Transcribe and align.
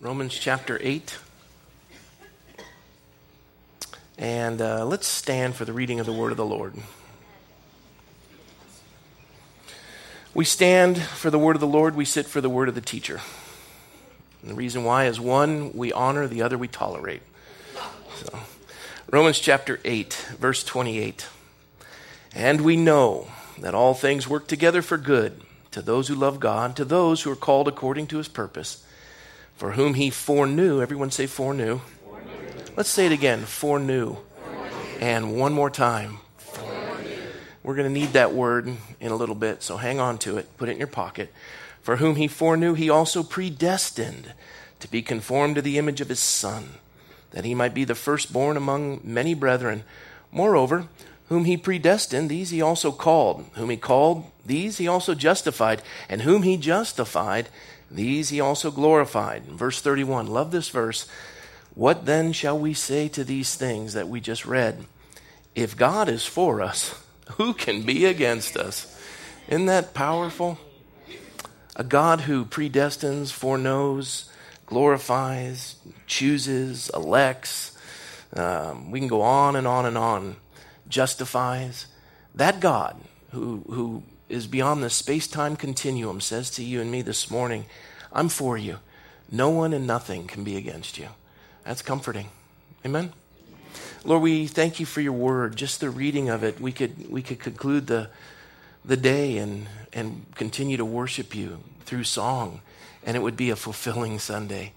Romans 0.00 0.34
chapter 0.34 0.78
8. 0.82 1.18
And 4.18 4.60
uh, 4.60 4.84
let's 4.84 5.06
stand 5.06 5.54
for 5.54 5.64
the 5.64 5.72
reading 5.72 6.00
of 6.00 6.06
the 6.06 6.12
word 6.12 6.32
of 6.32 6.36
the 6.36 6.44
Lord. 6.44 6.74
We 10.34 10.44
stand 10.44 11.00
for 11.00 11.30
the 11.30 11.38
word 11.38 11.54
of 11.54 11.60
the 11.60 11.68
Lord, 11.68 11.94
we 11.94 12.04
sit 12.04 12.26
for 12.26 12.40
the 12.40 12.50
word 12.50 12.68
of 12.68 12.74
the 12.74 12.80
teacher. 12.80 13.20
And 14.42 14.50
the 14.50 14.56
reason 14.56 14.82
why 14.82 15.06
is 15.06 15.20
one, 15.20 15.72
we 15.72 15.92
honor, 15.92 16.26
the 16.26 16.42
other, 16.42 16.58
we 16.58 16.66
tolerate. 16.68 17.22
So, 18.16 18.40
Romans 19.12 19.38
chapter 19.38 19.78
8, 19.84 20.12
verse 20.38 20.64
28. 20.64 21.28
And 22.34 22.62
we 22.62 22.76
know 22.76 23.28
that 23.58 23.74
all 23.76 23.94
things 23.94 24.28
work 24.28 24.48
together 24.48 24.82
for 24.82 24.98
good 24.98 25.40
to 25.70 25.80
those 25.80 26.08
who 26.08 26.16
love 26.16 26.40
God, 26.40 26.74
to 26.76 26.84
those 26.84 27.22
who 27.22 27.30
are 27.30 27.36
called 27.36 27.68
according 27.68 28.08
to 28.08 28.18
his 28.18 28.28
purpose, 28.28 28.83
for 29.56 29.72
whom 29.72 29.94
he 29.94 30.10
foreknew. 30.10 30.80
Everyone 30.80 31.10
say 31.10 31.26
foreknew. 31.26 31.80
foreknew. 32.04 32.74
Let's 32.76 32.88
say 32.88 33.06
it 33.06 33.12
again 33.12 33.44
foreknew. 33.44 34.16
foreknew. 34.16 34.98
And 35.00 35.38
one 35.38 35.52
more 35.52 35.70
time. 35.70 36.18
We're 37.64 37.74
going 37.74 37.92
to 37.92 38.00
need 38.00 38.12
that 38.12 38.34
word 38.34 38.68
in 39.00 39.10
a 39.10 39.16
little 39.16 39.34
bit, 39.34 39.62
so 39.62 39.78
hang 39.78 39.98
on 39.98 40.18
to 40.18 40.36
it. 40.36 40.54
Put 40.58 40.68
it 40.68 40.72
in 40.72 40.78
your 40.78 40.86
pocket. 40.86 41.32
For 41.80 41.96
whom 41.96 42.16
he 42.16 42.28
foreknew, 42.28 42.74
he 42.74 42.90
also 42.90 43.22
predestined 43.22 44.34
to 44.80 44.88
be 44.88 45.00
conformed 45.00 45.54
to 45.54 45.62
the 45.62 45.78
image 45.78 46.02
of 46.02 46.10
his 46.10 46.20
Son, 46.20 46.74
that 47.30 47.46
he 47.46 47.54
might 47.54 47.72
be 47.72 47.84
the 47.84 47.94
firstborn 47.94 48.58
among 48.58 49.00
many 49.02 49.32
brethren. 49.32 49.82
Moreover, 50.30 50.88
whom 51.28 51.46
he 51.46 51.56
predestined, 51.56 52.28
these 52.28 52.50
he 52.50 52.60
also 52.60 52.92
called. 52.92 53.46
Whom 53.54 53.70
he 53.70 53.78
called, 53.78 54.30
these 54.44 54.76
he 54.76 54.86
also 54.86 55.14
justified. 55.14 55.80
And 56.06 56.22
whom 56.22 56.42
he 56.42 56.58
justified, 56.58 57.48
these 57.90 58.28
he 58.28 58.40
also 58.40 58.70
glorified. 58.70 59.44
Verse 59.44 59.80
31, 59.80 60.26
love 60.26 60.50
this 60.50 60.68
verse. 60.68 61.08
What 61.74 62.06
then 62.06 62.32
shall 62.32 62.58
we 62.58 62.74
say 62.74 63.08
to 63.08 63.24
these 63.24 63.54
things 63.54 63.94
that 63.94 64.08
we 64.08 64.20
just 64.20 64.46
read? 64.46 64.84
If 65.54 65.76
God 65.76 66.08
is 66.08 66.24
for 66.24 66.60
us, 66.60 67.00
who 67.32 67.54
can 67.54 67.82
be 67.82 68.04
against 68.04 68.56
us? 68.56 68.90
Isn't 69.48 69.66
that 69.66 69.94
powerful? 69.94 70.58
A 71.76 71.84
God 71.84 72.22
who 72.22 72.44
predestines, 72.44 73.32
foreknows, 73.32 74.30
glorifies, 74.66 75.76
chooses, 76.06 76.90
elects. 76.94 77.76
Um, 78.34 78.90
we 78.90 79.00
can 79.00 79.08
go 79.08 79.22
on 79.22 79.56
and 79.56 79.66
on 79.66 79.84
and 79.86 79.98
on 79.98 80.36
justifies. 80.88 81.86
That 82.34 82.60
God 82.60 82.96
who, 83.30 83.64
who 83.68 84.02
is 84.28 84.46
beyond 84.46 84.82
the 84.82 84.90
space 84.90 85.26
time 85.26 85.56
continuum 85.56 86.20
says 86.20 86.50
to 86.50 86.64
you 86.64 86.80
and 86.80 86.90
me 86.90 87.02
this 87.02 87.30
morning, 87.30 87.66
I'm 88.12 88.28
for 88.28 88.56
you. 88.56 88.78
No 89.30 89.50
one 89.50 89.72
and 89.72 89.86
nothing 89.86 90.26
can 90.26 90.44
be 90.44 90.56
against 90.56 90.98
you. 90.98 91.08
That's 91.64 91.82
comforting. 91.82 92.28
Amen? 92.84 93.12
Lord, 94.04 94.22
we 94.22 94.46
thank 94.46 94.80
you 94.80 94.86
for 94.86 95.00
your 95.00 95.12
word. 95.12 95.56
Just 95.56 95.80
the 95.80 95.90
reading 95.90 96.28
of 96.28 96.44
it, 96.44 96.60
we 96.60 96.72
could, 96.72 97.10
we 97.10 97.22
could 97.22 97.38
conclude 97.38 97.86
the, 97.86 98.10
the 98.84 98.96
day 98.96 99.38
and, 99.38 99.66
and 99.92 100.26
continue 100.34 100.76
to 100.76 100.84
worship 100.84 101.34
you 101.34 101.60
through 101.84 102.04
song, 102.04 102.60
and 103.04 103.16
it 103.16 103.20
would 103.20 103.36
be 103.36 103.50
a 103.50 103.56
fulfilling 103.56 104.18
Sunday. 104.18 104.72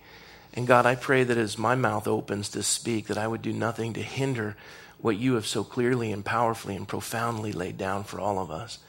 And 0.54 0.66
God, 0.66 0.86
I 0.86 0.96
pray 0.96 1.24
that 1.24 1.38
as 1.38 1.58
my 1.58 1.76
mouth 1.76 2.08
opens 2.08 2.50
to 2.50 2.64
speak, 2.64 3.08
that 3.08 3.18
I 3.18 3.28
would 3.28 3.42
do 3.42 3.54
nothing 3.54 3.94
to 3.94 4.02
hinder 4.02 4.56
what 5.00 5.18
you 5.18 5.36
have 5.36 5.46
so 5.46 5.64
clearly 5.64 6.12
and 6.12 6.26
powerfully 6.26 6.76
and 6.76 6.88
profoundly 6.88 7.52
laid 7.52 7.78
down 7.78 8.04
for 8.04 8.20
all 8.20 8.40
of 8.40 8.50
us. 8.50 8.80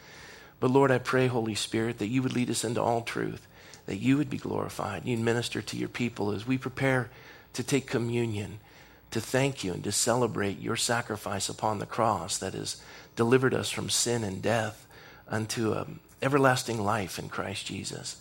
But 0.61 0.71
Lord, 0.71 0.91
I 0.91 0.99
pray, 0.99 1.27
Holy 1.27 1.55
Spirit, 1.55 1.99
that 1.99 2.09
you 2.09 2.23
would 2.23 2.35
lead 2.35 2.51
us 2.51 2.65
into 2.65 2.83
all 2.83 3.03
truth, 3.03 3.47
that 3.87 3.99
you 3.99 4.17
would 4.17 4.31
be 4.31 4.39
glorified. 4.39 5.05
You'd 5.05 5.21
minister 5.21 5.63
to 5.63 5.77
your 5.77 5.89
people 5.89 6.33
as 6.33 6.47
we 6.47 6.59
prepare 6.59 7.11
to 7.53 7.63
take 7.63 7.87
communion, 7.87 8.59
to 9.11 9.21
thank 9.21 9.65
you 9.65 9.73
and 9.73 9.85
to 9.85 9.93
celebrate 9.93 10.61
your 10.61 10.77
sacrifice 10.77 11.49
upon 11.49 11.79
the 11.79 11.87
cross 11.87 12.39
that 12.39 12.55
has 12.55 12.83
delivered 13.17 13.55
us 13.55 13.71
from 13.71 13.89
sin 13.89 14.25
and 14.25 14.43
death 14.43 14.87
unto 15.29 15.73
an 15.73 16.01
everlasting 16.23 16.83
life 16.83 17.19
in 17.19 17.29
Christ 17.29 17.67
Jesus. 17.67 18.17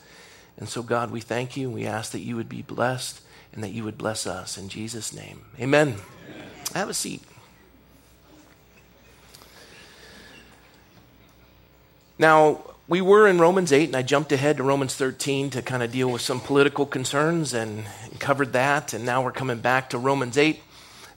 And 0.57 0.67
so, 0.67 0.81
God, 0.81 1.11
we 1.11 1.21
thank 1.21 1.55
you 1.55 1.67
and 1.67 1.75
we 1.75 1.85
ask 1.85 2.11
that 2.11 2.21
you 2.21 2.35
would 2.35 2.49
be 2.49 2.61
blessed 2.61 3.21
and 3.53 3.63
that 3.63 3.71
you 3.71 3.83
would 3.83 3.97
bless 3.97 4.25
us 4.25 4.57
in 4.57 4.69
Jesus' 4.69 5.13
name. 5.13 5.41
Amen. 5.59 5.89
Amen. 5.89 5.99
Have 6.73 6.89
a 6.89 6.93
seat. 6.93 7.21
Now, 12.19 12.61
we 12.87 12.99
were 13.01 13.27
in 13.27 13.37
Romans 13.37 13.71
8, 13.71 13.89
and 13.89 13.95
I 13.95 14.01
jumped 14.01 14.31
ahead 14.31 14.57
to 14.57 14.63
Romans 14.63 14.95
13 14.95 15.51
to 15.51 15.61
kind 15.61 15.83
of 15.83 15.91
deal 15.91 16.09
with 16.09 16.21
some 16.21 16.39
political 16.39 16.87
concerns 16.87 17.53
and 17.53 17.85
covered 18.17 18.53
that. 18.53 18.93
And 18.93 19.05
now 19.05 19.23
we're 19.23 19.31
coming 19.31 19.59
back 19.59 19.91
to 19.91 19.99
Romans 19.99 20.35
8, 20.35 20.59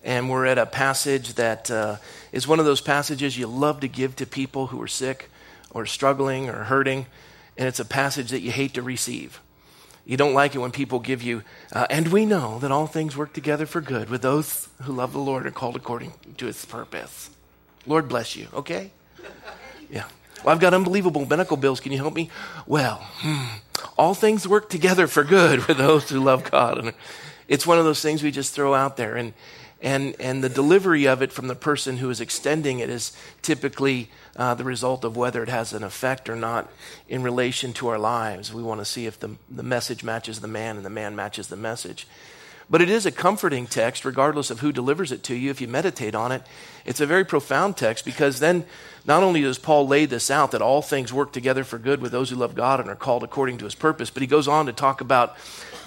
and 0.05 0.29
we're 0.29 0.45
at 0.45 0.59
a 0.59 0.67
passage 0.67 1.35
that 1.35 1.71
uh, 1.71 1.97
is 2.33 2.47
one 2.47 2.59
of 2.59 2.67
those 2.67 2.83
passages 2.83 3.39
you 3.39 3.47
love 3.47 3.81
to 3.81 3.89
give 3.89 4.15
to 4.17 4.27
people 4.27 4.67
who 4.67 4.83
are 4.83 4.89
sick 4.89 5.31
or 5.71 5.87
struggling 5.87 6.51
or 6.51 6.65
hurting. 6.65 7.07
And 7.57 7.67
it's 7.67 7.81
a 7.81 7.85
passage 7.87 8.31
that 8.31 8.41
you 8.41 8.51
hate 8.51 8.75
to 8.75 8.83
receive. 8.83 9.41
You 10.05 10.19
don't 10.19 10.35
like 10.35 10.55
it 10.55 10.59
when 10.59 10.73
people 10.73 10.99
give 10.99 11.23
you, 11.23 11.45
uh, 11.73 11.87
and 11.89 12.09
we 12.09 12.27
know 12.27 12.59
that 12.59 12.73
all 12.73 12.87
things 12.87 13.17
work 13.17 13.33
together 13.33 13.65
for 13.65 13.81
good 13.81 14.11
with 14.11 14.21
those 14.21 14.69
who 14.83 14.93
love 14.93 15.13
the 15.13 15.19
Lord 15.19 15.47
and 15.47 15.55
called 15.55 15.77
according 15.77 16.13
to 16.37 16.47
his 16.47 16.65
purpose. 16.65 17.31
Lord 17.87 18.09
bless 18.09 18.37
you, 18.37 18.49
okay? 18.53 18.91
Yeah. 19.89 20.05
Well, 20.45 20.55
I've 20.55 20.61
got 20.61 20.73
unbelievable 20.73 21.27
medical 21.27 21.57
bills. 21.57 21.81
Can 21.81 21.93
you 21.93 21.99
help 21.99 22.15
me? 22.15 22.31
Well, 22.67 23.07
hmm, 23.19 23.59
all 23.99 24.15
things 24.15 24.49
work 24.49 24.71
together 24.71 25.07
for 25.07 25.23
good 25.23 25.63
for 25.63 25.75
those 25.75 26.09
who 26.09 26.21
love 26.21 26.51
God. 26.51 26.79
And 26.79 26.95
it's 27.47 27.67
one 27.67 27.79
of 27.79 27.85
those 27.85 28.01
things 28.01 28.23
we 28.23 28.31
just 28.31 28.55
throw 28.55 28.75
out 28.75 28.97
there. 28.97 29.17
And, 29.17 29.35
and, 29.83 30.15
and 30.19 30.43
the 30.43 30.49
delivery 30.49 31.07
of 31.07 31.21
it 31.21 31.31
from 31.31 31.49
the 31.49 31.55
person 31.55 31.99
who 31.99 32.09
is 32.09 32.21
extending 32.21 32.79
it 32.79 32.89
is 32.89 33.13
typically 33.43 34.09
uh, 34.37 34.55
the 34.55 34.65
result 34.65 35.05
of 35.05 35.17
whether 35.17 35.43
it 35.43 35.51
has 35.51 35.75
an 35.75 35.85
effect 35.85 36.29
or 36.31 36.37
not 36.37 36.71
in 37.09 37.23
relation 37.23 37.75
to 37.75 37.89
our 37.89 37.99
lives. 37.99 38.53
We 38.53 38.63
want 38.63 38.81
to 38.81 38.87
see 38.87 39.05
if 39.07 39.19
the, 39.21 39.37
the 39.51 39.63
message 39.63 40.03
matches 40.03 40.41
the 40.41 40.49
man 40.49 40.77
and 40.77 40.87
the 40.87 40.91
man 40.91 41.15
matches 41.15 41.49
the 41.49 41.57
message. 41.57 42.07
But 42.71 42.81
it 42.81 42.89
is 42.89 43.05
a 43.05 43.11
comforting 43.11 43.67
text, 43.67 44.05
regardless 44.05 44.49
of 44.49 44.61
who 44.61 44.71
delivers 44.71 45.11
it 45.11 45.25
to 45.25 45.35
you, 45.35 45.51
if 45.51 45.61
you 45.61 45.67
meditate 45.67 46.15
on 46.15 46.31
it. 46.31 46.43
It's 46.85 47.01
a 47.01 47.07
very 47.07 47.25
profound 47.25 47.77
text 47.77 48.05
because 48.05 48.39
then 48.39 48.65
not 49.05 49.25
only 49.25 49.41
does 49.43 49.59
Paul 49.59 49.89
lay 49.89 50.07
this 50.07 50.31
out 50.31 50.53
that 50.53 50.63
all 50.63 50.81
things 50.81 51.13
work 51.13 51.33
together 51.33 51.65
for 51.65 51.79
good 51.79 52.01
with 52.01 52.13
those 52.13 52.31
who 52.31 52.37
love 52.37 52.55
God 52.55 52.79
and 52.79 52.89
are 52.89 52.95
called 52.95 53.25
according 53.25 53.59
to 53.59 53.65
his 53.65 53.75
purpose, 53.75 54.09
but 54.09 54.23
he 54.23 54.29
goes 54.29 54.47
on 54.47 54.67
to 54.67 54.73
talk 54.73 55.01
about 55.01 55.37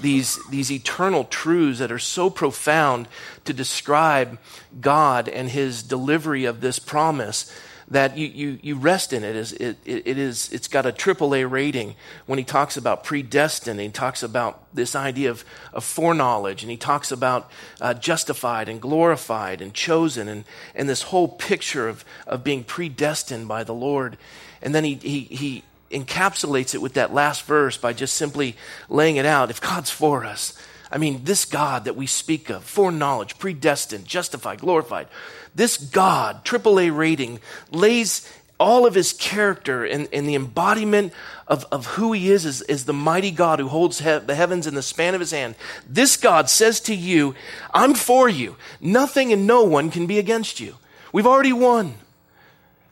these, 0.02 0.46
these 0.50 0.72
eternal 0.72 1.24
truths 1.24 1.80
that 1.80 1.92
are 1.92 2.00
so 2.00 2.30
profound 2.30 3.08
to 3.46 3.54
describe 3.54 4.38
God 4.82 5.30
and 5.30 5.50
his 5.50 5.84
delivery 5.84 6.44
of 6.44 6.60
this 6.60 6.80
promise 6.80 7.50
that 7.90 8.18
you, 8.18 8.28
you, 8.28 8.60
you 8.62 8.76
rest 8.76 9.14
in 9.14 9.24
it. 9.24 9.36
Is, 9.36 9.54
it, 9.54 9.78
it 9.86 10.18
is, 10.18 10.52
it's 10.52 10.68
got 10.68 10.86
a 10.86 10.92
AAA 10.92 11.50
rating 11.50 11.96
when 12.26 12.40
he 12.40 12.46
talks 12.46 12.78
about 12.78 13.04
predestined. 13.04 13.80
He 13.80 13.90
talks 13.90 14.24
about 14.24 14.64
this 14.74 14.96
idea 14.96 15.30
of, 15.30 15.44
of 15.74 15.84
foreknowledge, 15.84 16.64
and 16.64 16.72
he 16.72 16.78
talks 16.78 17.12
about 17.12 17.50
uh, 17.82 17.94
justified 17.94 18.70
and 18.70 18.82
glorified 18.82 19.62
and 19.62 19.74
chosen, 19.74 20.28
and, 20.28 20.46
and 20.74 20.88
this 20.88 21.04
whole 21.04 21.28
picture 21.28 21.88
of, 21.88 22.06
of 22.26 22.44
being 22.44 22.64
predestined 22.64 23.48
by 23.48 23.64
the 23.64 23.74
Lord. 23.74 24.18
And 24.62 24.74
then 24.74 24.84
he, 24.84 24.96
he, 24.96 25.20
he 25.22 25.64
encapsulates 25.92 26.74
it 26.74 26.82
with 26.82 26.94
that 26.94 27.14
last 27.14 27.44
verse 27.44 27.78
by 27.78 27.94
just 27.94 28.16
simply 28.16 28.56
laying 28.90 29.18
it 29.18 29.26
out. 29.26 29.50
If 29.50 29.62
God's 29.62 29.90
for 29.90 30.26
us, 30.26 30.58
I 30.94 31.00
mean, 31.00 31.24
this 31.24 31.46
God 31.46 31.86
that 31.86 31.96
we 31.96 32.06
speak 32.06 32.52
of, 32.52 32.64
foreknowledge, 32.64 33.40
predestined, 33.40 34.06
justified, 34.06 34.60
glorified, 34.60 35.08
this 35.56 35.78
God, 35.78 36.44
AAA 36.46 36.96
rating, 36.96 37.40
lays 37.72 38.28
all 38.60 38.86
of 38.86 38.96
his 38.96 39.14
character 39.14 39.84
and, 39.84 40.08
and 40.14 40.28
the 40.28 40.36
embodiment 40.36 41.12
of, 41.48 41.66
of 41.72 41.86
who 41.86 42.14
he 42.14 42.32
is, 42.32 42.62
is 42.62 42.86
the 42.86 42.94
mighty 42.94 43.32
God 43.32 43.60
who 43.60 43.68
holds 43.68 44.00
he- 44.00 44.20
the 44.20 44.36
heavens 44.36 44.68
in 44.68 44.76
the 44.76 44.82
span 44.82 45.14
of 45.14 45.20
his 45.20 45.32
hand. 45.32 45.56
This 45.88 46.18
God 46.18 46.50
says 46.50 46.80
to 46.82 46.96
you, 46.96 47.36
I'm 47.74 47.94
for 47.94 48.30
you. 48.30 48.56
Nothing 48.80 49.34
and 49.34 49.46
no 49.46 49.64
one 49.64 49.92
can 49.92 50.08
be 50.08 50.18
against 50.18 50.60
you. 50.60 50.76
We've 51.12 51.28
already 51.28 51.54
won. 51.54 51.96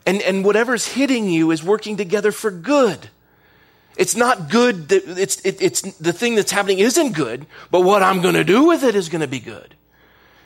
And, 0.04 0.20
and 0.22 0.44
whatever's 0.44 0.88
hitting 0.88 1.28
you 1.28 1.50
is 1.52 1.62
working 1.62 1.96
together 1.96 2.32
for 2.32 2.50
good. 2.50 3.08
It's 3.96 4.16
not 4.16 4.50
good. 4.50 4.88
That 4.88 5.18
it's, 5.18 5.40
it, 5.44 5.60
it's 5.62 5.82
the 5.82 6.12
thing 6.12 6.34
that's 6.34 6.50
happening 6.50 6.80
isn't 6.80 7.12
good, 7.12 7.46
but 7.70 7.80
what 7.80 8.02
I'm 8.02 8.20
going 8.20 8.34
to 8.34 8.44
do 8.44 8.64
with 8.64 8.82
it 8.84 8.94
is 8.94 9.08
going 9.08 9.20
to 9.20 9.28
be 9.28 9.40
good. 9.40 9.74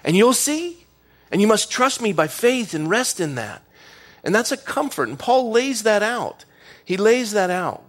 And 0.05 0.17
you'll 0.17 0.35
see. 0.35 0.86
And 1.31 1.41
you 1.41 1.47
must 1.47 1.71
trust 1.71 2.01
me 2.01 2.13
by 2.13 2.29
faith 2.29 2.75
and 2.75 2.89
rest 2.89 3.21
in 3.21 3.35
that. 3.35 3.63
And 4.23 4.35
that's 4.35 4.53
a 4.53 4.57
comfort. 4.57 5.09
And 5.09 5.19
Paul 5.19 5.51
lays 5.51 5.83
that 5.85 6.03
out. 6.03 6.45
He 6.85 6.97
lays 6.97 7.33
that 7.33 7.51
out. 7.51 7.83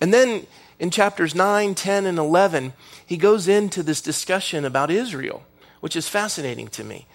And 0.00 0.12
then 0.12 0.46
in 0.78 0.90
chapters 0.90 1.34
9, 1.34 1.74
10, 1.74 2.06
and 2.06 2.18
11, 2.18 2.72
he 3.04 3.16
goes 3.16 3.48
into 3.48 3.82
this 3.82 4.00
discussion 4.00 4.64
about 4.64 4.90
Israel, 4.90 5.42
which 5.80 5.96
is 5.96 6.08
fascinating 6.08 6.68
to 6.68 6.84
me. 6.84 7.06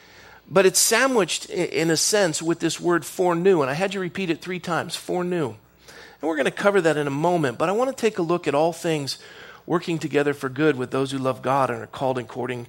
But 0.49 0.65
it's 0.65 0.79
sandwiched 0.79 1.49
in 1.49 1.89
a 1.89 1.97
sense 1.97 2.41
with 2.41 2.59
this 2.59 2.79
word 2.79 3.05
foreknew. 3.05 3.61
And 3.61 3.69
I 3.69 3.73
had 3.73 3.93
you 3.93 3.99
repeat 3.99 4.29
it 4.29 4.41
three 4.41 4.59
times 4.59 4.95
foreknew. 4.95 5.49
And 5.49 6.27
we're 6.27 6.35
going 6.35 6.45
to 6.45 6.51
cover 6.51 6.81
that 6.81 6.97
in 6.97 7.07
a 7.07 7.11
moment, 7.11 7.57
but 7.57 7.69
I 7.69 7.71
want 7.71 7.95
to 7.95 7.99
take 7.99 8.19
a 8.19 8.23
look 8.23 8.47
at 8.47 8.55
all 8.55 8.73
things 8.73 9.17
working 9.65 9.97
together 9.99 10.33
for 10.33 10.49
good 10.49 10.75
with 10.75 10.91
those 10.91 11.11
who 11.11 11.17
love 11.17 11.41
God 11.41 11.69
and 11.69 11.81
are 11.81 11.87
called 11.87 12.17
according 12.17 12.67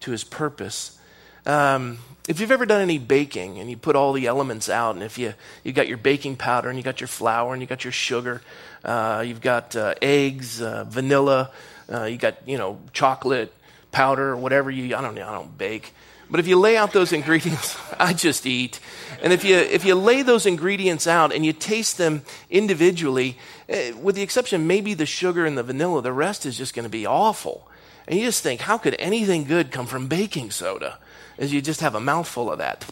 to 0.00 0.10
his 0.10 0.24
purpose. 0.24 0.98
Um, 1.46 1.98
if 2.28 2.38
you've 2.38 2.52
ever 2.52 2.66
done 2.66 2.80
any 2.80 2.98
baking 2.98 3.58
and 3.58 3.70
you 3.70 3.76
put 3.76 3.96
all 3.96 4.12
the 4.12 4.26
elements 4.26 4.68
out, 4.68 4.94
and 4.94 5.02
if 5.02 5.18
you 5.18 5.34
you 5.64 5.72
got 5.72 5.88
your 5.88 5.98
baking 5.98 6.36
powder 6.36 6.68
and 6.68 6.78
you 6.78 6.84
got 6.84 7.00
your 7.00 7.08
flour 7.08 7.52
and 7.52 7.62
you 7.62 7.66
got 7.66 7.84
your 7.84 7.92
sugar, 7.92 8.42
uh, 8.84 9.24
you've 9.26 9.40
got 9.40 9.74
uh, 9.74 9.94
eggs, 10.00 10.60
uh, 10.60 10.84
vanilla, 10.84 11.50
uh, 11.92 12.04
you 12.04 12.18
got 12.18 12.46
you 12.46 12.58
know 12.58 12.78
chocolate 12.92 13.52
powder 13.90 14.36
whatever 14.36 14.70
you 14.70 14.94
I 14.94 15.00
don't 15.00 15.14
know 15.14 15.28
I 15.28 15.32
don't 15.32 15.58
bake, 15.58 15.92
but 16.30 16.38
if 16.38 16.46
you 16.46 16.58
lay 16.58 16.76
out 16.76 16.92
those 16.92 17.12
ingredients, 17.20 17.76
I 17.98 18.12
just 18.12 18.46
eat. 18.46 18.80
And 19.22 19.32
if 19.32 19.42
you 19.44 19.56
if 19.56 19.84
you 19.84 19.94
lay 19.94 20.22
those 20.22 20.46
ingredients 20.46 21.06
out 21.06 21.32
and 21.32 21.44
you 21.44 21.52
taste 21.52 21.98
them 21.98 22.22
individually, 22.50 23.38
uh, 23.68 23.96
with 24.00 24.14
the 24.14 24.22
exception 24.22 24.66
maybe 24.66 24.94
the 24.94 25.06
sugar 25.06 25.46
and 25.46 25.56
the 25.56 25.62
vanilla, 25.62 26.02
the 26.02 26.12
rest 26.12 26.46
is 26.46 26.56
just 26.56 26.74
going 26.74 26.84
to 26.84 26.90
be 26.90 27.06
awful. 27.06 27.66
And 28.06 28.18
you 28.18 28.24
just 28.24 28.42
think, 28.42 28.62
how 28.62 28.76
could 28.76 28.96
anything 28.98 29.44
good 29.44 29.70
come 29.70 29.86
from 29.86 30.08
baking 30.08 30.50
soda? 30.50 30.98
As 31.40 31.52
you 31.52 31.60
just 31.60 31.80
have 31.80 31.96
a 31.96 32.00
mouthful 32.00 32.52
of 32.52 32.58
that. 32.58 32.84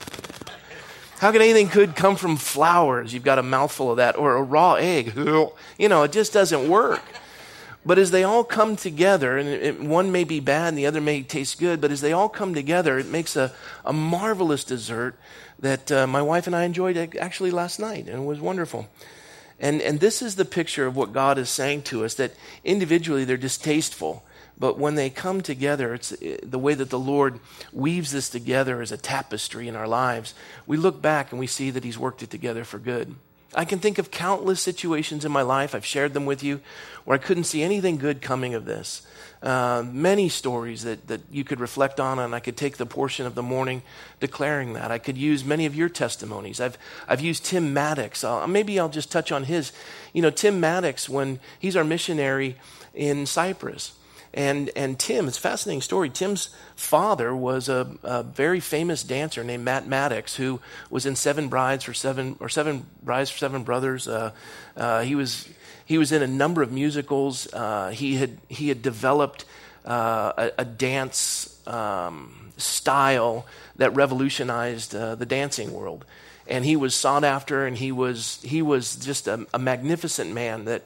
How 1.18 1.30
could 1.30 1.42
anything 1.42 1.68
good 1.68 1.94
come 1.94 2.16
from 2.16 2.36
flowers? 2.36 3.12
You've 3.12 3.24
got 3.24 3.38
a 3.38 3.42
mouthful 3.42 3.90
of 3.90 3.98
that, 3.98 4.16
or 4.16 4.34
a 4.36 4.42
raw 4.42 4.74
egg. 4.74 5.12
You 5.78 5.88
know, 5.88 6.02
it 6.02 6.10
just 6.10 6.32
doesn't 6.32 6.68
work. 6.68 7.02
But 7.86 7.98
as 7.98 8.10
they 8.10 8.24
all 8.24 8.44
come 8.44 8.76
together, 8.76 9.38
and 9.38 9.48
it, 9.48 9.80
one 9.80 10.10
may 10.10 10.24
be 10.24 10.40
bad 10.40 10.68
and 10.68 10.78
the 10.78 10.86
other 10.86 11.00
may 11.00 11.22
taste 11.22 11.58
good, 11.58 11.80
but 11.80 11.90
as 11.90 12.00
they 12.00 12.12
all 12.12 12.28
come 12.28 12.52
together, 12.52 12.98
it 12.98 13.06
makes 13.06 13.36
a, 13.36 13.52
a 13.84 13.92
marvelous 13.92 14.64
dessert 14.64 15.18
that 15.60 15.90
uh, 15.90 16.06
my 16.06 16.20
wife 16.20 16.46
and 16.46 16.54
I 16.54 16.64
enjoyed 16.64 16.96
actually 17.16 17.50
last 17.50 17.78
night, 17.78 18.08
and 18.08 18.22
it 18.22 18.26
was 18.26 18.40
wonderful. 18.40 18.88
And, 19.60 19.80
and 19.82 20.00
this 20.00 20.22
is 20.22 20.36
the 20.36 20.44
picture 20.44 20.86
of 20.86 20.96
what 20.96 21.12
God 21.12 21.38
is 21.38 21.50
saying 21.50 21.82
to 21.82 22.04
us 22.04 22.14
that 22.14 22.32
individually 22.64 23.24
they're 23.24 23.36
distasteful, 23.36 24.24
but 24.58 24.78
when 24.78 24.96
they 24.96 25.10
come 25.10 25.40
together, 25.40 25.94
it's 25.94 26.12
uh, 26.12 26.38
the 26.42 26.58
way 26.58 26.74
that 26.74 26.90
the 26.90 26.98
Lord 26.98 27.38
weaves 27.72 28.12
this 28.12 28.28
together 28.28 28.82
as 28.82 28.92
a 28.92 28.96
tapestry 28.96 29.68
in 29.68 29.76
our 29.76 29.88
lives. 29.88 30.34
We 30.66 30.76
look 30.76 31.00
back 31.00 31.30
and 31.30 31.38
we 31.38 31.46
see 31.46 31.70
that 31.70 31.84
He's 31.84 31.98
worked 31.98 32.22
it 32.22 32.30
together 32.30 32.64
for 32.64 32.78
good. 32.78 33.14
I 33.54 33.64
can 33.64 33.78
think 33.78 33.98
of 33.98 34.10
countless 34.10 34.60
situations 34.60 35.24
in 35.24 35.32
my 35.32 35.42
life, 35.42 35.74
I've 35.74 35.86
shared 35.86 36.12
them 36.12 36.26
with 36.26 36.42
you, 36.42 36.60
where 37.04 37.14
I 37.14 37.18
couldn't 37.18 37.44
see 37.44 37.62
anything 37.62 37.96
good 37.96 38.20
coming 38.20 38.54
of 38.54 38.66
this. 38.66 39.06
Uh, 39.42 39.84
many 39.90 40.28
stories 40.28 40.82
that, 40.82 41.06
that 41.06 41.20
you 41.30 41.44
could 41.44 41.60
reflect 41.60 41.98
on, 41.98 42.18
and 42.18 42.34
I 42.34 42.40
could 42.40 42.56
take 42.56 42.76
the 42.76 42.84
portion 42.84 43.24
of 43.24 43.34
the 43.34 43.42
morning 43.42 43.82
declaring 44.20 44.74
that. 44.74 44.90
I 44.90 44.98
could 44.98 45.16
use 45.16 45.44
many 45.44 45.64
of 45.64 45.74
your 45.74 45.88
testimonies. 45.88 46.60
I've, 46.60 46.76
I've 47.06 47.20
used 47.20 47.44
Tim 47.44 47.72
Mattox. 47.72 48.22
I'll, 48.22 48.46
maybe 48.48 48.78
I'll 48.78 48.88
just 48.88 49.10
touch 49.10 49.32
on 49.32 49.44
his. 49.44 49.72
You 50.12 50.22
know, 50.22 50.30
Tim 50.30 50.60
Mattox, 50.60 51.08
when 51.08 51.38
he's 51.58 51.76
our 51.76 51.84
missionary 51.84 52.56
in 52.92 53.24
Cyprus. 53.24 53.92
And, 54.34 54.70
and 54.76 54.98
Tim, 54.98 55.26
it's 55.26 55.38
a 55.38 55.40
fascinating 55.40 55.80
story. 55.80 56.10
Tim's 56.10 56.50
father 56.76 57.34
was 57.34 57.68
a, 57.68 57.96
a, 58.02 58.22
very 58.22 58.60
famous 58.60 59.02
dancer 59.02 59.42
named 59.42 59.64
Matt 59.64 59.86
Mattox, 59.86 60.36
who 60.36 60.60
was 60.90 61.06
in 61.06 61.16
Seven 61.16 61.48
Brides 61.48 61.84
for 61.84 61.94
Seven, 61.94 62.36
or 62.38 62.48
Seven 62.48 62.86
Brides 63.02 63.30
for 63.30 63.38
Seven 63.38 63.62
Brothers. 63.62 64.06
Uh, 64.06 64.32
uh, 64.76 65.00
he, 65.00 65.14
was, 65.14 65.48
he 65.84 65.96
was 65.96 66.12
in 66.12 66.22
a 66.22 66.26
number 66.26 66.62
of 66.62 66.70
musicals. 66.70 67.52
Uh, 67.52 67.88
he, 67.88 68.16
had, 68.16 68.36
he 68.48 68.68
had 68.68 68.82
developed 68.82 69.44
uh, 69.86 70.32
a, 70.36 70.50
a, 70.58 70.64
dance 70.64 71.66
um, 71.66 72.52
style 72.58 73.46
that 73.76 73.94
revolutionized 73.94 74.94
uh, 74.94 75.14
the 75.14 75.24
dancing 75.24 75.72
world. 75.72 76.04
And 76.46 76.64
he 76.64 76.76
was 76.76 76.94
sought 76.94 77.24
after, 77.24 77.66
and 77.66 77.76
he 77.76 77.92
was, 77.92 78.40
he 78.42 78.60
was 78.60 78.96
just 78.96 79.26
a, 79.26 79.46
a 79.54 79.58
magnificent 79.58 80.34
man 80.34 80.66
that 80.66 80.82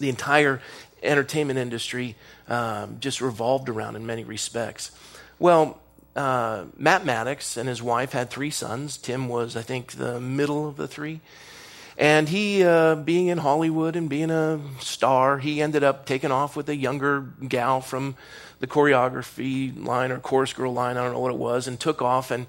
the 0.00 0.08
entire 0.08 0.60
entertainment 1.02 1.58
industry 1.58 2.16
um, 2.48 2.98
just 3.00 3.20
revolved 3.20 3.68
around 3.68 3.96
in 3.96 4.06
many 4.06 4.24
respects. 4.24 4.90
Well, 5.38 5.80
uh, 6.14 6.64
Matt 6.78 7.04
Mattox 7.04 7.56
and 7.56 7.68
his 7.68 7.82
wife 7.82 8.12
had 8.12 8.30
three 8.30 8.50
sons. 8.50 8.96
Tim 8.96 9.28
was, 9.28 9.56
I 9.56 9.62
think, 9.62 9.92
the 9.92 10.20
middle 10.20 10.66
of 10.68 10.76
the 10.76 10.88
three. 10.88 11.20
And 11.98 12.28
he, 12.28 12.62
uh, 12.62 12.94
being 12.94 13.28
in 13.28 13.38
Hollywood 13.38 13.96
and 13.96 14.08
being 14.08 14.30
a 14.30 14.60
star, 14.80 15.38
he 15.38 15.62
ended 15.62 15.82
up 15.82 16.04
taking 16.04 16.30
off 16.30 16.54
with 16.56 16.68
a 16.68 16.76
younger 16.76 17.20
gal 17.46 17.80
from 17.80 18.16
the 18.60 18.66
choreography 18.66 19.84
line 19.84 20.10
or 20.10 20.18
chorus 20.18 20.52
girl 20.52 20.72
line, 20.72 20.96
I 20.96 21.04
don't 21.04 21.12
know 21.12 21.20
what 21.20 21.32
it 21.32 21.38
was, 21.38 21.66
and 21.66 21.78
took 21.78 22.02
off 22.02 22.30
and, 22.30 22.46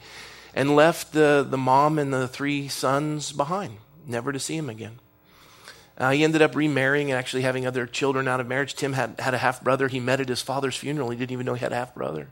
and 0.53 0.75
left 0.75 1.13
the, 1.13 1.45
the 1.49 1.57
mom 1.57 1.99
and 1.99 2.13
the 2.13 2.27
three 2.27 2.67
sons 2.67 3.31
behind, 3.31 3.77
never 4.05 4.31
to 4.31 4.39
see 4.39 4.55
him 4.55 4.69
again. 4.69 4.99
Uh, 5.97 6.11
he 6.11 6.23
ended 6.23 6.41
up 6.41 6.55
remarrying 6.55 7.09
and 7.09 7.17
actually 7.17 7.41
having 7.41 7.65
other 7.65 7.87
children 7.87 8.27
out 8.27 8.39
of 8.39 8.47
marriage. 8.47 8.75
Tim 8.75 8.93
had, 8.93 9.19
had 9.19 9.33
a 9.33 9.39
half 9.39 9.63
brother. 9.63 9.87
He 9.87 9.99
met 9.99 10.19
at 10.19 10.29
his 10.29 10.41
father's 10.41 10.75
funeral. 10.75 11.09
He 11.09 11.17
didn't 11.17 11.31
even 11.31 11.45
know 11.45 11.55
he 11.55 11.59
had 11.59 11.71
a 11.71 11.75
half 11.75 11.95
brother. 11.95 12.27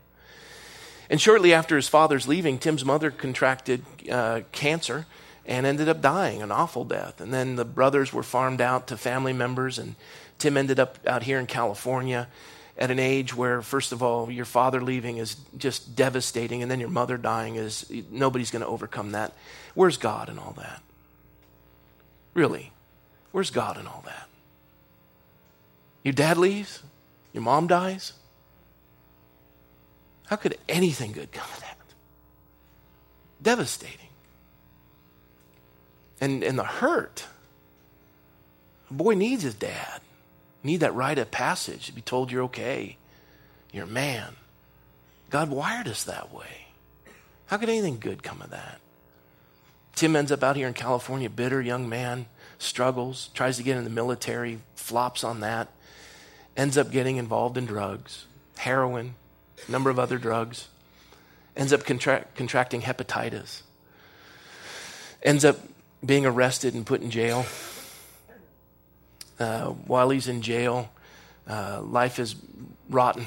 And 1.10 1.20
shortly 1.20 1.52
after 1.52 1.76
his 1.76 1.88
father's 1.88 2.28
leaving, 2.28 2.58
Tim's 2.58 2.84
mother 2.84 3.10
contracted 3.10 3.84
uh, 4.10 4.40
cancer 4.52 5.06
and 5.44 5.66
ended 5.66 5.88
up 5.88 6.00
dying, 6.00 6.42
an 6.42 6.50
awful 6.50 6.84
death. 6.84 7.20
And 7.20 7.32
then 7.32 7.56
the 7.56 7.64
brothers 7.64 8.12
were 8.12 8.22
farmed 8.22 8.60
out 8.60 8.88
to 8.88 8.96
family 8.96 9.32
members, 9.32 9.78
and 9.78 9.94
Tim 10.38 10.56
ended 10.56 10.80
up 10.80 10.98
out 11.06 11.22
here 11.22 11.38
in 11.38 11.46
California 11.46 12.28
at 12.78 12.90
an 12.90 12.98
age 12.98 13.34
where, 13.34 13.62
first 13.62 13.92
of 13.92 14.02
all, 14.02 14.30
your 14.30 14.44
father 14.44 14.82
leaving 14.82 15.16
is 15.16 15.36
just 15.56 15.94
devastating, 15.94 16.62
and 16.62 16.70
then 16.70 16.80
your 16.80 16.90
mother 16.90 17.16
dying 17.16 17.54
is 17.54 17.90
nobody's 18.10 18.50
going 18.50 18.62
to 18.62 18.68
overcome 18.68 19.12
that. 19.12 19.32
Where's 19.74 19.96
God 19.96 20.28
in 20.28 20.38
all 20.38 20.54
that? 20.58 20.82
Really? 22.34 22.72
Where's 23.36 23.50
God 23.50 23.76
in 23.76 23.86
all 23.86 24.02
that? 24.06 24.28
Your 26.02 26.14
dad 26.14 26.38
leaves? 26.38 26.82
Your 27.34 27.42
mom 27.42 27.66
dies? 27.66 28.14
How 30.28 30.36
could 30.36 30.56
anything 30.70 31.12
good 31.12 31.32
come 31.32 31.46
of 31.52 31.60
that? 31.60 31.76
Devastating. 33.42 34.08
And, 36.18 36.42
and 36.42 36.58
the 36.58 36.64
hurt. 36.64 37.26
A 38.88 38.94
boy 38.94 39.12
needs 39.12 39.42
his 39.42 39.54
dad. 39.54 40.00
need 40.62 40.80
that 40.80 40.94
rite 40.94 41.18
of 41.18 41.30
passage 41.30 41.84
to 41.88 41.92
be 41.92 42.00
told 42.00 42.32
you're 42.32 42.44
okay. 42.44 42.96
You're 43.70 43.84
a 43.84 43.86
man. 43.86 44.32
God 45.28 45.50
wired 45.50 45.88
us 45.88 46.04
that 46.04 46.32
way. 46.32 46.68
How 47.48 47.58
could 47.58 47.68
anything 47.68 47.98
good 47.98 48.22
come 48.22 48.40
of 48.40 48.48
that? 48.48 48.80
Tim 49.94 50.16
ends 50.16 50.32
up 50.32 50.42
out 50.42 50.56
here 50.56 50.68
in 50.68 50.72
California, 50.72 51.28
bitter 51.28 51.60
young 51.60 51.86
man 51.86 52.24
struggles, 52.58 53.30
tries 53.34 53.56
to 53.56 53.62
get 53.62 53.76
in 53.76 53.84
the 53.84 53.90
military, 53.90 54.60
flops 54.74 55.24
on 55.24 55.40
that, 55.40 55.68
ends 56.56 56.76
up 56.78 56.90
getting 56.90 57.16
involved 57.16 57.56
in 57.56 57.66
drugs, 57.66 58.26
heroin, 58.56 59.14
a 59.66 59.70
number 59.70 59.90
of 59.90 59.98
other 59.98 60.18
drugs, 60.18 60.68
ends 61.56 61.72
up 61.72 61.84
contra- 61.84 62.24
contracting 62.34 62.82
hepatitis, 62.82 63.62
ends 65.22 65.44
up 65.44 65.58
being 66.04 66.26
arrested 66.26 66.74
and 66.74 66.86
put 66.86 67.00
in 67.00 67.10
jail. 67.10 67.46
Uh, 69.38 69.66
while 69.66 70.08
he's 70.10 70.28
in 70.28 70.40
jail, 70.40 70.90
uh, 71.48 71.82
life 71.82 72.18
is 72.18 72.36
rotten. 72.88 73.26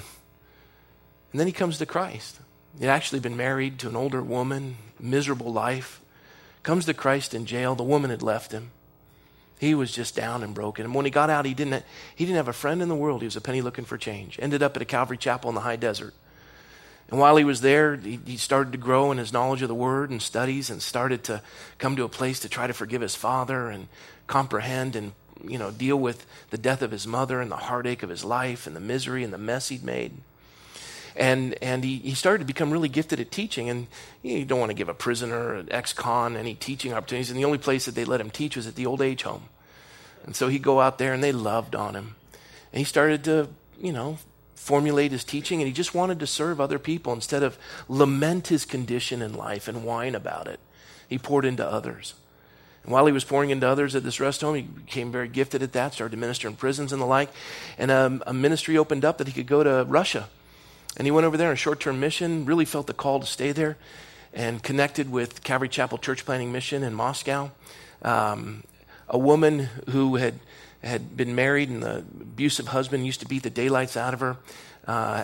And 1.31 1.39
then 1.39 1.45
he 1.45 1.53
comes 1.53 1.77
to 1.77 1.85
Christ. 1.85 2.39
He'd 2.79 2.87
actually 2.87 3.19
been 3.19 3.37
married 3.37 3.79
to 3.79 3.89
an 3.89 3.95
older 3.95 4.21
woman, 4.21 4.77
miserable 4.99 5.51
life. 5.51 6.01
Comes 6.63 6.85
to 6.85 6.93
Christ 6.93 7.33
in 7.33 7.45
jail. 7.45 7.75
The 7.75 7.83
woman 7.83 8.09
had 8.09 8.23
left 8.23 8.51
him. 8.51 8.71
He 9.59 9.75
was 9.75 9.91
just 9.91 10.15
down 10.15 10.41
and 10.41 10.55
broken. 10.55 10.85
And 10.85 10.95
when 10.95 11.03
he 11.03 11.11
got 11.11 11.29
out, 11.29 11.45
he 11.45 11.53
didn't, 11.53 11.83
he 12.15 12.25
didn't 12.25 12.37
have 12.37 12.47
a 12.47 12.53
friend 12.53 12.81
in 12.81 12.87
the 12.87 12.95
world. 12.95 13.21
He 13.21 13.27
was 13.27 13.35
a 13.35 13.41
penny 13.41 13.61
looking 13.61 13.83
for 13.83 13.97
change. 13.97 14.39
Ended 14.41 14.63
up 14.63 14.75
at 14.77 14.81
a 14.81 14.85
Calvary 14.85 15.17
chapel 15.17 15.49
in 15.49 15.55
the 15.55 15.61
high 15.61 15.75
desert. 15.75 16.13
And 17.09 17.19
while 17.19 17.35
he 17.35 17.43
was 17.43 17.59
there, 17.59 17.97
he, 17.97 18.19
he 18.25 18.37
started 18.37 18.71
to 18.71 18.77
grow 18.77 19.11
in 19.11 19.17
his 19.17 19.33
knowledge 19.33 19.61
of 19.61 19.67
the 19.67 19.75
word 19.75 20.11
and 20.11 20.21
studies 20.21 20.69
and 20.69 20.81
started 20.81 21.25
to 21.25 21.41
come 21.77 21.97
to 21.97 22.05
a 22.05 22.09
place 22.09 22.39
to 22.39 22.49
try 22.49 22.67
to 22.67 22.73
forgive 22.73 23.01
his 23.01 23.15
father 23.15 23.69
and 23.69 23.89
comprehend 24.27 24.95
and 24.95 25.11
you 25.43 25.57
know 25.57 25.71
deal 25.71 25.97
with 25.97 26.25
the 26.51 26.57
death 26.57 26.81
of 26.81 26.91
his 26.91 27.07
mother 27.07 27.41
and 27.41 27.51
the 27.51 27.55
heartache 27.55 28.03
of 28.03 28.09
his 28.09 28.23
life 28.23 28.67
and 28.67 28.75
the 28.75 28.79
misery 28.79 29.23
and 29.23 29.33
the 29.33 29.37
mess 29.37 29.69
he'd 29.69 29.83
made 29.83 30.13
and 31.19 31.61
and 31.61 31.83
he, 31.83 31.97
he 31.97 32.15
started 32.15 32.39
to 32.39 32.45
become 32.45 32.71
really 32.71 32.89
gifted 32.89 33.19
at 33.19 33.29
teaching. 33.29 33.69
And 33.69 33.87
you 34.23 34.45
don't 34.45 34.59
want 34.59 34.69
to 34.69 34.75
give 34.75 34.89
a 34.89 34.93
prisoner, 34.93 35.55
an 35.55 35.67
ex-con, 35.69 36.37
any 36.37 36.55
teaching 36.55 36.93
opportunities. 36.93 37.29
And 37.29 37.37
the 37.37 37.45
only 37.45 37.57
place 37.57 37.85
that 37.85 37.93
they 37.93 38.05
let 38.05 38.21
him 38.21 38.29
teach 38.29 38.55
was 38.55 38.65
at 38.65 38.75
the 38.75 38.85
old 38.85 39.01
age 39.01 39.23
home. 39.23 39.43
And 40.25 40.35
so 40.35 40.47
he'd 40.47 40.63
go 40.63 40.79
out 40.79 40.97
there, 40.97 41.13
and 41.13 41.23
they 41.23 41.31
loved 41.31 41.75
on 41.75 41.95
him. 41.95 42.15
And 42.71 42.79
he 42.79 42.85
started 42.85 43.23
to, 43.25 43.49
you 43.79 43.91
know, 43.91 44.17
formulate 44.55 45.11
his 45.11 45.23
teaching, 45.23 45.59
and 45.59 45.67
he 45.67 45.73
just 45.73 45.93
wanted 45.93 46.19
to 46.19 46.27
serve 46.27 46.61
other 46.61 46.79
people 46.79 47.13
instead 47.13 47.43
of 47.43 47.57
lament 47.87 48.47
his 48.47 48.65
condition 48.65 49.21
in 49.21 49.33
life 49.33 49.67
and 49.67 49.83
whine 49.83 50.15
about 50.15 50.47
it. 50.47 50.59
He 51.07 51.17
poured 51.17 51.45
into 51.45 51.65
others. 51.65 52.13
And 52.83 52.93
while 52.93 53.05
he 53.05 53.11
was 53.11 53.25
pouring 53.25 53.49
into 53.49 53.67
others 53.67 53.95
at 53.95 54.03
this 54.03 54.19
rest 54.19 54.41
home, 54.41 54.55
he 54.55 54.61
became 54.61 55.11
very 55.11 55.27
gifted 55.27 55.63
at 55.63 55.73
that, 55.73 55.93
started 55.93 56.11
to 56.11 56.17
minister 56.17 56.47
in 56.47 56.55
prisons 56.55 56.93
and 56.93 57.01
the 57.01 57.05
like. 57.05 57.29
And 57.77 57.91
um, 57.91 58.23
a 58.25 58.33
ministry 58.33 58.77
opened 58.77 59.03
up 59.03 59.17
that 59.17 59.27
he 59.27 59.33
could 59.33 59.47
go 59.47 59.63
to 59.63 59.85
Russia 59.85 60.29
and 60.97 61.05
he 61.05 61.11
went 61.11 61.25
over 61.25 61.37
there 61.37 61.47
on 61.47 61.53
a 61.53 61.57
short 61.57 61.79
term 61.79 61.99
mission, 61.99 62.45
really 62.45 62.65
felt 62.65 62.87
the 62.87 62.93
call 62.93 63.19
to 63.19 63.25
stay 63.25 63.51
there, 63.51 63.77
and 64.33 64.61
connected 64.61 65.11
with 65.11 65.43
Calvary 65.43 65.69
Chapel 65.69 65.97
Church 65.97 66.25
Planting 66.25 66.51
Mission 66.51 66.83
in 66.83 66.93
Moscow. 66.93 67.51
Um, 68.01 68.63
a 69.07 69.17
woman 69.17 69.69
who 69.89 70.15
had 70.15 70.35
had 70.81 71.17
been 71.17 71.35
married, 71.35 71.69
and 71.69 71.83
the 71.83 71.97
abusive 71.97 72.69
husband 72.69 73.05
used 73.05 73.19
to 73.19 73.27
beat 73.27 73.43
the 73.43 73.49
daylights 73.49 73.97
out 73.97 74.13
of 74.13 74.19
her. 74.21 74.37
Uh, 74.87 75.23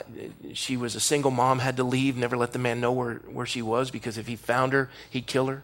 she 0.53 0.77
was 0.77 0.95
a 0.95 0.99
single 0.99 1.31
mom, 1.31 1.59
had 1.59 1.77
to 1.77 1.83
leave, 1.83 2.17
never 2.17 2.37
let 2.37 2.51
the 2.51 2.59
man 2.59 2.79
know 2.79 2.91
where, 2.91 3.15
where 3.15 3.45
she 3.45 3.61
was 3.61 3.89
because 3.89 4.17
if 4.17 4.27
he 4.27 4.35
found 4.35 4.73
her, 4.73 4.89
he'd 5.09 5.25
kill 5.25 5.47
her. 5.47 5.63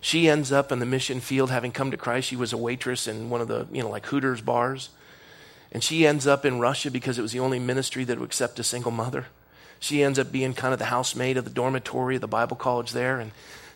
She 0.00 0.28
ends 0.28 0.52
up 0.52 0.70
in 0.70 0.78
the 0.78 0.86
mission 0.86 1.20
field 1.20 1.50
having 1.50 1.72
come 1.72 1.90
to 1.90 1.96
Christ. 1.96 2.28
She 2.28 2.36
was 2.36 2.52
a 2.52 2.56
waitress 2.56 3.08
in 3.08 3.28
one 3.28 3.40
of 3.40 3.48
the, 3.48 3.66
you 3.72 3.82
know, 3.82 3.90
like 3.90 4.06
Hooters 4.06 4.40
bars. 4.40 4.90
And 5.70 5.82
she 5.82 6.06
ends 6.06 6.26
up 6.26 6.44
in 6.44 6.60
Russia 6.60 6.90
because 6.90 7.18
it 7.18 7.22
was 7.22 7.32
the 7.32 7.40
only 7.40 7.58
ministry 7.58 8.04
that 8.04 8.18
would 8.18 8.26
accept 8.26 8.58
a 8.58 8.64
single 8.64 8.90
mother. 8.90 9.26
She 9.80 10.02
ends 10.02 10.18
up 10.18 10.32
being 10.32 10.54
kind 10.54 10.72
of 10.72 10.78
the 10.78 10.86
housemaid 10.86 11.36
of 11.36 11.44
the 11.44 11.50
dormitory 11.50 12.16
of 12.16 12.20
the 12.20 12.28
Bible 12.28 12.56
college 12.56 12.92
there. 12.92 13.20
And 13.20 13.32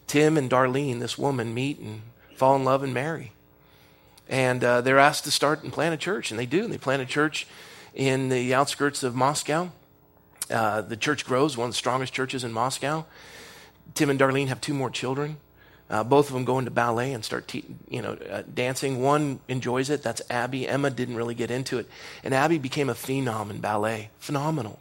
Tim 0.06 0.37
and 0.37 0.50
Darlene, 0.50 1.00
this 1.00 1.18
woman, 1.18 1.54
meet 1.54 1.78
and 1.78 2.02
fall 2.34 2.56
in 2.56 2.64
love 2.64 2.82
and 2.82 2.94
marry. 2.94 3.32
And 4.28 4.64
uh, 4.64 4.80
they're 4.80 4.99
asked 4.99 5.25
to 5.25 5.30
start 5.30 5.62
and 5.62 5.72
plant 5.72 5.94
a 5.94 5.99
church, 5.99 6.30
and 6.30 6.40
they 6.40 6.46
do. 6.46 6.64
And 6.64 6.72
they 6.72 6.78
plant 6.78 7.02
a 7.02 7.06
church 7.06 7.46
in 7.94 8.30
the 8.30 8.54
outskirts 8.54 9.02
of 9.02 9.14
Moscow. 9.14 9.70
Uh, 10.50 10.80
the 10.80 10.96
church 10.96 11.25
grows, 11.25 11.56
one 11.56 11.66
of 11.66 11.72
the 11.72 11.76
strongest 11.76 12.12
churches 12.12 12.42
in 12.42 12.52
Moscow. 12.52 13.04
Tim 13.94 14.11
and 14.11 14.18
Darlene 14.18 14.49
have 14.49 14.61
two 14.61 14.75
more 14.75 14.90
children. 14.90 15.37
Uh, 15.91 16.03
both 16.03 16.29
of 16.29 16.35
them 16.35 16.45
go 16.45 16.59
into 16.59 16.71
ballet 16.71 17.12
and 17.12 17.25
start, 17.25 17.47
te- 17.49 17.65
you 17.89 18.01
know, 18.01 18.12
uh, 18.31 18.43
dancing. 18.53 19.03
One 19.03 19.41
enjoys 19.49 19.91
it. 19.91 20.03
That's 20.03 20.23
Abby. 20.31 20.67
Emma 20.67 20.91
didn't 20.91 21.17
really 21.17 21.35
get 21.35 21.51
into 21.51 21.79
it, 21.79 21.87
and 22.25 22.33
Abby 22.33 22.59
became 22.59 22.89
a 22.89 22.95
phenom 22.95 23.51
in 23.51 23.59
ballet. 23.59 24.11
Phenomenal. 24.19 24.79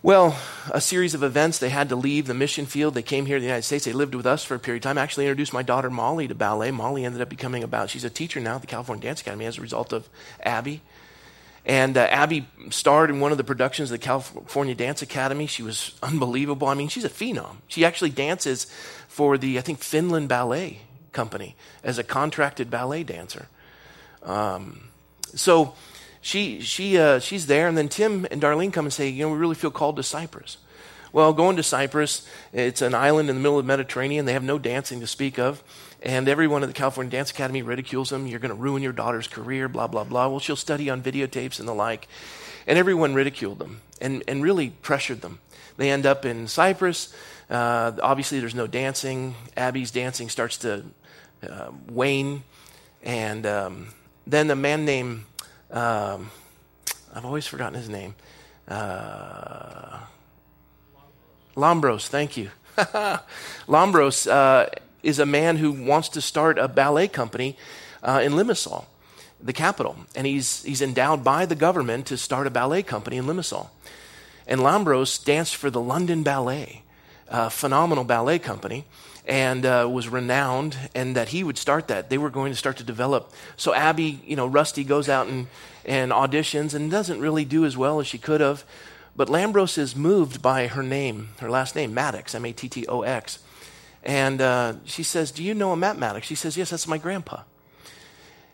Well, 0.00 0.38
a 0.70 0.80
series 0.80 1.14
of 1.14 1.24
events. 1.24 1.58
They 1.58 1.70
had 1.70 1.88
to 1.88 1.96
leave 1.96 2.28
the 2.28 2.34
mission 2.34 2.66
field. 2.66 2.94
They 2.94 3.02
came 3.02 3.26
here 3.26 3.36
to 3.36 3.40
the 3.40 3.46
United 3.46 3.64
States. 3.64 3.84
They 3.84 3.92
lived 3.92 4.14
with 4.14 4.26
us 4.26 4.44
for 4.44 4.54
a 4.54 4.58
period 4.60 4.84
of 4.84 4.84
time. 4.84 4.96
I 4.96 5.02
actually 5.02 5.24
introduced 5.26 5.52
my 5.52 5.64
daughter 5.64 5.90
Molly 5.90 6.28
to 6.28 6.36
ballet. 6.36 6.70
Molly 6.70 7.04
ended 7.04 7.20
up 7.20 7.28
becoming 7.28 7.64
about. 7.64 7.90
She's 7.90 8.04
a 8.04 8.10
teacher 8.10 8.38
now 8.38 8.54
at 8.54 8.60
the 8.60 8.68
California 8.68 9.02
Dance 9.02 9.22
Academy 9.22 9.46
as 9.46 9.58
a 9.58 9.60
result 9.60 9.92
of 9.92 10.08
Abby. 10.40 10.82
And 11.66 11.98
uh, 11.98 12.02
Abby 12.02 12.46
starred 12.70 13.10
in 13.10 13.18
one 13.18 13.32
of 13.32 13.38
the 13.38 13.44
productions 13.44 13.90
of 13.90 14.00
the 14.00 14.04
California 14.04 14.74
Dance 14.76 15.02
Academy. 15.02 15.46
She 15.46 15.64
was 15.64 15.98
unbelievable. 16.02 16.68
I 16.68 16.74
mean, 16.74 16.88
she's 16.88 17.04
a 17.04 17.10
phenom. 17.10 17.56
She 17.66 17.84
actually 17.84 18.10
dances 18.10 18.72
for 19.18 19.36
the, 19.36 19.58
I 19.58 19.62
think, 19.62 19.80
Finland 19.80 20.28
Ballet 20.28 20.78
Company 21.10 21.56
as 21.82 21.98
a 21.98 22.04
contracted 22.04 22.70
ballet 22.70 23.02
dancer. 23.02 23.48
Um, 24.22 24.90
so 25.34 25.74
she, 26.20 26.60
she, 26.60 26.96
uh, 26.98 27.18
she's 27.18 27.48
there, 27.48 27.66
and 27.66 27.76
then 27.76 27.88
Tim 27.88 28.28
and 28.30 28.40
Darlene 28.40 28.72
come 28.72 28.86
and 28.86 28.92
say, 28.92 29.08
You 29.08 29.24
know, 29.24 29.32
we 29.32 29.38
really 29.38 29.56
feel 29.56 29.72
called 29.72 29.96
to 29.96 30.04
Cyprus. 30.04 30.58
Well, 31.12 31.32
going 31.32 31.56
to 31.56 31.64
Cyprus, 31.64 32.28
it's 32.52 32.80
an 32.80 32.94
island 32.94 33.28
in 33.28 33.34
the 33.34 33.42
middle 33.42 33.58
of 33.58 33.64
the 33.64 33.66
Mediterranean. 33.66 34.24
They 34.24 34.34
have 34.34 34.44
no 34.44 34.56
dancing 34.56 35.00
to 35.00 35.08
speak 35.08 35.36
of. 35.36 35.64
And 36.00 36.28
everyone 36.28 36.62
at 36.62 36.66
the 36.68 36.72
California 36.72 37.10
Dance 37.10 37.32
Academy 37.32 37.62
ridicules 37.62 38.10
them. 38.10 38.28
You're 38.28 38.38
going 38.38 38.54
to 38.54 38.62
ruin 38.62 38.84
your 38.84 38.92
daughter's 38.92 39.26
career, 39.26 39.68
blah, 39.68 39.88
blah, 39.88 40.04
blah. 40.04 40.28
Well, 40.28 40.38
she'll 40.38 40.54
study 40.54 40.90
on 40.90 41.02
videotapes 41.02 41.58
and 41.58 41.66
the 41.66 41.74
like. 41.74 42.06
And 42.68 42.78
everyone 42.78 43.14
ridiculed 43.14 43.58
them 43.58 43.80
and, 44.00 44.22
and 44.28 44.44
really 44.44 44.70
pressured 44.70 45.22
them. 45.22 45.40
They 45.76 45.90
end 45.90 46.06
up 46.06 46.24
in 46.24 46.46
Cyprus. 46.46 47.12
Uh, 47.50 47.92
obviously, 48.02 48.40
there's 48.40 48.54
no 48.54 48.66
dancing. 48.66 49.34
Abby's 49.56 49.90
dancing 49.90 50.28
starts 50.28 50.58
to 50.58 50.84
uh, 51.48 51.70
wane. 51.88 52.42
And 53.02 53.46
um, 53.46 53.88
then 54.26 54.50
a 54.50 54.56
man 54.56 54.84
named, 54.84 55.24
um, 55.70 56.30
I've 57.14 57.24
always 57.24 57.46
forgotten 57.46 57.74
his 57.74 57.88
name. 57.88 58.14
Uh, 58.66 60.00
Lambros, 61.56 62.06
thank 62.06 62.36
you. 62.36 62.50
Lambros 63.66 64.30
uh, 64.30 64.66
is 65.02 65.18
a 65.18 65.26
man 65.26 65.56
who 65.56 65.72
wants 65.72 66.08
to 66.10 66.20
start 66.20 66.58
a 66.58 66.68
ballet 66.68 67.08
company 67.08 67.56
uh, 68.02 68.20
in 68.22 68.32
Limassol, 68.32 68.84
the 69.42 69.52
capital. 69.52 69.96
And 70.14 70.26
he's, 70.26 70.62
he's 70.64 70.82
endowed 70.82 71.24
by 71.24 71.46
the 71.46 71.54
government 71.54 72.06
to 72.06 72.16
start 72.16 72.46
a 72.46 72.50
ballet 72.50 72.82
company 72.82 73.16
in 73.16 73.24
Limassol. 73.24 73.70
And 74.46 74.60
Lambros 74.60 75.22
danced 75.22 75.56
for 75.56 75.70
the 75.70 75.80
London 75.80 76.22
Ballet, 76.22 76.82
a 77.30 77.50
phenomenal 77.50 78.04
ballet 78.04 78.38
company, 78.38 78.84
and 79.26 79.66
uh, 79.66 79.88
was 79.90 80.08
renowned, 80.08 80.76
and 80.94 81.16
that 81.16 81.28
he 81.28 81.44
would 81.44 81.58
start 81.58 81.88
that. 81.88 82.08
They 82.10 82.18
were 82.18 82.30
going 82.30 82.52
to 82.52 82.56
start 82.56 82.78
to 82.78 82.84
develop. 82.84 83.32
So 83.56 83.74
Abby, 83.74 84.20
you 84.24 84.36
know, 84.36 84.46
Rusty 84.46 84.84
goes 84.84 85.08
out 85.08 85.26
and, 85.26 85.46
and 85.84 86.12
auditions 86.12 86.74
and 86.74 86.90
doesn't 86.90 87.20
really 87.20 87.44
do 87.44 87.64
as 87.64 87.76
well 87.76 88.00
as 88.00 88.06
she 88.06 88.18
could 88.18 88.40
have. 88.40 88.64
But 89.14 89.28
Lambros 89.28 89.76
is 89.78 89.96
moved 89.96 90.40
by 90.40 90.68
her 90.68 90.82
name, 90.82 91.30
her 91.40 91.50
last 91.50 91.74
name, 91.74 91.92
Mattox, 91.92 92.34
M 92.34 92.44
A 92.44 92.52
T 92.52 92.68
T 92.68 92.86
O 92.86 93.02
X. 93.02 93.40
And 94.02 94.40
uh, 94.40 94.74
she 94.84 95.02
says, 95.02 95.32
Do 95.32 95.42
you 95.42 95.54
know 95.54 95.72
a 95.72 95.76
Matt 95.76 95.98
Mattox? 95.98 96.26
She 96.26 96.36
says, 96.36 96.56
Yes, 96.56 96.70
that's 96.70 96.86
my 96.86 96.98
grandpa. 96.98 97.42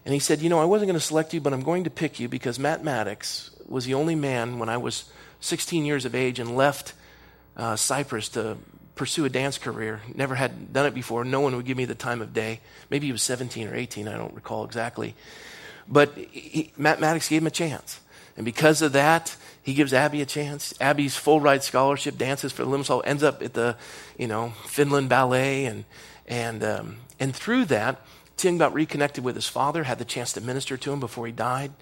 And 0.05 0.15
he 0.15 0.21
said, 0.21 0.41
You 0.41 0.49
know, 0.49 0.59
I 0.59 0.65
wasn't 0.65 0.89
going 0.89 0.99
to 0.99 1.05
select 1.05 1.35
you, 1.35 1.41
but 1.41 1.53
I'm 1.53 1.63
going 1.63 1.85
to 1.85 1.91
pick 1.91 2.19
you 2.19 2.29
because 2.29 2.59
Matt 2.59 2.83
Mattox 2.83 3.51
was 3.69 3.85
the 3.85 3.95
only 3.95 4.15
man 4.15 4.59
when 4.59 4.69
I 4.69 4.79
was 4.79 5.05
16 5.41 5.85
years 5.85 6.05
of 6.05 6.15
age 6.15 6.39
and 6.39 6.57
left 6.57 6.95
uh, 7.57 7.77
Cyprus 7.77 8.29
to 8.31 8.57
pursue 8.95 9.25
a 9.25 9.29
dance 9.29 9.59
career. 9.59 10.03
Never 10.15 10.35
had 10.35 10.73
done 10.73 10.87
it 10.87 10.95
before. 10.95 11.25
No 11.25 11.41
one 11.41 11.57
would 11.57 11.65
give 11.65 11.77
me 11.77 11.85
the 11.85 11.95
time 11.95 12.23
of 12.23 12.33
day. 12.33 12.61
Maybe 12.91 13.07
he 13.07 13.13
was 13.13 13.23
17 13.23 13.69
or 13.69 13.75
18. 13.75 14.09
I 14.09 14.17
don't 14.17 14.35
recall 14.35 14.65
exactly. 14.65 15.15
But 15.89 16.17
he, 16.17 16.73
Matt 16.77 17.01
Mattox 17.01 17.29
gave 17.29 17.43
him 17.43 17.47
a 17.47 17.51
chance. 17.51 18.01
And 18.37 18.45
because 18.45 18.83
of 18.83 18.93
that, 18.93 19.37
he 19.63 19.75
gives 19.75 19.93
Abby 19.93 20.21
a 20.21 20.27
chance. 20.27 20.75
Abby's 20.81 21.17
full 21.17 21.41
ride 21.41 21.63
scholarship, 21.63 22.19
dances 22.19 22.53
for 22.53 22.65
Limassol, 22.65 23.03
ends 23.05 23.23
up 23.23 23.43
at 23.43 23.55
the, 23.55 23.77
you 24.19 24.27
know, 24.27 24.51
Finland 24.67 25.09
Ballet. 25.09 25.67
And, 25.67 25.85
and, 26.27 26.65
um, 26.65 26.97
and 27.21 27.35
through 27.35 27.67
that, 27.67 28.01
Tim 28.37 28.59
got 28.59 28.75
reconnected 28.75 29.23
with 29.23 29.37
his 29.37 29.47
father, 29.47 29.85
had 29.85 29.99
the 29.99 30.05
chance 30.05 30.33
to 30.33 30.41
minister 30.41 30.77
to 30.77 30.93
him 30.93 31.01
before 31.01 31.27
he 31.27 31.33
died. 31.33 31.73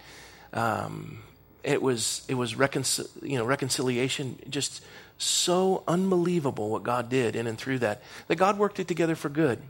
Um, 0.53 1.23
it 1.63 1.81
was 1.81 2.23
it 2.29 2.35
was 2.35 2.55
reconcil- 2.55 3.09
you 3.23 3.39
know 3.39 3.45
reconciliation 3.45 4.39
just 4.49 4.83
so 5.19 5.85
unbelievable 5.87 6.71
what 6.71 6.83
God 6.83 7.09
did 7.09 7.37
in 7.37 7.47
and 7.47 7.57
through 7.59 7.79
that 7.81 8.03
that 8.29 8.37
God 8.37 8.59
worked 8.59 8.81
it 8.81 8.89
together 8.89 9.15
for 9.15 9.29
good. 9.29 9.61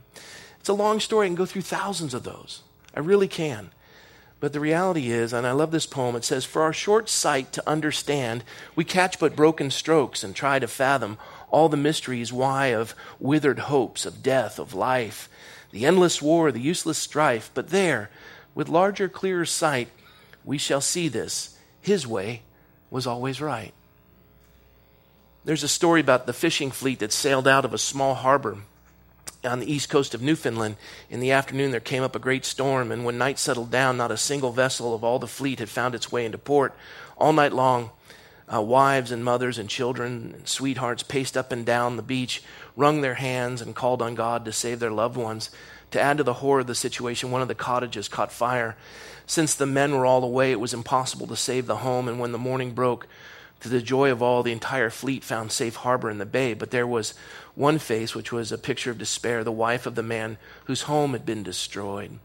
It's 0.59 0.69
a 0.69 0.73
long 0.73 0.99
story. 0.99 1.25
I 1.25 1.29
can 1.29 1.35
go 1.35 1.45
through 1.45 1.63
thousands 1.63 2.13
of 2.13 2.23
those. 2.23 2.61
I 2.95 3.01
really 3.01 3.27
can. 3.27 3.71
But 4.39 4.51
the 4.51 4.59
reality 4.59 5.09
is, 5.09 5.31
and 5.31 5.47
I 5.47 5.53
love 5.53 5.71
this 5.71 5.85
poem, 5.85 6.17
it 6.17 6.25
says, 6.25 6.43
For 6.43 6.63
our 6.63 6.73
short 6.73 7.07
sight 7.07 7.53
to 7.53 7.69
understand, 7.69 8.43
we 8.75 8.83
catch 8.83 9.17
but 9.17 9.37
broken 9.37 9.71
strokes 9.71 10.21
and 10.21 10.35
try 10.35 10.59
to 10.59 10.67
fathom 10.67 11.17
all 11.49 11.69
the 11.69 11.77
mysteries 11.77 12.33
why 12.33 12.67
of 12.67 12.93
withered 13.19 13.59
hopes, 13.59 14.05
of 14.05 14.21
death, 14.21 14.59
of 14.59 14.73
life, 14.73 15.29
the 15.71 15.85
endless 15.85 16.21
war, 16.21 16.51
the 16.51 16.59
useless 16.59 16.97
strife. 16.97 17.51
But 17.53 17.69
there, 17.69 18.09
with 18.53 18.67
larger, 18.67 19.07
clearer 19.07 19.45
sight, 19.45 19.87
we 20.43 20.57
shall 20.57 20.81
see 20.81 21.07
this 21.07 21.52
his 21.83 22.07
way 22.07 22.41
was 22.89 23.05
always 23.05 23.41
right. 23.41 23.73
There's 25.45 25.63
a 25.63 25.67
story 25.67 25.99
about 25.99 26.25
the 26.25 26.33
fishing 26.33 26.71
fleet 26.71 26.99
that 26.99 27.11
sailed 27.11 27.47
out 27.47 27.65
of 27.65 27.73
a 27.73 27.77
small 27.77 28.15
harbor 28.15 28.59
on 29.43 29.59
the 29.59 29.71
east 29.71 29.89
coast 29.89 30.15
of 30.15 30.21
Newfoundland. 30.21 30.77
In 31.09 31.19
the 31.19 31.31
afternoon, 31.31 31.71
there 31.71 31.81
came 31.81 32.01
up 32.01 32.15
a 32.15 32.19
great 32.19 32.45
storm, 32.45 32.91
and 32.91 33.03
when 33.03 33.17
night 33.17 33.37
settled 33.37 33.69
down, 33.69 33.97
not 33.97 34.11
a 34.11 34.17
single 34.17 34.53
vessel 34.53 34.95
of 34.95 35.03
all 35.03 35.19
the 35.19 35.27
fleet 35.27 35.59
had 35.59 35.69
found 35.69 35.93
its 35.93 36.11
way 36.11 36.25
into 36.25 36.37
port. 36.37 36.73
All 37.17 37.33
night 37.33 37.51
long, 37.51 37.91
uh, 38.53 38.61
wives 38.61 39.11
and 39.11 39.25
mothers 39.25 39.57
and 39.57 39.69
children 39.69 40.33
and 40.37 40.47
sweethearts 40.47 41.03
paced 41.03 41.35
up 41.35 41.51
and 41.51 41.65
down 41.65 41.97
the 41.97 42.01
beach, 42.01 42.41
wrung 42.77 43.01
their 43.01 43.15
hands, 43.15 43.61
and 43.61 43.75
called 43.75 44.01
on 44.01 44.15
God 44.15 44.45
to 44.45 44.53
save 44.53 44.79
their 44.79 44.91
loved 44.91 45.17
ones. 45.17 45.49
To 45.93 46.01
add 46.01 46.17
to 46.17 46.23
the 46.23 46.33
horror 46.33 46.61
of 46.61 46.67
the 46.67 46.73
situation, 46.73 47.29
one 47.29 47.43
of 47.43 47.47
the 47.47 47.53
cottages 47.53 48.07
caught 48.07 48.31
fire. 48.31 48.75
Since 49.27 49.53
the 49.53 49.67
men 49.67 49.93
were 49.93 50.07
all 50.07 50.23
away, 50.23 50.51
it 50.51 50.59
was 50.59 50.73
impossible 50.73 51.27
to 51.27 51.35
save 51.35 51.67
the 51.67 51.77
home, 51.77 52.07
and 52.07 52.19
when 52.19 52.31
the 52.31 52.39
morning 52.39 52.71
broke, 52.71 53.05
to 53.59 53.69
the 53.69 53.79
joy 53.79 54.11
of 54.11 54.19
all, 54.19 54.41
the 54.41 54.51
entire 54.51 54.89
fleet 54.89 55.23
found 55.23 55.51
safe 55.51 55.75
harbor 55.75 56.09
in 56.09 56.17
the 56.17 56.25
bay. 56.25 56.55
But 56.55 56.71
there 56.71 56.87
was 56.87 57.13
one 57.53 57.77
face 57.77 58.15
which 58.15 58.31
was 58.31 58.51
a 58.51 58.57
picture 58.57 58.89
of 58.89 58.97
despair, 58.97 59.43
the 59.43 59.51
wife 59.51 59.85
of 59.85 59.93
the 59.93 60.01
man 60.01 60.37
whose 60.65 60.81
home 60.81 61.13
had 61.13 61.27
been 61.27 61.43
destroyed. 61.43 62.17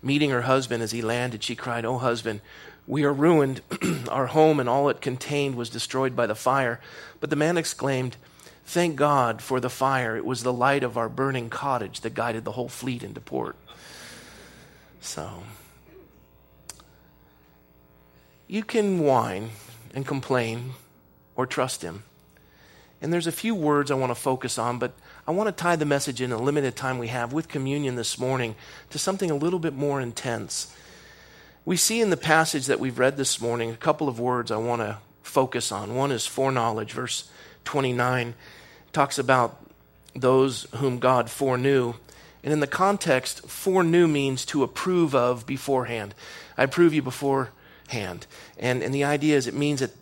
Meeting 0.00 0.30
her 0.30 0.42
husband 0.42 0.84
as 0.84 0.92
he 0.92 1.02
landed, 1.02 1.42
she 1.42 1.56
cried, 1.56 1.84
Oh, 1.84 1.98
husband, 1.98 2.40
we 2.86 3.02
are 3.02 3.12
ruined. 3.12 3.62
Our 4.08 4.26
home 4.26 4.60
and 4.60 4.68
all 4.68 4.88
it 4.90 5.00
contained 5.00 5.56
was 5.56 5.70
destroyed 5.70 6.14
by 6.14 6.28
the 6.28 6.36
fire. 6.36 6.78
But 7.18 7.30
the 7.30 7.36
man 7.36 7.58
exclaimed, 7.58 8.16
Thank 8.68 8.96
God 8.96 9.40
for 9.40 9.60
the 9.60 9.70
fire. 9.70 10.14
It 10.14 10.26
was 10.26 10.42
the 10.42 10.52
light 10.52 10.84
of 10.84 10.98
our 10.98 11.08
burning 11.08 11.48
cottage 11.48 12.02
that 12.02 12.12
guided 12.12 12.44
the 12.44 12.52
whole 12.52 12.68
fleet 12.68 13.02
into 13.02 13.18
port. 13.18 13.56
So. 15.00 15.42
You 18.46 18.62
can 18.62 18.98
whine 18.98 19.52
and 19.94 20.06
complain 20.06 20.72
or 21.34 21.46
trust 21.46 21.80
Him. 21.80 22.02
And 23.00 23.10
there's 23.10 23.26
a 23.26 23.32
few 23.32 23.54
words 23.54 23.90
I 23.90 23.94
want 23.94 24.10
to 24.10 24.14
focus 24.14 24.58
on, 24.58 24.78
but 24.78 24.92
I 25.26 25.30
want 25.30 25.46
to 25.46 25.62
tie 25.62 25.76
the 25.76 25.86
message 25.86 26.20
in 26.20 26.30
a 26.30 26.36
limited 26.36 26.76
time 26.76 26.98
we 26.98 27.08
have 27.08 27.32
with 27.32 27.48
communion 27.48 27.94
this 27.96 28.18
morning 28.18 28.54
to 28.90 28.98
something 28.98 29.30
a 29.30 29.34
little 29.34 29.60
bit 29.60 29.72
more 29.72 29.98
intense. 29.98 30.74
We 31.64 31.78
see 31.78 32.02
in 32.02 32.10
the 32.10 32.18
passage 32.18 32.66
that 32.66 32.80
we've 32.80 32.98
read 32.98 33.16
this 33.16 33.40
morning 33.40 33.70
a 33.70 33.76
couple 33.76 34.10
of 34.10 34.20
words 34.20 34.50
I 34.50 34.58
want 34.58 34.82
to 34.82 34.98
focus 35.22 35.72
on. 35.72 35.94
One 35.94 36.12
is 36.12 36.26
foreknowledge, 36.26 36.92
verse 36.92 37.30
29 37.64 38.34
talks 38.92 39.18
about 39.18 39.64
those 40.14 40.66
whom 40.76 40.98
God 40.98 41.30
foreknew. 41.30 41.94
And 42.42 42.52
in 42.52 42.60
the 42.60 42.66
context, 42.66 43.48
foreknew 43.48 44.06
means 44.06 44.44
to 44.46 44.62
approve 44.62 45.14
of 45.14 45.46
beforehand. 45.46 46.14
I 46.56 46.64
approve 46.64 46.94
you 46.94 47.02
beforehand. 47.02 48.26
And, 48.58 48.82
and 48.82 48.94
the 48.94 49.04
idea 49.04 49.36
is 49.36 49.46
it 49.46 49.54
means 49.54 49.80
that 49.80 49.92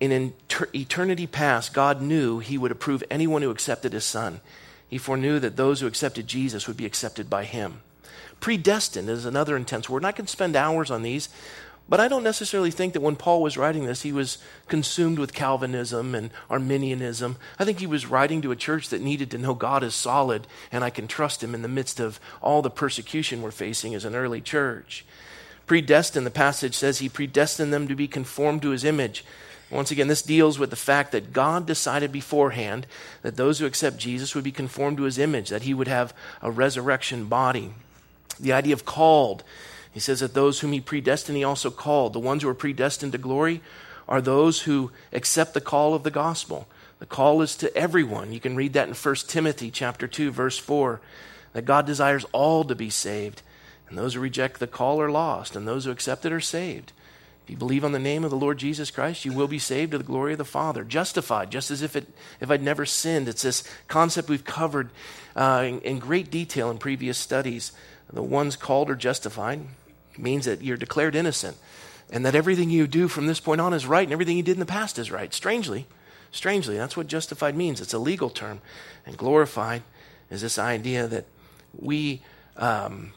in 0.00 0.34
eternity 0.74 1.26
past, 1.26 1.72
God 1.72 2.02
knew 2.02 2.40
he 2.40 2.58
would 2.58 2.72
approve 2.72 3.04
anyone 3.10 3.42
who 3.42 3.50
accepted 3.50 3.92
his 3.92 4.04
son. 4.04 4.40
He 4.88 4.98
foreknew 4.98 5.38
that 5.38 5.56
those 5.56 5.80
who 5.80 5.86
accepted 5.86 6.26
Jesus 6.26 6.66
would 6.66 6.76
be 6.76 6.86
accepted 6.86 7.30
by 7.30 7.44
him. 7.44 7.80
Predestined 8.40 9.08
is 9.08 9.24
another 9.24 9.56
intense 9.56 9.88
word. 9.88 9.98
And 9.98 10.06
I 10.06 10.12
can 10.12 10.26
spend 10.26 10.56
hours 10.56 10.90
on 10.90 11.02
these, 11.02 11.28
but 11.92 12.00
I 12.00 12.08
don't 12.08 12.24
necessarily 12.24 12.70
think 12.70 12.94
that 12.94 13.02
when 13.02 13.16
Paul 13.16 13.42
was 13.42 13.58
writing 13.58 13.84
this, 13.84 14.00
he 14.00 14.12
was 14.12 14.38
consumed 14.66 15.18
with 15.18 15.34
Calvinism 15.34 16.14
and 16.14 16.30
Arminianism. 16.48 17.36
I 17.58 17.66
think 17.66 17.80
he 17.80 17.86
was 17.86 18.06
writing 18.06 18.40
to 18.40 18.50
a 18.50 18.56
church 18.56 18.88
that 18.88 19.02
needed 19.02 19.30
to 19.30 19.36
know 19.36 19.52
God 19.52 19.82
is 19.82 19.94
solid 19.94 20.46
and 20.72 20.82
I 20.82 20.88
can 20.88 21.06
trust 21.06 21.44
him 21.44 21.54
in 21.54 21.60
the 21.60 21.68
midst 21.68 22.00
of 22.00 22.18
all 22.40 22.62
the 22.62 22.70
persecution 22.70 23.42
we're 23.42 23.50
facing 23.50 23.94
as 23.94 24.06
an 24.06 24.14
early 24.14 24.40
church. 24.40 25.04
Predestined, 25.66 26.24
the 26.24 26.30
passage 26.30 26.74
says 26.74 27.00
he 27.00 27.10
predestined 27.10 27.74
them 27.74 27.86
to 27.88 27.94
be 27.94 28.08
conformed 28.08 28.62
to 28.62 28.70
his 28.70 28.84
image. 28.84 29.22
Once 29.70 29.90
again, 29.90 30.08
this 30.08 30.22
deals 30.22 30.58
with 30.58 30.70
the 30.70 30.76
fact 30.76 31.12
that 31.12 31.34
God 31.34 31.66
decided 31.66 32.10
beforehand 32.10 32.86
that 33.20 33.36
those 33.36 33.58
who 33.58 33.66
accept 33.66 33.98
Jesus 33.98 34.34
would 34.34 34.44
be 34.44 34.50
conformed 34.50 34.96
to 34.96 35.02
his 35.02 35.18
image, 35.18 35.50
that 35.50 35.64
he 35.64 35.74
would 35.74 35.88
have 35.88 36.14
a 36.40 36.50
resurrection 36.50 37.26
body. 37.26 37.74
The 38.40 38.54
idea 38.54 38.72
of 38.72 38.86
called 38.86 39.44
he 39.92 40.00
says 40.00 40.20
that 40.20 40.34
those 40.34 40.60
whom 40.60 40.72
he 40.72 40.80
predestined, 40.80 41.36
he 41.36 41.44
also 41.44 41.70
called. 41.70 42.12
The 42.12 42.18
ones 42.18 42.42
who 42.42 42.48
are 42.48 42.54
predestined 42.54 43.12
to 43.12 43.18
glory 43.18 43.60
are 44.08 44.20
those 44.20 44.62
who 44.62 44.90
accept 45.12 45.54
the 45.54 45.60
call 45.60 45.94
of 45.94 46.02
the 46.02 46.10
gospel. 46.10 46.66
The 46.98 47.06
call 47.06 47.42
is 47.42 47.56
to 47.56 47.76
everyone. 47.76 48.32
You 48.32 48.40
can 48.40 48.56
read 48.56 48.72
that 48.72 48.88
in 48.88 48.94
1 48.94 49.14
Timothy 49.26 49.70
chapter 49.70 50.08
2 50.08 50.30
verse 50.30 50.58
4 50.58 51.00
that 51.52 51.64
God 51.64 51.86
desires 51.86 52.24
all 52.32 52.64
to 52.64 52.74
be 52.74 52.90
saved. 52.90 53.42
And 53.88 53.98
those 53.98 54.14
who 54.14 54.20
reject 54.20 54.58
the 54.58 54.66
call 54.66 55.02
are 55.02 55.10
lost, 55.10 55.54
and 55.54 55.68
those 55.68 55.84
who 55.84 55.90
accept 55.90 56.24
it 56.24 56.32
are 56.32 56.40
saved. 56.40 56.92
If 57.44 57.50
you 57.50 57.56
believe 57.56 57.84
on 57.84 57.92
the 57.92 57.98
name 57.98 58.24
of 58.24 58.30
the 58.30 58.36
Lord 58.36 58.56
Jesus 58.56 58.90
Christ, 58.90 59.24
you 59.26 59.32
will 59.32 59.48
be 59.48 59.58
saved 59.58 59.92
to 59.92 59.98
the 59.98 60.04
glory 60.04 60.32
of 60.32 60.38
the 60.38 60.44
Father. 60.44 60.84
Justified, 60.84 61.50
just 61.50 61.70
as 61.70 61.82
if, 61.82 61.94
it, 61.94 62.06
if 62.40 62.50
I'd 62.50 62.62
never 62.62 62.86
sinned. 62.86 63.28
It's 63.28 63.42
this 63.42 63.64
concept 63.88 64.30
we've 64.30 64.44
covered 64.44 64.90
uh, 65.36 65.64
in, 65.66 65.80
in 65.80 65.98
great 65.98 66.30
detail 66.30 66.70
in 66.70 66.78
previous 66.78 67.18
studies. 67.18 67.72
The 68.12 68.22
ones 68.22 68.56
called 68.56 68.90
are 68.90 68.94
justified, 68.94 69.60
means 70.18 70.44
that 70.44 70.62
you're 70.62 70.76
declared 70.76 71.14
innocent 71.14 71.56
and 72.10 72.26
that 72.26 72.34
everything 72.34 72.70
you 72.70 72.86
do 72.86 73.08
from 73.08 73.26
this 73.26 73.40
point 73.40 73.60
on 73.60 73.72
is 73.72 73.86
right 73.86 74.04
and 74.04 74.12
everything 74.12 74.36
you 74.36 74.42
did 74.42 74.52
in 74.52 74.60
the 74.60 74.66
past 74.66 74.98
is 74.98 75.10
right. 75.10 75.32
Strangely, 75.32 75.86
strangely, 76.30 76.76
that's 76.76 76.96
what 76.96 77.06
justified 77.06 77.56
means. 77.56 77.80
It's 77.80 77.94
a 77.94 77.98
legal 77.98 78.30
term. 78.30 78.60
And 79.06 79.16
glorified 79.16 79.82
is 80.30 80.42
this 80.42 80.58
idea 80.58 81.06
that 81.06 81.24
we, 81.74 82.20
um, 82.56 83.12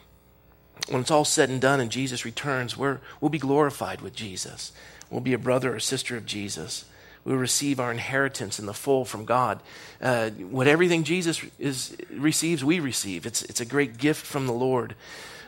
when 0.90 1.02
it's 1.02 1.12
all 1.12 1.26
said 1.26 1.50
and 1.50 1.62
done 1.62 1.80
and 1.80 1.92
Jesus 1.92 2.26
returns, 2.26 2.78
we're, 2.78 3.00
we'll 3.20 3.30
be 3.30 3.38
glorified 3.38 4.02
with 4.02 4.16
Jesus. 4.16 4.72
We'll 5.10 5.22
be 5.22 5.34
a 5.34 5.38
brother 5.38 5.76
or 5.76 5.80
sister 5.80 6.16
of 6.18 6.26
Jesus. 6.26 6.86
We'll 7.26 7.38
receive 7.38 7.80
our 7.80 7.92
inheritance 7.92 8.60
in 8.60 8.66
the 8.66 8.74
full 8.74 9.04
from 9.04 9.26
God. 9.26 9.60
Uh, 10.02 10.30
what 10.30 10.68
everything 10.68 11.04
Jesus 11.04 11.44
is, 11.60 11.98
receives, 12.12 12.64
we 12.64 12.80
receive. 12.80 13.26
It's, 13.26 13.42
it's 13.44 13.60
a 13.60 13.66
great 13.66 13.98
gift 13.98 14.26
from 14.26 14.46
the 14.46 14.54
Lord. 14.54 14.96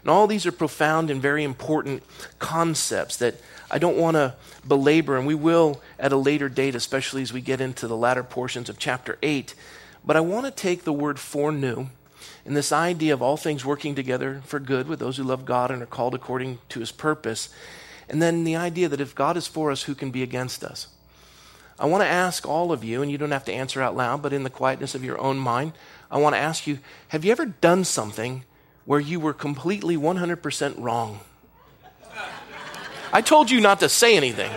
And 0.01 0.09
all 0.09 0.27
these 0.27 0.45
are 0.45 0.51
profound 0.51 1.09
and 1.09 1.21
very 1.21 1.43
important 1.43 2.03
concepts 2.39 3.17
that 3.17 3.35
I 3.69 3.79
don't 3.79 3.97
want 3.97 4.15
to 4.15 4.35
belabor, 4.65 5.17
and 5.17 5.27
we 5.27 5.35
will 5.35 5.81
at 5.99 6.11
a 6.11 6.17
later 6.17 6.49
date, 6.49 6.75
especially 6.75 7.21
as 7.21 7.33
we 7.33 7.41
get 7.41 7.61
into 7.61 7.87
the 7.87 7.97
latter 7.97 8.23
portions 8.23 8.69
of 8.69 8.79
chapter 8.79 9.17
8. 9.21 9.53
But 10.05 10.15
I 10.15 10.21
want 10.21 10.45
to 10.45 10.51
take 10.51 10.83
the 10.83 10.93
word 10.93 11.19
foreknew 11.19 11.87
and 12.45 12.55
this 12.55 12.71
idea 12.71 13.13
of 13.13 13.21
all 13.21 13.35
things 13.35 13.65
working 13.65 13.93
together 13.93 14.41
for 14.45 14.59
good 14.59 14.87
with 14.87 14.99
those 14.99 15.17
who 15.17 15.23
love 15.23 15.43
God 15.43 15.69
and 15.69 15.83
are 15.83 15.85
called 15.85 16.15
according 16.15 16.59
to 16.69 16.79
his 16.79 16.93
purpose. 16.93 17.49
And 18.07 18.21
then 18.21 18.45
the 18.45 18.55
idea 18.55 18.87
that 18.87 19.01
if 19.01 19.13
God 19.13 19.35
is 19.35 19.47
for 19.47 19.69
us, 19.69 19.83
who 19.83 19.93
can 19.93 20.11
be 20.11 20.23
against 20.23 20.63
us? 20.63 20.87
I 21.77 21.87
want 21.87 22.03
to 22.03 22.07
ask 22.07 22.47
all 22.47 22.71
of 22.71 22.85
you, 22.85 23.01
and 23.01 23.11
you 23.11 23.17
don't 23.17 23.31
have 23.31 23.43
to 23.45 23.53
answer 23.53 23.81
out 23.81 23.97
loud, 23.97 24.21
but 24.21 24.31
in 24.31 24.43
the 24.43 24.49
quietness 24.49 24.95
of 24.95 25.03
your 25.03 25.19
own 25.19 25.37
mind, 25.37 25.73
I 26.09 26.19
want 26.19 26.35
to 26.35 26.39
ask 26.39 26.65
you 26.65 26.79
have 27.09 27.25
you 27.25 27.33
ever 27.33 27.45
done 27.45 27.83
something 27.83 28.43
where 28.87 29.01
you 29.01 29.19
were 29.19 29.33
completely 29.33 29.97
100% 29.97 30.75
wrong. 30.77 31.19
I 33.11 33.21
told 33.21 33.51
you 33.51 33.59
not 33.59 33.81
to 33.81 33.89
say 33.89 34.15
anything. 34.15 34.49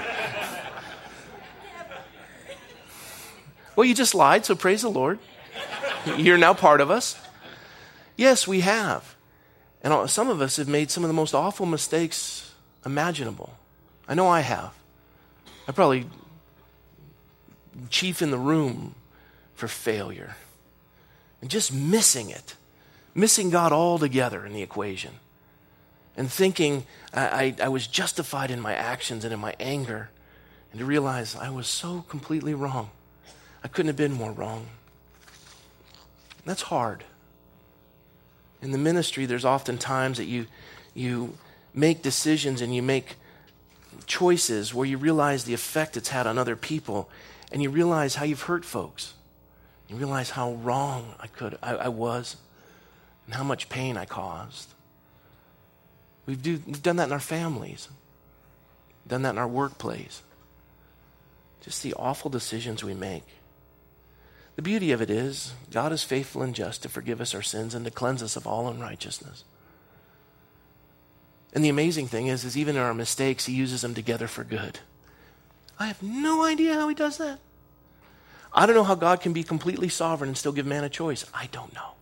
Well, 3.74 3.84
you 3.84 3.92
just 3.92 4.14
lied, 4.14 4.46
so 4.46 4.54
praise 4.54 4.82
the 4.82 4.88
Lord. 4.88 5.18
You're 6.16 6.38
now 6.38 6.54
part 6.54 6.80
of 6.80 6.92
us. 6.92 7.18
Yes, 8.16 8.46
we 8.46 8.60
have. 8.60 9.16
And 9.82 10.08
some 10.08 10.28
of 10.28 10.40
us 10.40 10.58
have 10.58 10.68
made 10.68 10.92
some 10.92 11.02
of 11.02 11.08
the 11.08 11.14
most 11.14 11.34
awful 11.34 11.66
mistakes 11.66 12.54
imaginable. 12.86 13.54
I 14.08 14.14
know 14.14 14.28
I 14.28 14.40
have. 14.40 14.72
I 15.66 15.72
probably 15.72 16.06
chief 17.88 18.22
in 18.22 18.30
the 18.30 18.38
room 18.38 18.94
for 19.54 19.66
failure 19.66 20.36
and 21.40 21.50
just 21.50 21.72
missing 21.72 22.30
it 22.30 22.54
missing 23.14 23.50
God 23.50 23.72
altogether 23.72 24.44
in 24.46 24.52
the 24.52 24.62
equation 24.62 25.12
and 26.16 26.30
thinking 26.30 26.84
I, 27.14 27.54
I, 27.60 27.64
I, 27.64 27.68
was 27.68 27.86
justified 27.86 28.50
in 28.50 28.60
my 28.60 28.74
actions 28.74 29.24
and 29.24 29.32
in 29.32 29.40
my 29.40 29.54
anger, 29.58 30.10
and 30.70 30.78
to 30.78 30.84
realize 30.84 31.34
I 31.36 31.50
was 31.50 31.66
so 31.66 32.04
completely 32.08 32.54
wrong. 32.54 32.90
I 33.64 33.68
couldn't 33.68 33.88
have 33.88 33.96
been 33.96 34.12
more 34.12 34.32
wrong. 34.32 34.66
That's 36.44 36.62
hard. 36.62 37.04
In 38.62 38.72
the 38.72 38.78
ministry, 38.78 39.26
there's 39.26 39.44
often 39.44 39.78
times 39.78 40.18
that 40.18 40.26
you, 40.26 40.46
you 40.94 41.38
make 41.72 42.02
decisions 42.02 42.60
and 42.60 42.74
you 42.74 42.82
make 42.82 43.16
choices 44.06 44.74
where 44.74 44.86
you 44.86 44.98
realize 44.98 45.44
the 45.44 45.54
effect 45.54 45.96
it's 45.96 46.08
had 46.10 46.26
on 46.26 46.38
other 46.38 46.56
people, 46.56 47.08
and 47.52 47.62
you 47.62 47.70
realize 47.70 48.16
how 48.16 48.24
you've 48.24 48.42
hurt 48.42 48.64
folks. 48.64 49.14
You 49.88 49.96
realize 49.96 50.30
how 50.30 50.52
wrong 50.52 51.14
I 51.18 51.26
could 51.26 51.58
I, 51.62 51.74
I 51.74 51.88
was 51.88 52.36
and 53.30 53.36
how 53.36 53.44
much 53.44 53.68
pain 53.68 53.96
I 53.96 54.06
caused. 54.06 54.74
We've, 56.26 56.42
do, 56.42 56.60
we've 56.66 56.82
done 56.82 56.96
that 56.96 57.06
in 57.06 57.12
our 57.12 57.20
families, 57.20 57.86
done 59.06 59.22
that 59.22 59.30
in 59.30 59.38
our 59.38 59.46
workplace. 59.46 60.22
Just 61.60 61.84
the 61.84 61.94
awful 61.94 62.28
decisions 62.28 62.82
we 62.82 62.92
make. 62.92 63.22
The 64.56 64.62
beauty 64.62 64.90
of 64.90 65.00
it 65.00 65.10
is, 65.10 65.52
God 65.70 65.92
is 65.92 66.02
faithful 66.02 66.42
and 66.42 66.56
just 66.56 66.82
to 66.82 66.88
forgive 66.88 67.20
us 67.20 67.32
our 67.32 67.40
sins 67.40 67.72
and 67.72 67.84
to 67.84 67.92
cleanse 67.92 68.20
us 68.20 68.34
of 68.34 68.48
all 68.48 68.66
unrighteousness. 68.66 69.44
And 71.54 71.64
the 71.64 71.68
amazing 71.68 72.08
thing 72.08 72.26
is, 72.26 72.44
is 72.44 72.58
even 72.58 72.74
in 72.74 72.82
our 72.82 72.94
mistakes, 72.94 73.46
He 73.46 73.52
uses 73.52 73.82
them 73.82 73.94
together 73.94 74.26
for 74.26 74.42
good. 74.42 74.80
I 75.78 75.86
have 75.86 76.02
no 76.02 76.42
idea 76.42 76.74
how 76.74 76.88
He 76.88 76.96
does 76.96 77.18
that. 77.18 77.38
I 78.52 78.66
don't 78.66 78.74
know 78.74 78.82
how 78.82 78.96
God 78.96 79.20
can 79.20 79.32
be 79.32 79.44
completely 79.44 79.88
sovereign 79.88 80.30
and 80.30 80.36
still 80.36 80.50
give 80.50 80.66
man 80.66 80.82
a 80.82 80.88
choice. 80.88 81.24
I 81.32 81.46
don't 81.52 81.72
know. 81.72 81.92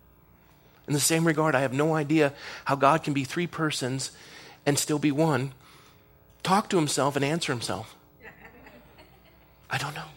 In 0.88 0.94
the 0.94 1.00
same 1.00 1.26
regard, 1.26 1.54
I 1.54 1.60
have 1.60 1.72
no 1.72 1.94
idea 1.94 2.32
how 2.64 2.74
God 2.74 3.02
can 3.02 3.12
be 3.12 3.24
three 3.24 3.46
persons 3.46 4.10
and 4.64 4.78
still 4.78 4.98
be 4.98 5.12
one, 5.12 5.52
talk 6.42 6.68
to 6.70 6.76
himself 6.76 7.14
and 7.14 7.24
answer 7.24 7.52
himself. 7.52 7.94
I 9.70 9.76
don't 9.78 9.94
know. 9.94 10.08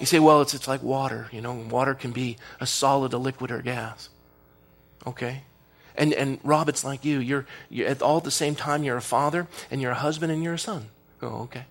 You 0.00 0.06
say, 0.06 0.18
well, 0.18 0.42
it's, 0.42 0.54
it's 0.54 0.68
like 0.68 0.82
water. 0.82 1.28
You 1.32 1.40
know, 1.40 1.54
water 1.54 1.94
can 1.94 2.10
be 2.10 2.36
a 2.60 2.66
solid, 2.66 3.12
a 3.12 3.18
liquid, 3.18 3.50
or 3.50 3.62
gas. 3.62 4.08
Okay. 5.06 5.42
And, 5.96 6.12
and 6.12 6.38
Rob, 6.42 6.68
it's 6.68 6.84
like 6.84 7.04
you. 7.04 7.18
You're, 7.20 7.46
you're 7.70 7.88
at 7.88 8.02
all 8.02 8.18
at 8.18 8.24
the 8.24 8.30
same 8.30 8.54
time, 8.54 8.82
you're 8.82 8.96
a 8.96 9.02
father, 9.02 9.46
and 9.70 9.80
you're 9.80 9.92
a 9.92 9.96
husband, 9.96 10.32
and 10.32 10.42
you're 10.42 10.54
a 10.54 10.58
son. 10.58 10.88
Oh, 11.22 11.42
okay. 11.42 11.64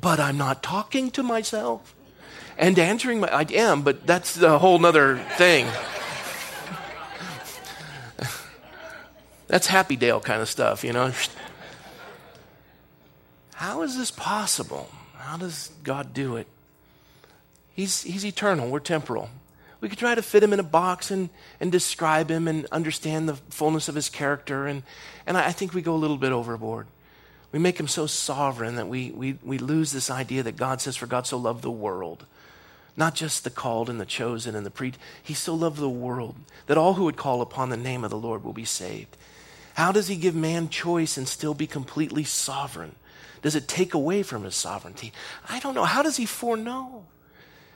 But 0.00 0.18
I'm 0.18 0.38
not 0.38 0.62
talking 0.62 1.10
to 1.12 1.22
myself 1.22 1.94
and 2.58 2.78
answering 2.78 3.20
my, 3.20 3.28
I 3.28 3.46
am, 3.52 3.82
but 3.82 4.06
that's 4.06 4.40
a 4.40 4.58
whole 4.58 4.84
other 4.84 5.18
thing. 5.36 5.66
That's 9.52 9.66
Happy 9.66 9.96
Dale 9.96 10.18
kind 10.18 10.40
of 10.40 10.48
stuff, 10.48 10.82
you 10.82 10.94
know. 10.94 11.12
How 13.54 13.82
is 13.82 13.98
this 13.98 14.10
possible? 14.10 14.88
How 15.18 15.36
does 15.36 15.70
God 15.84 16.14
do 16.14 16.36
it? 16.36 16.46
He's, 17.74 18.00
he's 18.00 18.24
eternal, 18.24 18.70
we're 18.70 18.80
temporal. 18.80 19.28
We 19.82 19.90
could 19.90 19.98
try 19.98 20.14
to 20.14 20.22
fit 20.22 20.42
him 20.42 20.54
in 20.54 20.58
a 20.58 20.62
box 20.62 21.10
and, 21.10 21.28
and 21.60 21.70
describe 21.70 22.30
him 22.30 22.48
and 22.48 22.64
understand 22.72 23.28
the 23.28 23.34
fullness 23.50 23.90
of 23.90 23.94
his 23.94 24.08
character, 24.08 24.66
and, 24.66 24.84
and 25.26 25.36
I 25.36 25.52
think 25.52 25.74
we 25.74 25.82
go 25.82 25.94
a 25.94 26.00
little 26.00 26.16
bit 26.16 26.32
overboard. 26.32 26.86
We 27.52 27.58
make 27.58 27.78
him 27.78 27.88
so 27.88 28.06
sovereign 28.06 28.76
that 28.76 28.88
we, 28.88 29.10
we, 29.10 29.36
we 29.42 29.58
lose 29.58 29.92
this 29.92 30.10
idea 30.10 30.42
that 30.44 30.56
God 30.56 30.80
says, 30.80 30.96
For 30.96 31.06
God 31.06 31.26
so 31.26 31.36
loved 31.36 31.60
the 31.60 31.70
world. 31.70 32.24
Not 32.96 33.14
just 33.14 33.44
the 33.44 33.50
called 33.50 33.90
and 33.90 34.00
the 34.00 34.06
chosen 34.06 34.54
and 34.54 34.64
the 34.64 34.70
pre. 34.70 34.94
He 35.22 35.34
so 35.34 35.54
loved 35.54 35.76
the 35.76 35.90
world 35.90 36.36
that 36.68 36.78
all 36.78 36.94
who 36.94 37.04
would 37.04 37.18
call 37.18 37.42
upon 37.42 37.68
the 37.68 37.76
name 37.76 38.02
of 38.02 38.08
the 38.08 38.16
Lord 38.16 38.44
will 38.44 38.54
be 38.54 38.64
saved. 38.64 39.14
How 39.74 39.92
does 39.92 40.08
he 40.08 40.16
give 40.16 40.34
man 40.34 40.68
choice 40.68 41.16
and 41.16 41.26
still 41.26 41.54
be 41.54 41.66
completely 41.66 42.24
sovereign? 42.24 42.94
Does 43.40 43.54
it 43.54 43.66
take 43.66 43.94
away 43.94 44.22
from 44.22 44.44
his 44.44 44.54
sovereignty? 44.54 45.12
I 45.48 45.58
don't 45.60 45.74
know. 45.74 45.84
How 45.84 46.02
does 46.02 46.16
he 46.16 46.26
foreknow? 46.26 47.04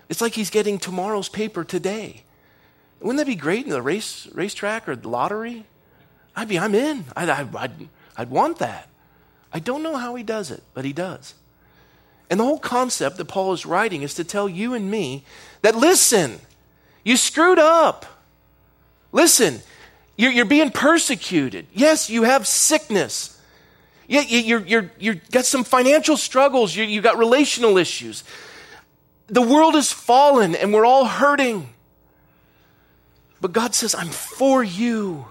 It's 0.08 0.20
like 0.20 0.34
he's 0.34 0.50
getting 0.50 0.78
tomorrow's 0.78 1.28
paper 1.28 1.64
today. 1.64 2.22
Wouldn't 3.00 3.18
that 3.18 3.26
be 3.26 3.34
great 3.34 3.64
in 3.64 3.70
the 3.70 3.82
race 3.82 4.28
racetrack 4.32 4.88
or 4.88 4.96
the 4.96 5.08
lottery? 5.08 5.64
I'd 6.34 6.48
be, 6.48 6.58
I'm 6.58 6.74
in. 6.74 7.04
I'd, 7.16 7.28
I'd, 7.28 7.88
I'd 8.16 8.30
want 8.30 8.58
that. 8.58 8.88
I 9.52 9.58
don't 9.58 9.82
know 9.82 9.96
how 9.96 10.14
he 10.14 10.22
does 10.22 10.50
it, 10.50 10.62
but 10.74 10.84
he 10.84 10.92
does. 10.92 11.34
And 12.28 12.40
the 12.40 12.44
whole 12.44 12.58
concept 12.58 13.16
that 13.16 13.26
Paul 13.26 13.52
is 13.52 13.66
writing 13.66 14.02
is 14.02 14.14
to 14.14 14.24
tell 14.24 14.48
you 14.48 14.74
and 14.74 14.90
me 14.90 15.24
that 15.62 15.74
listen, 15.74 16.40
you 17.04 17.16
screwed 17.16 17.58
up. 17.58 18.04
Listen, 19.12 19.62
you're, 20.16 20.32
you're 20.32 20.44
being 20.44 20.70
persecuted. 20.70 21.66
Yes, 21.72 22.08
you 22.08 22.22
have 22.22 22.46
sickness. 22.46 23.40
Yeah, 24.08 24.22
you're, 24.22 24.60
you're, 24.60 24.90
you're 24.98 25.16
got 25.30 25.44
some 25.44 25.64
financial 25.64 26.16
struggles. 26.16 26.74
You, 26.74 26.84
you 26.84 27.00
got 27.00 27.18
relational 27.18 27.76
issues. 27.76 28.24
The 29.26 29.42
world 29.42 29.74
has 29.74 29.92
fallen 29.92 30.54
and 30.54 30.72
we're 30.72 30.86
all 30.86 31.04
hurting. 31.04 31.68
But 33.40 33.52
God 33.52 33.74
says, 33.74 33.94
I'm 33.94 34.08
for 34.08 34.62
you. 34.62 35.26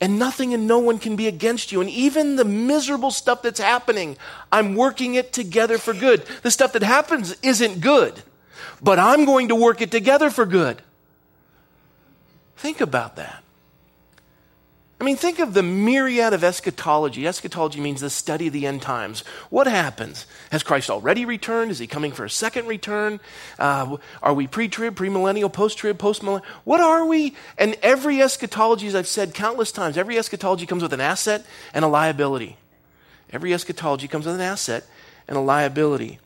And 0.00 0.18
nothing 0.18 0.54
and 0.54 0.66
no 0.66 0.78
one 0.78 0.98
can 0.98 1.14
be 1.14 1.28
against 1.28 1.72
you. 1.72 1.82
And 1.82 1.90
even 1.90 2.36
the 2.36 2.44
miserable 2.44 3.10
stuff 3.10 3.42
that's 3.42 3.60
happening, 3.60 4.16
I'm 4.50 4.74
working 4.74 5.14
it 5.14 5.32
together 5.32 5.76
for 5.76 5.92
good. 5.92 6.24
The 6.42 6.50
stuff 6.50 6.72
that 6.72 6.82
happens 6.82 7.36
isn't 7.42 7.80
good, 7.80 8.22
but 8.82 8.98
I'm 8.98 9.26
going 9.26 9.48
to 9.48 9.54
work 9.54 9.82
it 9.82 9.90
together 9.90 10.30
for 10.30 10.46
good. 10.46 10.80
Think 12.60 12.82
about 12.82 13.16
that. 13.16 13.42
I 15.00 15.04
mean, 15.04 15.16
think 15.16 15.38
of 15.38 15.54
the 15.54 15.62
myriad 15.62 16.34
of 16.34 16.44
eschatology. 16.44 17.26
Eschatology 17.26 17.80
means 17.80 18.02
the 18.02 18.10
study 18.10 18.48
of 18.48 18.52
the 18.52 18.66
end 18.66 18.82
times. 18.82 19.20
What 19.48 19.66
happens? 19.66 20.26
Has 20.52 20.62
Christ 20.62 20.90
already 20.90 21.24
returned? 21.24 21.70
Is 21.70 21.78
he 21.78 21.86
coming 21.86 22.12
for 22.12 22.26
a 22.26 22.28
second 22.28 22.66
return? 22.66 23.18
Uh, 23.58 23.96
are 24.22 24.34
we 24.34 24.46
pre 24.46 24.68
trib, 24.68 24.94
premillennial, 24.94 25.50
post 25.50 25.78
trib, 25.78 25.98
post 25.98 26.22
millennial? 26.22 26.46
What 26.64 26.82
are 26.82 27.06
we? 27.06 27.34
And 27.56 27.78
every 27.82 28.20
eschatology, 28.20 28.88
as 28.88 28.94
I've 28.94 29.06
said 29.06 29.32
countless 29.32 29.72
times, 29.72 29.96
every 29.96 30.18
eschatology 30.18 30.66
comes 30.66 30.82
with 30.82 30.92
an 30.92 31.00
asset 31.00 31.46
and 31.72 31.82
a 31.82 31.88
liability. 31.88 32.58
Every 33.30 33.54
eschatology 33.54 34.06
comes 34.06 34.26
with 34.26 34.34
an 34.34 34.42
asset 34.42 34.84
and 35.26 35.38
a 35.38 35.40
liability. 35.40 36.18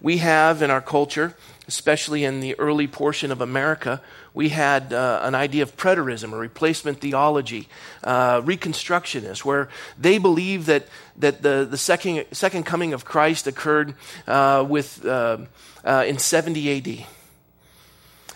We 0.00 0.18
have 0.18 0.62
in 0.62 0.70
our 0.70 0.80
culture, 0.80 1.34
especially 1.66 2.22
in 2.22 2.38
the 2.38 2.56
early 2.60 2.86
portion 2.86 3.32
of 3.32 3.40
America, 3.40 4.00
we 4.34 4.48
had 4.48 4.92
uh, 4.92 5.20
an 5.22 5.34
idea 5.34 5.62
of 5.62 5.76
preterism 5.76 6.32
or 6.32 6.38
replacement 6.38 7.00
theology, 7.00 7.68
uh, 8.02 8.40
Reconstructionists, 8.40 9.44
where 9.44 9.68
they 9.98 10.18
believe 10.18 10.66
that, 10.66 10.86
that 11.18 11.42
the, 11.42 11.66
the 11.70 11.76
second, 11.76 12.24
second 12.32 12.64
coming 12.64 12.94
of 12.94 13.04
Christ 13.04 13.46
occurred 13.46 13.94
uh, 14.26 14.64
with, 14.66 15.04
uh, 15.04 15.38
uh, 15.84 16.04
in 16.06 16.18
70 16.18 16.78
AD. 16.78 17.06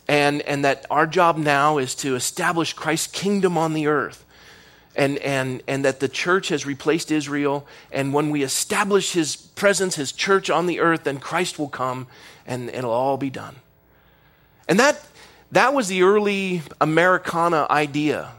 And, 0.08 0.42
and 0.42 0.64
that 0.64 0.84
our 0.90 1.06
job 1.06 1.38
now 1.38 1.78
is 1.78 1.94
to 1.96 2.14
establish 2.14 2.74
Christ's 2.74 3.08
kingdom 3.08 3.56
on 3.56 3.72
the 3.72 3.86
earth. 3.86 4.24
And, 4.94 5.18
and, 5.18 5.62
and 5.66 5.84
that 5.84 6.00
the 6.00 6.08
church 6.08 6.48
has 6.48 6.64
replaced 6.64 7.10
Israel. 7.10 7.66
And 7.92 8.14
when 8.14 8.30
we 8.30 8.42
establish 8.42 9.12
his 9.12 9.36
presence, 9.36 9.96
his 9.96 10.12
church 10.12 10.48
on 10.48 10.66
the 10.66 10.80
earth, 10.80 11.04
then 11.04 11.18
Christ 11.18 11.58
will 11.58 11.68
come 11.68 12.06
and 12.46 12.70
it'll 12.70 12.92
all 12.92 13.18
be 13.18 13.28
done. 13.28 13.56
And 14.68 14.78
that, 14.80 15.04
that 15.52 15.74
was 15.74 15.88
the 15.88 16.02
early 16.02 16.62
Americana 16.80 17.66
idea. 17.70 18.32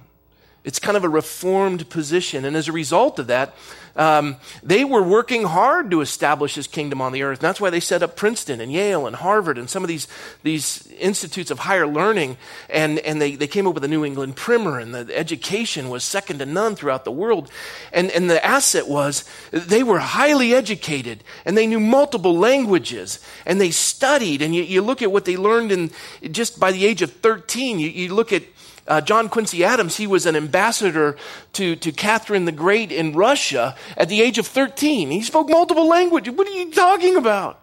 It's 0.64 0.80
kind 0.80 0.98
of 0.98 1.04
a 1.04 1.10
reformed 1.10 1.90
position. 1.90 2.44
And 2.44 2.58
as 2.58 2.68
a 2.68 2.74
result 2.74 3.20
of 3.20 3.28
that, 3.28 3.54
um, 3.98 4.38
they 4.64 4.86
were 4.86 5.04
working 5.04 5.44
hard 5.44 5.92
to 5.92 6.02
establish 6.02 6.56
his 6.56 6.68
kingdom 6.68 7.02
on 7.02 7.12
the 7.12 7.24
earth. 7.24 7.40
And 7.40 7.48
that's 7.48 7.60
why 7.60 7.70
they 7.70 7.80
set 7.80 8.04
up 8.04 8.16
Princeton 8.16 8.62
and 8.62 8.72
Yale 8.72 9.08
and 9.08 9.16
Harvard 9.16 9.58
and 9.58 9.70
some 9.70 9.84
of 9.84 9.88
these, 9.88 10.08
these 10.44 10.88
institutes 11.00 11.52
of 11.52 11.60
higher 11.60 11.88
learning. 11.88 12.38
And, 12.70 13.00
and 13.00 13.22
they, 13.22 13.36
they 13.36 13.48
came 13.48 13.68
up 13.68 13.74
with 13.74 13.84
a 13.84 13.88
New 13.88 14.06
England 14.06 14.36
primer, 14.36 14.80
and 14.80 14.94
the 14.94 15.18
education 15.18 15.90
was 15.90 16.04
second 16.04 16.40
to 16.40 16.46
none 16.46 16.76
throughout 16.76 17.06
the 17.06 17.12
world. 17.12 17.52
And, 17.92 18.12
and 18.12 18.30
the 18.30 18.44
asset 18.46 18.88
was 18.88 19.26
they 19.52 19.84
were 19.84 20.00
highly 20.00 20.54
educated 20.54 21.24
and 21.46 21.58
they 21.58 21.68
knew 21.68 21.80
multiple 21.80 22.38
languages 22.38 23.20
and 23.46 23.60
they 23.60 23.72
studied. 23.72 24.42
And 24.42 24.54
you, 24.54 24.64
you 24.64 24.82
look 24.82 25.02
at 25.02 25.12
what 25.12 25.26
they 25.26 25.38
learned 25.38 25.72
in 25.72 25.92
just 26.32 26.60
by 26.60 26.72
the 26.72 26.86
age 26.86 27.02
of 27.02 27.12
13, 27.12 27.80
you, 27.80 27.90
you 27.90 28.14
look 28.14 28.32
at 28.32 28.44
uh, 28.88 29.02
John 29.02 29.30
Quincy 29.30 29.64
Adams, 29.64 29.98
he 29.98 30.08
was 30.08 30.26
an 30.26 30.36
ambassador 30.36 31.18
to, 31.54 31.76
to 31.76 31.92
Catherine 31.92 32.46
the 32.46 32.52
Great 32.52 32.92
in 32.92 33.14
Russia 33.14 33.76
at 33.96 34.10
the 34.10 34.22
age 34.22 34.38
of 34.38 34.48
13. 34.48 35.12
He 35.12 35.22
spoke 35.22 35.50
multiple 35.50 35.88
languages. 35.88 36.34
What 36.34 36.48
are 36.48 36.52
you 36.52 36.72
talking 36.72 37.16
about? 37.16 37.60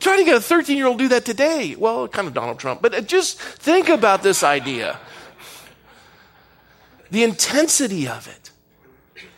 Trying 0.00 0.18
to 0.18 0.24
get 0.24 0.36
a 0.36 0.40
13 0.40 0.76
year 0.76 0.86
old 0.86 0.98
do 0.98 1.08
that 1.08 1.24
today. 1.24 1.74
Well, 1.76 2.08
kind 2.08 2.28
of 2.28 2.34
Donald 2.34 2.58
Trump, 2.58 2.82
but 2.82 2.94
uh, 2.94 3.00
just 3.00 3.38
think 3.40 3.88
about 3.88 4.22
this 4.22 4.42
idea. 4.42 4.98
The 7.10 7.24
intensity 7.24 8.06
of 8.06 8.26
it. 8.26 8.50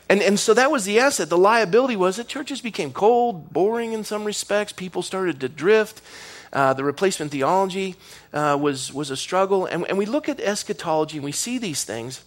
And, 0.09 0.23
and 0.23 0.41
so 0.41 0.55
that 0.55 0.73
was 0.73 0.85
the 0.87 0.99
asset. 0.99 1.29
The 1.29 1.39
liability 1.39 1.95
was 1.95 2.17
that 2.17 2.27
churches 2.27 2.61
became 2.61 2.93
cold, 2.93 3.53
boring 3.53 3.93
in 3.93 4.03
some 4.03 4.25
respects. 4.25 4.73
People 4.73 5.03
started 5.03 5.39
to 5.41 5.49
drift. 5.49 6.03
Uh, 6.53 6.75
the 6.75 6.85
replacement 6.85 7.31
theology 7.31 7.97
uh, 8.33 8.59
was, 8.61 8.93
was 8.93 9.11
a 9.11 9.17
struggle. 9.17 9.67
And, 9.67 9.87
and 9.87 9.97
we 9.97 10.07
look 10.07 10.29
at 10.29 10.41
eschatology 10.41 11.19
and 11.19 11.25
we 11.25 11.33
see 11.33 11.59
these 11.59 11.85
things. 11.85 12.25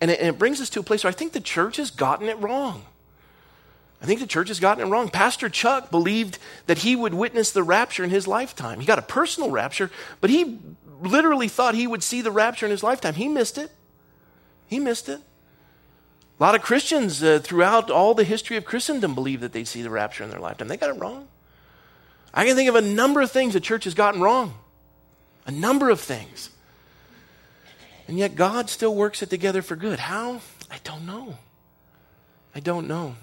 And 0.00 0.10
it, 0.10 0.20
and 0.20 0.28
it 0.28 0.38
brings 0.38 0.60
us 0.60 0.70
to 0.70 0.80
a 0.80 0.82
place 0.82 1.04
where 1.04 1.10
I 1.10 1.14
think 1.14 1.32
the 1.32 1.40
church 1.40 1.76
has 1.76 1.90
gotten 1.90 2.28
it 2.28 2.38
wrong. 2.38 2.84
I 4.02 4.06
think 4.06 4.20
the 4.20 4.26
church 4.26 4.48
has 4.48 4.60
gotten 4.60 4.86
it 4.86 4.90
wrong. 4.90 5.10
Pastor 5.10 5.48
Chuck 5.50 5.90
believed 5.90 6.38
that 6.66 6.78
he 6.78 6.96
would 6.96 7.12
witness 7.12 7.52
the 7.52 7.62
rapture 7.62 8.02
in 8.02 8.10
his 8.10 8.26
lifetime. 8.26 8.80
He 8.80 8.86
got 8.86 8.98
a 8.98 9.02
personal 9.02 9.50
rapture, 9.50 9.90
but 10.20 10.30
he 10.30 10.58
literally 11.02 11.48
thought 11.48 11.74
he 11.74 11.86
would 11.86 12.02
see 12.02 12.22
the 12.22 12.30
rapture 12.30 12.66
in 12.66 12.70
his 12.70 12.82
lifetime. 12.82 13.14
He 13.14 13.28
missed 13.28 13.58
it. 13.58 13.70
He 14.66 14.78
missed 14.78 15.08
it. 15.08 15.20
A 16.38 16.42
lot 16.42 16.54
of 16.54 16.62
Christians 16.62 17.22
uh, 17.22 17.40
throughout 17.42 17.90
all 17.90 18.14
the 18.14 18.24
history 18.24 18.56
of 18.56 18.64
Christendom 18.64 19.14
believe 19.14 19.40
that 19.40 19.52
they'd 19.52 19.68
see 19.68 19.82
the 19.82 19.90
rapture 19.90 20.24
in 20.24 20.30
their 20.30 20.40
lifetime. 20.40 20.68
They 20.68 20.78
got 20.78 20.96
it 20.96 20.98
wrong. 20.98 21.28
I 22.32 22.44
can 22.44 22.56
think 22.56 22.68
of 22.68 22.76
a 22.76 22.80
number 22.80 23.20
of 23.20 23.30
things 23.30 23.54
the 23.54 23.60
church 23.60 23.84
has 23.84 23.94
gotten 23.94 24.20
wrong. 24.20 24.54
A 25.46 25.50
number 25.50 25.90
of 25.90 26.00
things. 26.00 26.50
And 28.06 28.18
yet 28.18 28.34
God 28.34 28.68
still 28.70 28.94
works 28.94 29.22
it 29.22 29.30
together 29.30 29.62
for 29.62 29.76
good. 29.76 29.98
How? 29.98 30.40
I 30.70 30.78
don't 30.84 31.06
know. 31.06 31.38
I 32.54 32.60
don't 32.60 32.88
know. 32.88 33.16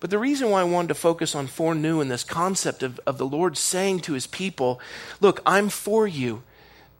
But 0.00 0.10
the 0.10 0.18
reason 0.18 0.50
why 0.50 0.60
I 0.60 0.64
wanted 0.64 0.88
to 0.88 0.94
focus 0.94 1.34
on 1.34 1.48
foreknew 1.48 2.00
and 2.00 2.10
this 2.10 2.24
concept 2.24 2.82
of, 2.82 3.00
of 3.06 3.18
the 3.18 3.26
Lord 3.26 3.56
saying 3.56 4.00
to 4.00 4.12
his 4.12 4.26
people, 4.26 4.80
Look, 5.20 5.40
I'm 5.44 5.68
for 5.68 6.06
you. 6.06 6.42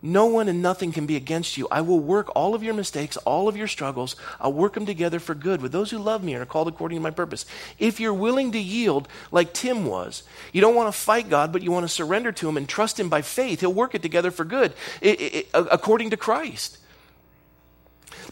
No 0.01 0.27
one 0.27 0.47
and 0.49 0.63
nothing 0.63 0.93
can 0.93 1.07
be 1.07 1.17
against 1.17 1.57
you. 1.57 1.67
I 1.73 1.81
will 1.81 1.99
work 1.99 2.31
all 2.37 2.55
of 2.55 2.63
your 2.63 2.75
mistakes, 2.75 3.17
all 3.19 3.49
of 3.49 3.57
your 3.57 3.67
struggles. 3.67 4.15
I'll 4.41 4.53
work 4.53 4.75
them 4.75 4.87
together 4.87 5.19
for 5.19 5.35
good 5.35 5.61
with 5.61 5.73
those 5.73 5.91
who 5.91 5.99
love 5.99 6.23
me 6.23 6.35
and 6.35 6.43
are 6.43 6.47
called 6.47 6.69
according 6.69 6.99
to 6.99 7.03
my 7.03 7.11
purpose. 7.11 7.47
If 7.81 7.99
you're 7.99 8.15
willing 8.15 8.53
to 8.53 8.61
yield 8.61 9.09
like 9.33 9.53
Tim 9.53 9.87
was, 9.87 10.23
you 10.53 10.61
don't 10.61 10.77
want 10.77 10.93
to 10.93 10.99
fight 10.99 11.29
God, 11.29 11.53
but 11.53 11.63
you 11.63 11.73
want 11.73 11.83
to 11.83 11.89
surrender 11.89 12.31
to 12.31 12.49
him 12.49 12.57
and 12.57 12.69
trust 12.69 13.01
him 13.01 13.09
by 13.09 13.23
faith, 13.23 13.61
he'll 13.61 13.73
work 13.73 13.97
it 13.97 14.03
together 14.03 14.31
for 14.31 14.45
good 14.45 14.73
it, 15.01 15.21
it, 15.21 15.35
it, 15.35 15.49
according 15.53 16.11
to 16.11 16.17
Christ. 16.17 16.79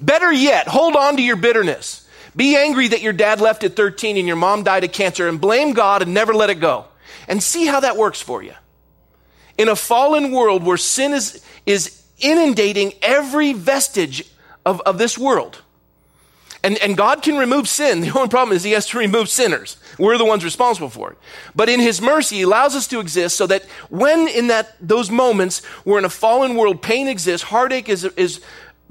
Better 0.00 0.32
yet, 0.32 0.68
hold 0.68 0.94
on 0.94 1.16
to 1.16 1.22
your 1.22 1.36
bitterness. 1.36 2.06
Be 2.36 2.54
angry 2.54 2.88
that 2.88 3.02
your 3.02 3.14
dad 3.14 3.40
left 3.40 3.64
at 3.64 3.74
13 3.74 4.18
and 4.18 4.26
your 4.26 4.36
mom 4.36 4.62
died 4.62 4.84
of 4.84 4.92
cancer 4.92 5.26
and 5.26 5.40
blame 5.40 5.72
God 5.72 6.02
and 6.02 6.14
never 6.14 6.34
let 6.34 6.50
it 6.50 6.60
go. 6.60 6.84
And 7.26 7.42
see 7.42 7.66
how 7.66 7.80
that 7.80 7.96
works 7.96 8.20
for 8.20 8.42
you. 8.42 8.52
In 9.58 9.68
a 9.68 9.76
fallen 9.76 10.32
world 10.32 10.64
where 10.64 10.76
sin 10.76 11.12
is 11.12 11.42
is 11.66 12.02
inundating 12.18 12.94
every 13.02 13.52
vestige 13.52 14.24
of, 14.64 14.80
of 14.82 14.98
this 14.98 15.18
world. 15.18 15.62
And, 16.62 16.78
and 16.78 16.96
God 16.96 17.22
can 17.22 17.36
remove 17.36 17.68
sin. 17.68 18.00
The 18.06 18.10
only 18.16 18.28
problem 18.28 18.56
is 18.56 18.62
he 18.62 18.72
has 18.72 18.86
to 18.86 18.98
remove 18.98 19.28
sinners. 19.28 19.76
We're 19.98 20.18
the 20.18 20.24
ones 20.24 20.44
responsible 20.44 20.88
for 20.88 21.12
it. 21.12 21.18
But 21.54 21.68
in 21.68 21.80
his 21.80 22.00
mercy, 22.00 22.36
he 22.36 22.42
allows 22.42 22.74
us 22.74 22.86
to 22.88 23.00
exist 23.00 23.36
so 23.36 23.46
that 23.46 23.64
when 23.88 24.28
in 24.28 24.48
that, 24.48 24.76
those 24.80 25.10
moments 25.10 25.62
we're 25.84 25.98
in 25.98 26.04
a 26.04 26.10
fallen 26.10 26.54
world, 26.56 26.82
pain 26.82 27.08
exists, 27.08 27.46
heartache 27.46 27.88
is, 27.88 28.04
is 28.16 28.40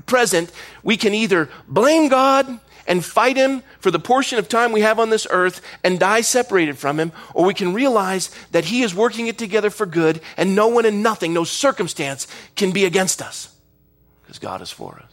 present, 0.06 0.52
we 0.84 0.98
can 0.98 1.14
either 1.14 1.50
blame 1.68 2.08
God 2.08 2.60
and 2.88 3.04
fight 3.04 3.38
him 3.38 3.64
for 3.80 3.92
the 3.92 4.00
portion 4.00 4.38
of 4.38 4.48
time 4.48 4.72
we 4.72 4.82
have 4.82 5.00
on 5.00 5.10
this 5.10 5.28
earth 5.30 5.62
and 5.84 6.00
die 6.00 6.22
separated 6.22 6.78
from 6.78 7.00
him, 7.00 7.12
or 7.34 7.46
we 7.46 7.54
can 7.54 7.74
realize 7.74 8.30
that 8.52 8.66
he 8.66 8.84
is 8.84 8.94
working 8.94 9.28
it 9.28 9.38
together 9.38 9.70
for 9.70 9.86
good 9.86 10.22
and 10.38 10.56
no 10.56 10.68
one 10.68 10.86
and 10.86 11.02
nothing, 11.02 11.34
no 11.34 11.44
circumstance 11.44 12.28
can 12.56 12.72
be 12.72 12.86
against 12.86 13.22
us 13.22 13.56
because 14.24 14.40
God 14.40 14.62
is 14.62 14.72
for 14.72 15.00
us. 15.04 15.12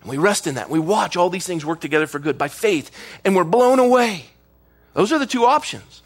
And 0.00 0.10
we 0.10 0.18
rest 0.18 0.46
in 0.46 0.54
that. 0.54 0.70
We 0.70 0.78
watch 0.78 1.16
all 1.16 1.30
these 1.30 1.46
things 1.46 1.64
work 1.64 1.80
together 1.80 2.06
for 2.06 2.18
good 2.18 2.38
by 2.38 2.48
faith 2.48 2.90
and 3.24 3.34
we're 3.36 3.44
blown 3.44 3.78
away. 3.78 4.26
Those 4.94 5.12
are 5.12 5.18
the 5.18 5.26
two 5.26 5.44
options. 5.44 6.02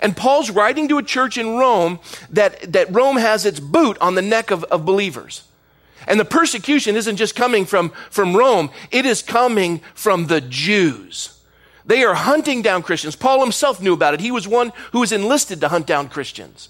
And 0.00 0.16
Paul's 0.16 0.50
writing 0.50 0.88
to 0.88 0.98
a 0.98 1.02
church 1.02 1.38
in 1.38 1.56
Rome 1.56 2.00
that, 2.30 2.72
that 2.72 2.94
Rome 2.94 3.16
has 3.16 3.46
its 3.46 3.60
boot 3.60 3.96
on 4.00 4.14
the 4.14 4.22
neck 4.22 4.50
of, 4.50 4.64
of 4.64 4.84
believers. 4.84 5.44
And 6.06 6.20
the 6.20 6.24
persecution 6.24 6.96
isn't 6.96 7.16
just 7.16 7.34
coming 7.34 7.64
from, 7.64 7.90
from 8.10 8.36
Rome, 8.36 8.70
it 8.90 9.06
is 9.06 9.22
coming 9.22 9.80
from 9.94 10.26
the 10.26 10.40
Jews. 10.40 11.40
They 11.84 12.02
are 12.02 12.14
hunting 12.14 12.62
down 12.62 12.82
Christians. 12.82 13.16
Paul 13.16 13.40
himself 13.40 13.80
knew 13.80 13.94
about 13.94 14.14
it. 14.14 14.20
He 14.20 14.32
was 14.32 14.48
one 14.48 14.72
who 14.92 15.00
was 15.00 15.12
enlisted 15.12 15.60
to 15.60 15.68
hunt 15.68 15.86
down 15.86 16.08
Christians. 16.08 16.68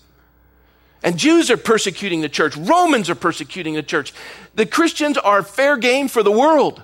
And 1.02 1.18
Jews 1.18 1.50
are 1.50 1.56
persecuting 1.56 2.20
the 2.20 2.28
church. 2.28 2.56
Romans 2.56 3.08
are 3.08 3.14
persecuting 3.14 3.74
the 3.74 3.82
church. 3.82 4.12
The 4.54 4.66
Christians 4.66 5.16
are 5.16 5.42
fair 5.42 5.76
game 5.76 6.08
for 6.08 6.22
the 6.22 6.32
world. 6.32 6.82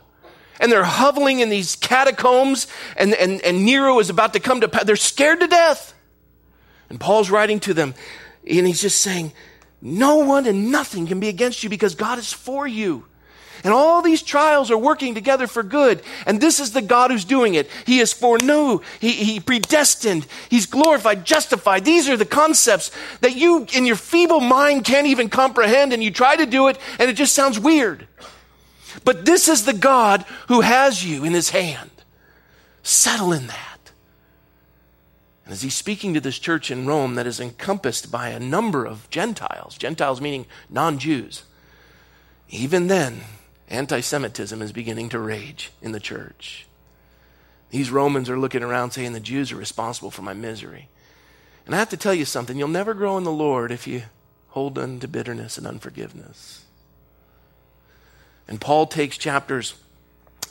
And 0.61 0.71
they're 0.71 0.85
hoveling 0.85 1.41
in 1.41 1.49
these 1.49 1.77
catacombs, 1.77 2.69
and, 2.97 3.15
and, 3.15 3.41
and 3.43 3.65
Nero 3.65 3.99
is 3.99 4.11
about 4.11 4.33
to 4.35 4.41
come 4.41 4.61
to 4.61 4.69
They're 4.85 4.97
scared 4.97 5.41
to 5.41 5.49
death. 5.49 5.93
And 6.89 7.01
Paul's 7.01 7.31
writing 7.31 7.59
to 7.61 7.75
them, 7.75 7.95
and 8.49 8.67
he's 8.67 8.81
just 8.81 9.01
saying, 9.01 9.33
No 9.83 10.19
one 10.19 10.47
and 10.47 10.71
nothing 10.71 11.09
can 11.09 11.19
be 11.19 11.29
against 11.29 11.65
you 11.65 11.69
because 11.69 11.97
God 11.97 12.19
is 12.19 12.33
for 12.33 12.67
you. 12.69 13.05
And 13.65 13.73
all 13.73 14.03
these 14.03 14.23
trials 14.23 14.71
are 14.71 14.79
working 14.79 15.15
together 15.15 15.47
for 15.47 15.63
good. 15.63 16.03
And 16.27 16.41
this 16.41 16.59
is 16.59 16.73
the 16.73 16.83
God 16.83 17.11
who's 17.11 17.25
doing 17.25 17.55
it. 17.55 17.69
He 17.87 18.01
is 18.01 18.13
foreknew. 18.13 18.81
He, 19.01 19.13
he 19.13 19.41
predestined. 19.41 20.27
He's 20.49 20.67
glorified, 20.67 21.25
justified. 21.25 21.85
These 21.85 22.09
are 22.09 22.17
the 22.17 22.25
concepts 22.25 22.91
that 23.21 23.37
you, 23.37 23.67
in 23.73 23.85
your 23.85 23.97
feeble 23.97 24.41
mind, 24.41 24.85
can't 24.85 25.07
even 25.07 25.29
comprehend. 25.29 25.93
And 25.93 26.03
you 26.03 26.11
try 26.11 26.35
to 26.37 26.47
do 26.47 26.69
it, 26.69 26.79
and 26.99 27.11
it 27.11 27.15
just 27.15 27.35
sounds 27.35 27.59
weird. 27.59 28.07
But 29.05 29.25
this 29.25 29.49
is 29.49 29.65
the 29.65 29.73
God 29.73 30.25
who 30.49 30.61
has 30.61 31.05
you 31.05 31.25
in 31.25 31.33
his 31.33 31.51
hand. 31.51 31.91
Settle 32.83 33.33
in 33.33 33.47
that. 33.49 33.72
And 35.45 35.53
as 35.53 35.63
he's 35.63 35.75
speaking 35.75 36.15
to 36.15 36.21
this 36.21 36.39
church 36.39 36.71
in 36.71 36.87
Rome 36.87 37.17
that 37.17 37.27
is 37.27 37.41
encompassed 37.41 38.11
by 38.11 38.29
a 38.29 38.41
number 38.41 38.85
of 38.85 39.11
Gentiles, 39.11 39.77
Gentiles 39.77 40.21
meaning 40.21 40.47
non 40.71 40.99
Jews, 40.99 41.43
even 42.49 42.87
then, 42.87 43.23
anti 43.69 44.01
Semitism 44.01 44.61
is 44.63 44.73
beginning 44.73 45.09
to 45.09 45.19
rage 45.19 45.73
in 45.81 45.93
the 45.93 46.01
church. 46.01 46.67
These 47.71 47.91
Romans 47.91 48.29
are 48.29 48.39
looking 48.39 48.63
around 48.63 48.91
saying 48.91 49.15
the 49.15 49.21
Jews 49.21 49.51
are 49.51 49.57
responsible 49.57 50.11
for 50.11 50.23
my 50.23 50.35
misery. 50.35 50.89
And 51.65 51.75
I 51.75 51.79
have 51.79 51.89
to 51.91 51.97
tell 51.97 52.13
you 52.13 52.25
something 52.25 52.59
you'll 52.59 52.69
never 52.69 52.93
grow 52.93 53.17
in 53.17 53.25
the 53.25 53.33
Lord 53.33 53.73
if 53.73 53.87
you 53.87 54.03
hold 54.49 54.77
on 54.79 55.01
to 55.01 55.09
bitterness 55.09 55.57
and 55.57 55.67
unforgiveness. 55.67 56.65
And 58.47 58.61
Paul 58.61 58.87
takes 58.87 59.17
chapters 59.17 59.75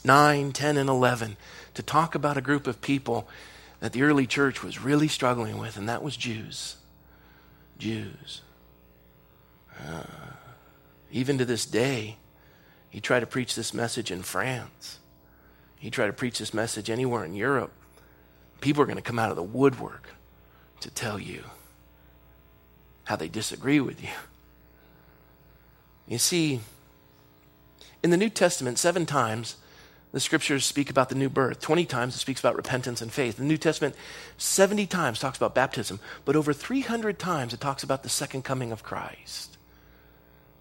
9, 0.03 0.51
10, 0.51 0.77
and 0.77 0.89
11 0.89 1.37
to 1.75 1.83
talk 1.83 2.15
about 2.15 2.37
a 2.37 2.41
group 2.41 2.65
of 2.65 2.81
people 2.81 3.27
that 3.81 3.91
the 3.93 4.03
early 4.03 4.25
church 4.25 4.63
was 4.63 4.81
really 4.81 5.09
struggling 5.09 5.57
with, 5.57 5.75
and 5.75 5.89
that 5.89 6.01
was 6.01 6.15
Jews. 6.15 6.77
Jews. 7.77 8.41
Uh, 9.85 10.03
even 11.11 11.37
to 11.39 11.45
this 11.45 11.65
day, 11.65 12.17
he 12.89 13.01
tried 13.01 13.21
to 13.21 13.25
preach 13.25 13.55
this 13.55 13.73
message 13.73 14.11
in 14.11 14.21
France. 14.21 14.99
He 15.79 15.89
tried 15.89 16.07
to 16.07 16.13
preach 16.13 16.37
this 16.37 16.53
message 16.53 16.89
anywhere 16.89 17.25
in 17.25 17.33
Europe. 17.33 17.71
People 18.61 18.83
are 18.83 18.85
going 18.85 18.97
to 18.97 19.01
come 19.01 19.17
out 19.17 19.31
of 19.31 19.35
the 19.35 19.43
woodwork 19.43 20.09
to 20.81 20.91
tell 20.91 21.19
you 21.19 21.43
how 23.05 23.15
they 23.15 23.27
disagree 23.27 23.79
with 23.79 24.01
you. 24.01 24.09
You 26.07 26.19
see, 26.19 26.59
in 28.03 28.11
the 28.11 28.17
New 28.17 28.29
Testament, 28.29 28.77
seven 28.77 29.07
times 29.07 29.55
the 30.11 30.19
scriptures 30.19 30.65
speak 30.65 30.89
about 30.89 31.09
the 31.09 31.15
new 31.15 31.29
birth. 31.29 31.61
20 31.61 31.85
times 31.85 32.15
it 32.15 32.19
speaks 32.19 32.39
about 32.41 32.55
repentance 32.55 33.01
and 33.01 33.11
faith. 33.11 33.37
The 33.37 33.43
New 33.43 33.57
Testament, 33.57 33.95
70 34.37 34.85
times 34.87 35.19
talks 35.19 35.37
about 35.37 35.55
baptism, 35.55 35.99
but 36.25 36.35
over 36.35 36.51
300 36.51 37.17
times 37.17 37.53
it 37.53 37.61
talks 37.61 37.83
about 37.83 38.03
the 38.03 38.09
second 38.09 38.43
coming 38.43 38.71
of 38.71 38.83
Christ. 38.83 39.57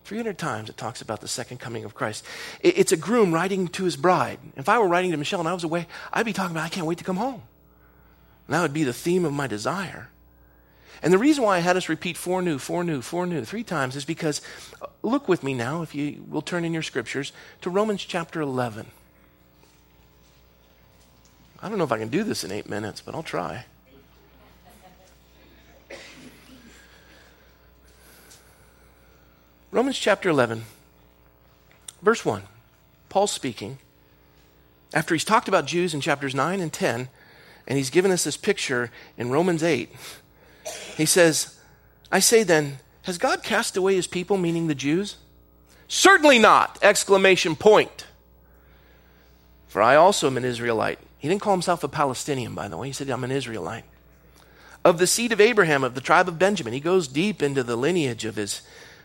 300 0.05 0.39
times 0.39 0.69
it 0.69 0.77
talks 0.77 1.03
about 1.03 1.21
the 1.21 1.29
second 1.29 1.59
coming 1.59 1.85
of 1.85 1.95
Christ. 1.95 2.25
It's 2.61 2.93
a 2.93 2.97
groom 2.97 3.33
writing 3.33 3.69
to 3.69 3.85
his 3.85 3.97
bride. 3.97 4.39
If 4.57 4.69
I 4.69 4.79
were 4.79 4.89
writing 4.89 5.11
to 5.13 5.17
Michelle 5.17 5.41
and 5.41 5.49
I 5.49 5.55
was 5.55 5.65
away, 5.65 5.87
I'd 6.13 6.27
be 6.27 6.33
talking 6.33 6.53
about, 6.53 6.67
I 6.67 6.69
can't 6.69 6.87
wait 6.87 6.99
to 6.99 7.05
come 7.05 7.17
home. 7.17 7.43
And 8.47 8.55
that 8.55 8.63
would 8.63 8.73
be 8.73 8.85
the 8.85 8.93
theme 8.93 9.25
of 9.25 9.33
my 9.33 9.47
desire. 9.47 10.09
And 11.03 11.13
the 11.13 11.19
reason 11.19 11.45
why 11.45 11.57
I 11.57 11.61
had 11.61 11.77
us 11.77 11.89
repeat 11.89 12.17
foreknew, 12.17 12.59
four 12.59 12.85
new, 12.85 13.01
foreknew 13.01 13.45
three 13.45 13.65
times 13.65 13.97
is 13.97 14.05
because, 14.05 14.43
uh, 14.83 14.87
look 15.03 15.29
with 15.29 15.43
me 15.43 15.55
now, 15.55 15.83
if 15.83 15.95
you 15.95 16.25
will 16.29 16.43
turn 16.43 16.65
in 16.65 16.75
your 16.75 16.83
scriptures, 16.83 17.33
to 17.63 17.71
Romans 17.71 18.05
chapter 18.05 18.41
11. 18.41 18.91
I 21.63 21.69
don't 21.69 21.77
know 21.77 21.85
if 21.85 21.93
I 21.93 21.99
can 21.99 22.09
do 22.09 22.25
this 22.25 22.43
in 22.43 22.53
eight 22.53 22.69
minutes, 22.69 23.01
but 23.01 23.15
I'll 23.15 23.23
try. 23.23 23.65
Romans 29.71 29.99
chapter 29.99 30.29
11, 30.29 30.65
verse 32.03 32.25
1. 32.25 32.43
Paul's 33.09 33.31
speaking. 33.31 33.79
After 34.93 35.15
he's 35.15 35.25
talked 35.25 35.47
about 35.47 35.67
Jews 35.67 35.95
in 35.95 36.01
chapters 36.01 36.35
9 36.35 36.61
and 36.61 36.73
10, 36.73 37.09
and 37.69 37.79
he's 37.79 37.91
given 37.91 38.11
us 38.11 38.25
this 38.25 38.37
picture 38.37 38.91
in 39.17 39.31
Romans 39.31 39.63
8, 39.63 39.89
he 40.97 41.07
says, 41.07 41.57
I 42.11 42.19
say 42.19 42.43
then, 42.43 42.79
has 43.03 43.17
God 43.17 43.45
cast 43.45 43.77
away 43.77 43.95
his 43.95 44.09
people, 44.09 44.37
meaning 44.37 44.67
the 44.67 44.75
Jews? 44.75 45.17
Certainly 45.87 46.41
not! 46.41 46.79
Exclamation 46.83 47.55
point. 47.55 48.07
For 49.69 49.81
I 49.81 49.95
also 49.95 50.27
am 50.27 50.37
an 50.37 50.45
Israelite. 50.45 50.99
He 51.21 51.29
didn't 51.29 51.43
call 51.43 51.53
himself 51.53 51.85
a 51.85 51.89
Palestinian, 51.89 52.55
by 52.55 52.67
the 52.67 52.77
way. 52.77 52.89
He 52.89 52.93
said, 52.93 53.09
I'm 53.09 53.23
an 53.23 53.31
Israelite. 53.31 53.85
Of 54.85 54.99
the 54.99 55.07
seed 55.07 55.31
of 55.31 55.41
Abraham, 55.41 55.85
of 55.85 55.95
the 55.95 56.01
tribe 56.01 56.27
of 56.27 56.39
Benjamin. 56.39 56.73
He 56.73 56.81
goes 56.81 57.07
deep 57.07 57.43
into 57.43 57.63
the 57.63 57.77
lineage 57.77 58.25
of 58.25 58.37
his 58.37 58.63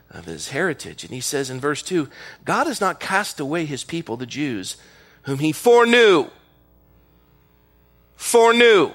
of 0.10 0.25
his 0.25 0.49
heritage. 0.49 1.04
And 1.04 1.13
he 1.13 1.21
says 1.21 1.49
in 1.49 1.60
verse 1.60 1.82
2 1.82 2.10
God 2.43 2.67
has 2.67 2.82
not 2.82 2.99
cast 2.99 3.39
away 3.39 3.65
his 3.65 3.84
people, 3.84 4.17
the 4.17 4.25
Jews, 4.25 4.78
whom 5.23 5.39
he 5.39 5.51
foreknew. 5.51 6.30
Foreknew. 8.15 8.91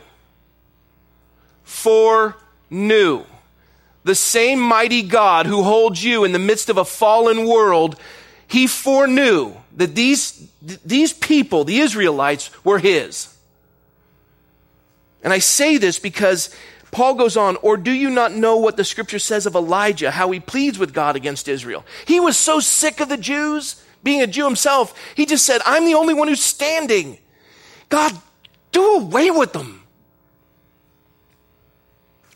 Foreknew. 1.63 3.25
The 4.03 4.15
same 4.15 4.61
mighty 4.61 5.03
God 5.03 5.47
who 5.47 5.63
holds 5.63 6.03
you 6.03 6.25
in 6.25 6.33
the 6.33 6.39
midst 6.39 6.71
of 6.71 6.79
a 6.79 6.87
fallen 6.87 7.47
world, 7.47 7.97
he 8.51 8.67
foreknew 8.67 9.55
that 9.77 9.95
these, 9.95 10.51
these 10.61 11.13
people, 11.13 11.63
the 11.65 11.79
Israelites, 11.79 12.51
were 12.65 12.81
his. 12.81 13.33
And 15.23 15.33
I 15.33 15.39
say 15.39 15.77
this 15.77 16.01
because 16.01 16.55
Paul 16.91 17.15
goes 17.15 17.37
on, 17.37 17.57
or 17.57 17.77
do 17.77 17.93
you 17.93 18.11
not 18.11 18.33
know 18.33 18.57
what 18.57 18.77
the 18.77 18.83
scripture 18.83 19.21
says 19.21 19.47
of 19.47 19.55
Elijah, 19.55 20.11
how 20.11 20.33
he 20.33 20.41
pleads 20.41 20.79
with 20.79 20.93
God 20.93 21.15
against 21.15 21.47
Israel? 21.47 21.85
He 22.07 22.19
was 22.19 22.37
so 22.37 22.59
sick 22.59 22.99
of 22.99 23.09
the 23.09 23.17
Jews, 23.17 23.83
being 24.03 24.21
a 24.21 24.27
Jew 24.27 24.47
himself, 24.47 24.99
he 25.15 25.27
just 25.27 25.47
said, 25.47 25.61
I'm 25.65 25.85
the 25.85 25.95
only 25.95 26.15
one 26.15 26.27
who's 26.27 26.43
standing. 26.43 27.19
God, 27.89 28.13
do 28.73 28.97
away 28.97 29.31
with 29.31 29.53
them. 29.53 29.83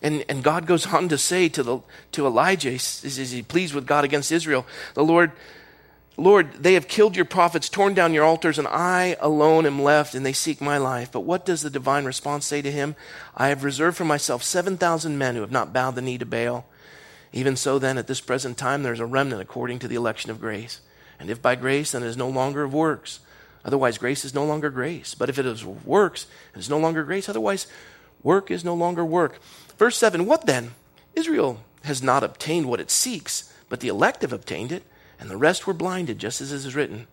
And, 0.00 0.24
and 0.28 0.44
God 0.44 0.66
goes 0.66 0.86
on 0.86 1.08
to 1.08 1.18
say 1.18 1.48
to, 1.48 1.62
the, 1.62 1.80
to 2.12 2.26
Elijah, 2.26 2.70
as 2.70 3.30
he 3.32 3.42
pleads 3.42 3.74
with 3.74 3.86
God 3.86 4.04
against 4.04 4.30
Israel, 4.30 4.64
the 4.92 5.02
Lord 5.02 5.32
Lord, 6.16 6.52
they 6.54 6.74
have 6.74 6.86
killed 6.86 7.16
your 7.16 7.24
prophets, 7.24 7.68
torn 7.68 7.92
down 7.92 8.14
your 8.14 8.24
altars, 8.24 8.58
and 8.58 8.68
I 8.68 9.16
alone 9.18 9.66
am 9.66 9.82
left, 9.82 10.14
and 10.14 10.24
they 10.24 10.32
seek 10.32 10.60
my 10.60 10.78
life. 10.78 11.10
But 11.10 11.20
what 11.20 11.44
does 11.44 11.62
the 11.62 11.70
divine 11.70 12.04
response 12.04 12.46
say 12.46 12.62
to 12.62 12.70
him? 12.70 12.94
I 13.36 13.48
have 13.48 13.64
reserved 13.64 13.96
for 13.96 14.04
myself 14.04 14.44
7,000 14.44 15.18
men 15.18 15.34
who 15.34 15.40
have 15.40 15.50
not 15.50 15.72
bowed 15.72 15.96
the 15.96 16.02
knee 16.02 16.18
to 16.18 16.26
Baal. 16.26 16.66
Even 17.32 17.56
so, 17.56 17.80
then, 17.80 17.98
at 17.98 18.06
this 18.06 18.20
present 18.20 18.56
time, 18.56 18.84
there 18.84 18.92
is 18.92 19.00
a 19.00 19.06
remnant 19.06 19.42
according 19.42 19.80
to 19.80 19.88
the 19.88 19.96
election 19.96 20.30
of 20.30 20.40
grace. 20.40 20.80
And 21.18 21.30
if 21.30 21.42
by 21.42 21.56
grace, 21.56 21.90
then 21.90 22.04
it 22.04 22.08
is 22.08 22.16
no 22.16 22.28
longer 22.28 22.62
of 22.62 22.72
works. 22.72 23.18
Otherwise, 23.64 23.98
grace 23.98 24.24
is 24.24 24.34
no 24.34 24.44
longer 24.44 24.70
grace. 24.70 25.14
But 25.14 25.28
if 25.28 25.38
it 25.38 25.46
is 25.46 25.64
works, 25.64 26.28
it 26.54 26.60
is 26.60 26.70
no 26.70 26.78
longer 26.78 27.02
grace. 27.02 27.28
Otherwise, 27.28 27.66
work 28.22 28.52
is 28.52 28.64
no 28.64 28.74
longer 28.74 29.04
work. 29.04 29.40
Verse 29.78 29.96
7 29.96 30.26
What 30.26 30.46
then? 30.46 30.74
Israel 31.16 31.60
has 31.82 32.04
not 32.04 32.22
obtained 32.22 32.66
what 32.66 32.80
it 32.80 32.90
seeks, 32.90 33.52
but 33.68 33.80
the 33.80 33.88
elect 33.88 34.22
have 34.22 34.32
obtained 34.32 34.70
it 34.70 34.84
and 35.24 35.30
the 35.30 35.38
rest 35.38 35.66
were 35.66 35.72
blinded, 35.72 36.18
just 36.18 36.42
as 36.42 36.52
it 36.52 36.56
is 36.56 36.74
written. 36.74 37.06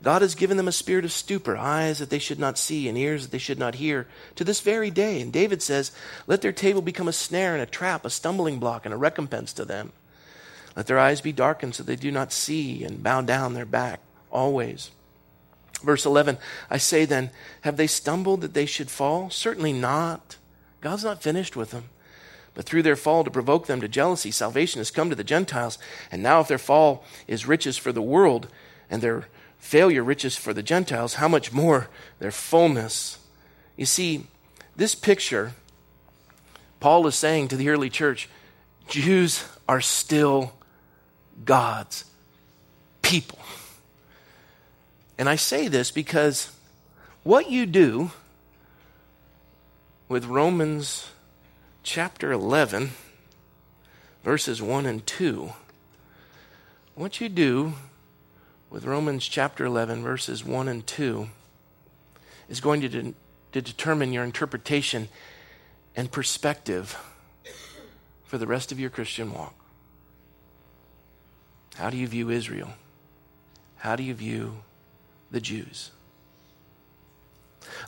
God 0.00 0.22
has 0.22 0.36
given 0.36 0.56
them 0.56 0.68
a 0.68 0.72
spirit 0.72 1.04
of 1.04 1.10
stupor, 1.10 1.56
eyes 1.56 1.98
that 1.98 2.08
they 2.08 2.20
should 2.20 2.38
not 2.38 2.56
see, 2.56 2.88
and 2.88 2.96
ears 2.96 3.24
that 3.24 3.32
they 3.32 3.38
should 3.38 3.58
not 3.58 3.74
hear, 3.74 4.06
to 4.36 4.44
this 4.44 4.60
very 4.60 4.92
day. 4.92 5.20
And 5.20 5.32
David 5.32 5.60
says, 5.60 5.90
Let 6.28 6.40
their 6.40 6.52
table 6.52 6.82
become 6.82 7.08
a 7.08 7.12
snare 7.12 7.54
and 7.54 7.62
a 7.62 7.66
trap, 7.66 8.04
a 8.04 8.10
stumbling 8.10 8.60
block 8.60 8.84
and 8.84 8.94
a 8.94 8.96
recompense 8.96 9.52
to 9.54 9.64
them. 9.64 9.90
Let 10.76 10.86
their 10.86 11.00
eyes 11.00 11.20
be 11.20 11.32
darkened 11.32 11.74
so 11.74 11.82
they 11.82 11.96
do 11.96 12.12
not 12.12 12.32
see, 12.32 12.84
and 12.84 13.02
bow 13.02 13.22
down 13.22 13.54
their 13.54 13.66
back 13.66 13.98
always. 14.30 14.92
Verse 15.82 16.06
11 16.06 16.38
I 16.70 16.78
say 16.78 17.06
then, 17.06 17.30
have 17.62 17.76
they 17.76 17.88
stumbled 17.88 18.42
that 18.42 18.54
they 18.54 18.66
should 18.66 18.88
fall? 18.88 19.30
Certainly 19.30 19.72
not. 19.72 20.36
God's 20.80 21.02
not 21.02 21.24
finished 21.24 21.56
with 21.56 21.72
them. 21.72 21.88
But 22.54 22.64
through 22.64 22.82
their 22.82 22.96
fall 22.96 23.24
to 23.24 23.30
provoke 23.30 23.66
them 23.66 23.80
to 23.80 23.88
jealousy, 23.88 24.30
salvation 24.30 24.80
has 24.80 24.90
come 24.90 25.10
to 25.10 25.16
the 25.16 25.24
Gentiles. 25.24 25.78
And 26.10 26.22
now, 26.22 26.40
if 26.40 26.48
their 26.48 26.58
fall 26.58 27.04
is 27.26 27.46
riches 27.46 27.76
for 27.76 27.92
the 27.92 28.02
world 28.02 28.48
and 28.90 29.02
their 29.02 29.28
failure 29.58 30.02
riches 30.02 30.36
for 30.36 30.52
the 30.52 30.62
Gentiles, 30.62 31.14
how 31.14 31.28
much 31.28 31.52
more 31.52 31.88
their 32.18 32.30
fullness? 32.30 33.18
You 33.76 33.86
see, 33.86 34.26
this 34.76 34.94
picture, 34.94 35.52
Paul 36.80 37.06
is 37.06 37.14
saying 37.14 37.48
to 37.48 37.56
the 37.56 37.68
early 37.68 37.90
church 37.90 38.28
Jews 38.88 39.44
are 39.68 39.80
still 39.80 40.54
God's 41.44 42.04
people. 43.02 43.38
And 45.18 45.28
I 45.28 45.36
say 45.36 45.68
this 45.68 45.90
because 45.90 46.50
what 47.22 47.50
you 47.50 47.66
do 47.66 48.12
with 50.08 50.24
Romans 50.24 51.10
chapter 51.88 52.30
11, 52.30 52.90
verses 54.22 54.60
1 54.60 54.84
and 54.84 55.06
2. 55.06 55.52
What 56.94 57.18
you 57.18 57.30
do 57.30 57.72
with 58.68 58.84
Romans 58.84 59.26
chapter 59.26 59.64
11, 59.64 60.02
verses 60.02 60.44
1 60.44 60.68
and 60.68 60.86
2, 60.86 61.30
is 62.50 62.60
going 62.60 62.82
to, 62.82 62.90
de- 62.90 63.14
to 63.52 63.62
determine 63.62 64.12
your 64.12 64.22
interpretation 64.22 65.08
and 65.96 66.12
perspective 66.12 66.94
for 68.26 68.36
the 68.36 68.46
rest 68.46 68.70
of 68.70 68.78
your 68.78 68.90
Christian 68.90 69.32
walk. 69.32 69.54
How 71.76 71.88
do 71.88 71.96
you 71.96 72.06
view 72.06 72.28
Israel? 72.28 72.72
How 73.76 73.96
do 73.96 74.02
you 74.02 74.12
view 74.12 74.56
the 75.30 75.40
Jews? 75.40 75.90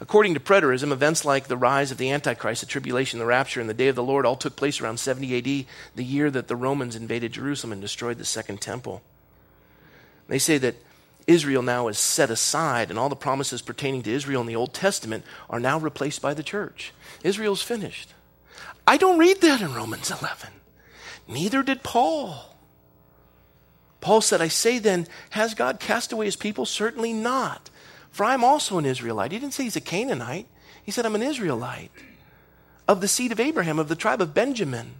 According 0.00 0.34
to 0.34 0.40
preterism, 0.40 0.92
events 0.92 1.24
like 1.24 1.48
the 1.48 1.56
rise 1.56 1.90
of 1.90 1.98
the 1.98 2.10
Antichrist, 2.10 2.60
the 2.60 2.66
tribulation, 2.66 3.18
the 3.18 3.26
rapture, 3.26 3.60
and 3.60 3.68
the 3.68 3.74
day 3.74 3.88
of 3.88 3.96
the 3.96 4.02
Lord 4.02 4.24
all 4.24 4.36
took 4.36 4.56
place 4.56 4.80
around 4.80 4.98
70 4.98 5.38
AD, 5.38 5.66
the 5.96 6.04
year 6.04 6.30
that 6.30 6.48
the 6.48 6.56
Romans 6.56 6.96
invaded 6.96 7.32
Jerusalem 7.32 7.72
and 7.72 7.80
destroyed 7.80 8.18
the 8.18 8.24
Second 8.24 8.60
Temple. 8.60 9.02
They 10.28 10.38
say 10.38 10.58
that 10.58 10.76
Israel 11.26 11.62
now 11.62 11.88
is 11.88 11.98
set 11.98 12.30
aside, 12.30 12.90
and 12.90 12.98
all 12.98 13.08
the 13.08 13.16
promises 13.16 13.62
pertaining 13.62 14.02
to 14.02 14.12
Israel 14.12 14.40
in 14.40 14.46
the 14.46 14.56
Old 14.56 14.74
Testament 14.74 15.24
are 15.48 15.60
now 15.60 15.78
replaced 15.78 16.22
by 16.22 16.34
the 16.34 16.42
church. 16.42 16.92
Israel's 17.22 17.62
finished. 17.62 18.14
I 18.86 18.96
don't 18.96 19.18
read 19.18 19.40
that 19.40 19.60
in 19.60 19.74
Romans 19.74 20.10
11. 20.10 20.50
Neither 21.28 21.62
did 21.62 21.82
Paul. 21.82 22.56
Paul 24.00 24.20
said, 24.20 24.40
I 24.40 24.48
say 24.48 24.78
then, 24.78 25.06
has 25.30 25.54
God 25.54 25.78
cast 25.78 26.12
away 26.12 26.24
his 26.24 26.36
people? 26.36 26.66
Certainly 26.66 27.12
not. 27.12 27.69
For 28.10 28.24
I'm 28.24 28.44
also 28.44 28.78
an 28.78 28.86
Israelite. 28.86 29.32
He 29.32 29.38
didn't 29.38 29.54
say 29.54 29.64
he's 29.64 29.76
a 29.76 29.80
Canaanite. 29.80 30.46
He 30.82 30.90
said, 30.90 31.06
I'm 31.06 31.14
an 31.14 31.22
Israelite 31.22 31.90
of 32.88 33.00
the 33.00 33.08
seed 33.08 33.30
of 33.30 33.38
Abraham, 33.38 33.78
of 33.78 33.88
the 33.88 33.94
tribe 33.94 34.20
of 34.20 34.34
Benjamin. 34.34 34.94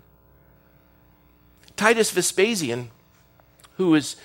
Titus 1.77 2.11
Vespasian, 2.11 2.91
who 3.77 3.95
is 3.95 4.17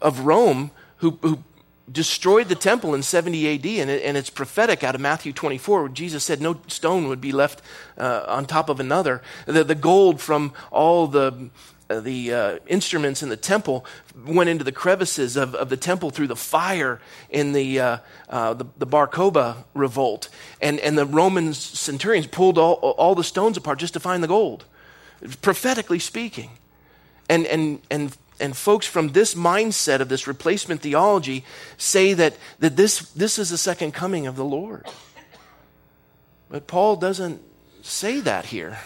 of 0.00 0.20
Rome, 0.20 0.70
who, 0.98 1.18
who 1.22 1.42
destroyed 1.90 2.48
the 2.48 2.54
temple 2.54 2.94
in 2.94 3.02
70 3.02 3.54
AD, 3.54 3.66
and, 3.66 3.90
it, 3.90 4.02
and, 4.04 4.16
it's 4.16 4.30
prophetic 4.30 4.84
out 4.84 4.94
of 4.94 5.00
Matthew 5.00 5.32
24, 5.32 5.80
where 5.80 5.88
Jesus 5.88 6.24
said 6.24 6.40
no 6.40 6.60
stone 6.68 7.08
would 7.08 7.20
be 7.20 7.32
left 7.32 7.62
uh, 7.98 8.24
on 8.28 8.46
top 8.46 8.68
of 8.68 8.80
another. 8.80 9.22
The, 9.46 9.64
the 9.64 9.74
gold 9.74 10.20
from 10.20 10.52
all 10.70 11.06
the 11.06 11.50
the 12.00 12.32
uh, 12.32 12.58
instruments 12.66 13.22
in 13.22 13.28
the 13.28 13.36
temple 13.36 13.84
went 14.26 14.50
into 14.50 14.64
the 14.64 14.72
crevices 14.72 15.36
of, 15.36 15.54
of 15.54 15.68
the 15.68 15.76
temple 15.76 16.10
through 16.10 16.28
the 16.28 16.36
fire 16.36 17.00
in 17.30 17.52
the, 17.52 17.80
uh, 17.80 17.98
uh, 18.28 18.54
the, 18.54 18.66
the, 18.78 19.56
revolt. 19.74 20.28
And, 20.60 20.78
and 20.80 20.96
the 20.96 21.06
Roman 21.06 21.54
centurions 21.54 22.26
pulled 22.26 22.58
all, 22.58 22.74
all 22.74 23.14
the 23.14 23.24
stones 23.24 23.56
apart 23.56 23.78
just 23.78 23.94
to 23.94 24.00
find 24.00 24.22
the 24.22 24.28
gold, 24.28 24.64
prophetically 25.40 25.98
speaking. 25.98 26.50
And, 27.28 27.46
and, 27.46 27.80
and, 27.90 28.16
and 28.40 28.56
folks 28.56 28.86
from 28.86 29.08
this 29.08 29.34
mindset 29.34 30.00
of 30.00 30.08
this 30.08 30.26
replacement 30.26 30.82
theology 30.82 31.44
say 31.76 32.14
that, 32.14 32.36
that 32.58 32.76
this, 32.76 33.00
this 33.12 33.38
is 33.38 33.50
the 33.50 33.58
second 33.58 33.92
coming 33.92 34.26
of 34.26 34.36
the 34.36 34.44
Lord. 34.44 34.86
But 36.48 36.66
Paul 36.66 36.96
doesn't 36.96 37.40
say 37.82 38.20
that 38.20 38.46
here. 38.46 38.78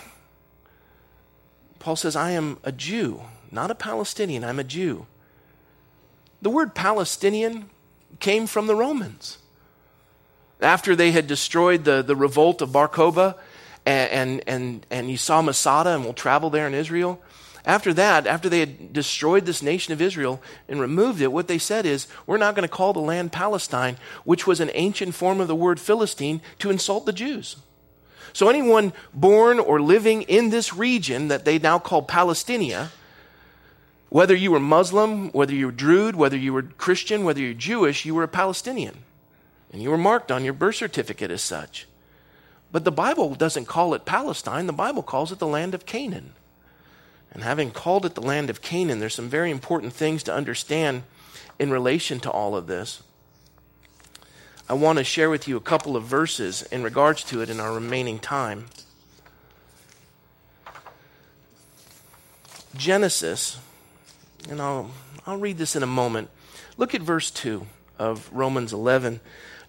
Paul 1.87 1.95
says, 1.95 2.17
I 2.17 2.33
am 2.33 2.59
a 2.65 2.73
Jew, 2.73 3.23
not 3.53 3.71
a 3.71 3.75
Palestinian, 3.77 4.43
I'm 4.43 4.59
a 4.59 4.65
Jew. 4.65 5.07
The 6.43 6.51
word 6.51 6.75
Palestinian 6.75 7.71
came 8.19 8.49
from 8.49 8.67
the 8.67 8.75
Romans. 8.75 9.39
After 10.61 10.97
they 10.97 11.13
had 11.13 11.29
destroyed 11.29 11.85
the, 11.85 12.03
the 12.03 12.17
revolt 12.17 12.61
of 12.61 12.73
Bar 12.73 12.89
Kokhba, 12.89 13.37
and, 13.87 14.11
and, 14.11 14.43
and, 14.49 14.87
and 14.91 15.11
you 15.13 15.17
saw 15.17 15.41
Masada, 15.43 15.91
and 15.91 16.03
we'll 16.03 16.13
travel 16.13 16.51
there 16.51 16.67
in 16.67 16.75
Israel. 16.75 17.21
After 17.65 17.95
that, 17.95 18.27
after 18.27 18.49
they 18.49 18.59
had 18.59 18.93
destroyed 18.93 19.47
this 19.47 19.63
nation 19.63 19.93
of 19.93 20.03
Israel 20.03 20.43
and 20.69 20.81
removed 20.81 21.21
it, 21.21 21.31
what 21.31 21.47
they 21.47 21.59
said 21.59 21.87
is, 21.87 22.09
we're 22.27 22.37
not 22.37 22.57
going 22.57 22.69
to 22.69 22.77
call 22.77 22.95
the 22.95 22.99
land 22.99 23.31
Palestine, 23.31 23.97
which 24.25 24.45
was 24.45 24.59
an 24.59 24.73
ancient 24.75 25.15
form 25.15 25.41
of 25.41 25.47
the 25.47 25.55
word 25.55 25.79
Philistine, 25.79 26.43
to 26.59 26.69
insult 26.69 27.07
the 27.07 27.13
Jews. 27.13 27.55
So 28.37 28.51
anyone 28.51 28.93
born 29.15 29.59
or 29.59 29.81
living 29.81 30.21
in 30.21 30.51
this 30.51 30.75
region 30.75 31.29
that 31.29 31.47
they 31.47 31.59
now 31.59 31.79
call 31.79 32.03
Palestinia, 32.03 32.91
whether 34.11 34.35
you 34.35 34.51
were 34.51 34.61
Muslim, 34.61 35.31
whether 35.31 35.55
you 35.55 35.65
were 35.65 35.73
Druid, 35.73 36.17
whether 36.17 36.37
you 36.37 36.53
were 36.53 36.61
Christian, 36.61 37.25
whether 37.25 37.41
you're 37.41 37.55
Jewish, 37.55 38.05
you 38.05 38.15
were 38.15 38.25
a 38.25 38.29
Palestinian. 38.29 38.99
And 39.73 39.83
you 39.83 39.89
were 39.89 39.97
marked 39.97 40.31
on 40.31 40.45
your 40.45 40.53
birth 40.53 40.75
certificate 40.75 41.31
as 41.31 41.41
such. 41.41 41.87
But 42.71 42.85
the 42.85 42.93
Bible 42.93 43.35
doesn't 43.37 43.65
call 43.65 43.95
it 43.95 44.05
Palestine, 44.05 44.67
the 44.67 44.75
Bible 44.75 45.03
calls 45.03 45.33
it 45.33 45.39
the 45.39 45.47
land 45.47 45.73
of 45.73 45.87
Canaan. 45.87 46.35
And 47.31 47.43
having 47.43 47.71
called 47.71 48.05
it 48.05 48.17
the 48.17 48.21
land 48.21 48.51
of 48.51 48.61
Canaan, 48.61 48.99
there's 48.99 49.15
some 49.15 49.31
very 49.31 49.51
important 49.51 49.95
things 49.95 50.23
to 50.25 50.35
understand 50.35 51.05
in 51.59 51.71
relation 51.71 52.21
to 52.21 52.31
all 52.31 52.55
of 52.55 52.67
this. 52.67 53.03
I 54.69 54.75
want 54.75 54.99
to 54.99 55.05
share 55.05 55.31
with 55.31 55.47
you 55.47 55.57
a 55.57 55.61
couple 55.61 55.97
of 55.97 56.03
verses 56.03 56.63
in 56.63 56.83
regards 56.83 57.23
to 57.25 57.41
it 57.41 57.49
in 57.49 57.61
our 57.61 57.73
remaining 57.73 58.19
time. 58.19 58.67
Genesis, 62.77 63.59
and 64.51 64.61
I'll, 64.61 64.91
I'll 65.25 65.39
read 65.39 65.59
this 65.59 65.77
in 65.77 65.85
a 65.85 65.87
moment. 65.87 66.31
Look 66.77 66.97
at 66.97 67.01
verse 67.01 67.31
2 67.31 67.65
of 67.97 68.29
Romans 68.33 68.73
11. 68.73 69.21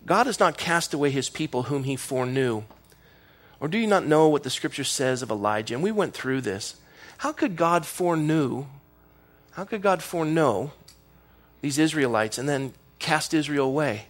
God 0.07 0.25
has 0.25 0.39
not 0.39 0.57
cast 0.57 0.95
away 0.95 1.11
his 1.11 1.29
people 1.29 1.63
whom 1.63 1.83
he 1.83 1.95
foreknew. 1.95 2.63
Or 3.59 3.67
do 3.67 3.77
you 3.77 3.87
not 3.87 4.07
know 4.07 4.27
what 4.27 4.41
the 4.41 4.49
scripture 4.49 4.83
says 4.83 5.21
of 5.21 5.29
Elijah? 5.29 5.75
And 5.75 5.83
we 5.83 5.91
went 5.91 6.15
through 6.15 6.41
this. 6.41 6.75
How 7.19 7.31
could 7.31 7.55
God 7.55 7.85
foreknew? 7.85 8.65
How 9.51 9.63
could 9.63 9.83
God 9.83 10.01
foreknow 10.01 10.71
these 11.61 11.77
Israelites 11.77 12.39
and 12.39 12.49
then 12.49 12.73
cast 12.97 13.35
Israel 13.35 13.67
away? 13.67 14.05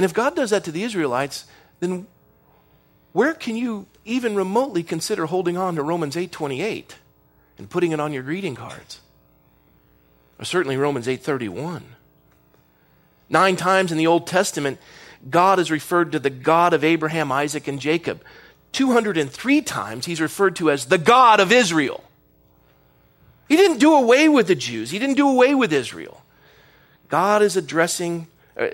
And 0.00 0.04
if 0.06 0.14
God 0.14 0.34
does 0.34 0.48
that 0.48 0.64
to 0.64 0.72
the 0.72 0.82
Israelites, 0.82 1.44
then 1.80 2.06
where 3.12 3.34
can 3.34 3.54
you 3.54 3.84
even 4.06 4.34
remotely 4.34 4.82
consider 4.82 5.26
holding 5.26 5.58
on 5.58 5.74
to 5.74 5.82
Romans 5.82 6.16
8:28 6.16 6.94
and 7.58 7.68
putting 7.68 7.92
it 7.92 8.00
on 8.00 8.14
your 8.14 8.22
greeting 8.22 8.54
cards? 8.54 9.00
Or 10.38 10.46
certainly 10.46 10.78
Romans 10.78 11.06
8:31. 11.06 11.82
9 13.28 13.56
times 13.56 13.92
in 13.92 13.98
the 13.98 14.06
Old 14.06 14.26
Testament 14.26 14.78
God 15.28 15.58
is 15.58 15.70
referred 15.70 16.12
to 16.12 16.18
the 16.18 16.30
God 16.30 16.72
of 16.72 16.82
Abraham, 16.82 17.30
Isaac 17.30 17.68
and 17.68 17.78
Jacob. 17.78 18.22
203 18.72 19.60
times 19.60 20.06
he's 20.06 20.18
referred 20.18 20.56
to 20.56 20.70
as 20.70 20.86
the 20.86 20.96
God 20.96 21.40
of 21.40 21.52
Israel. 21.52 22.02
He 23.50 23.56
didn't 23.56 23.80
do 23.80 23.92
away 23.92 24.30
with 24.30 24.46
the 24.46 24.54
Jews. 24.54 24.92
He 24.92 24.98
didn't 24.98 25.16
do 25.16 25.28
away 25.28 25.54
with 25.54 25.74
Israel. 25.74 26.24
God 27.10 27.42
is 27.42 27.54
addressing 27.54 28.28
uh, 28.56 28.68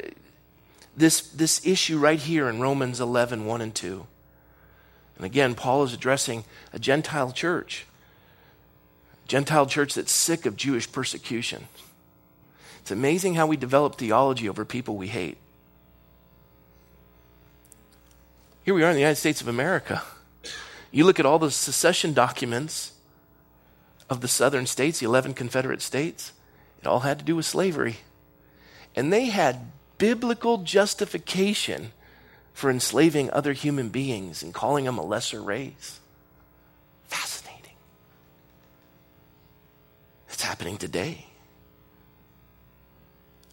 this, 0.97 1.21
this 1.21 1.65
issue 1.67 1.99
right 1.99 2.19
here 2.19 2.49
in 2.49 2.61
Romans 2.61 3.01
11 3.01 3.45
1 3.45 3.61
and 3.61 3.75
2. 3.75 4.07
And 5.17 5.25
again, 5.25 5.55
Paul 5.55 5.83
is 5.85 5.93
addressing 5.93 6.45
a 6.73 6.79
Gentile 6.79 7.33
church, 7.33 7.87
a 9.25 9.29
Gentile 9.29 9.67
church 9.67 9.95
that's 9.95 10.13
sick 10.13 10.47
of 10.47 10.57
Jewish 10.57 10.91
persecution. 10.91 11.69
It's 12.81 12.91
amazing 12.91 13.35
how 13.35 13.47
we 13.47 13.57
develop 13.57 13.97
theology 13.97 14.49
over 14.49 14.65
people 14.65 14.97
we 14.97 15.09
hate. 15.09 15.39
Here 18.65 18.75
we 18.75 18.83
are 18.83 18.89
in 18.89 18.95
the 18.95 19.01
United 19.01 19.17
States 19.17 19.41
of 19.41 19.49
America. 19.49 20.03
You 20.91 21.05
look 21.05 21.21
at 21.21 21.27
all 21.27 21.39
the 21.39 21.51
secession 21.51 22.15
documents 22.15 22.93
of 24.09 24.21
the 24.21 24.29
southern 24.29 24.67
states, 24.67 25.01
the 25.01 25.07
11 25.07 25.35
Confederate 25.35 25.83
states, 25.83 26.33
it 26.81 26.87
all 26.87 27.01
had 27.01 27.19
to 27.19 27.25
do 27.25 27.37
with 27.37 27.45
slavery. 27.47 27.97
And 28.95 29.13
they 29.13 29.27
had 29.27 29.73
biblical 29.99 30.59
justification 30.59 31.93
for 32.53 32.71
enslaving 32.71 33.31
other 33.31 33.53
human 33.53 33.89
beings 33.89 34.43
and 34.43 34.55
calling 34.55 34.85
them 34.85 34.99
a 34.99 35.05
lesser 35.05 35.43
race. 35.43 36.01
Fascinating. 37.05 37.75
It's 40.29 40.43
happening 40.43 40.79
today. 40.79 41.27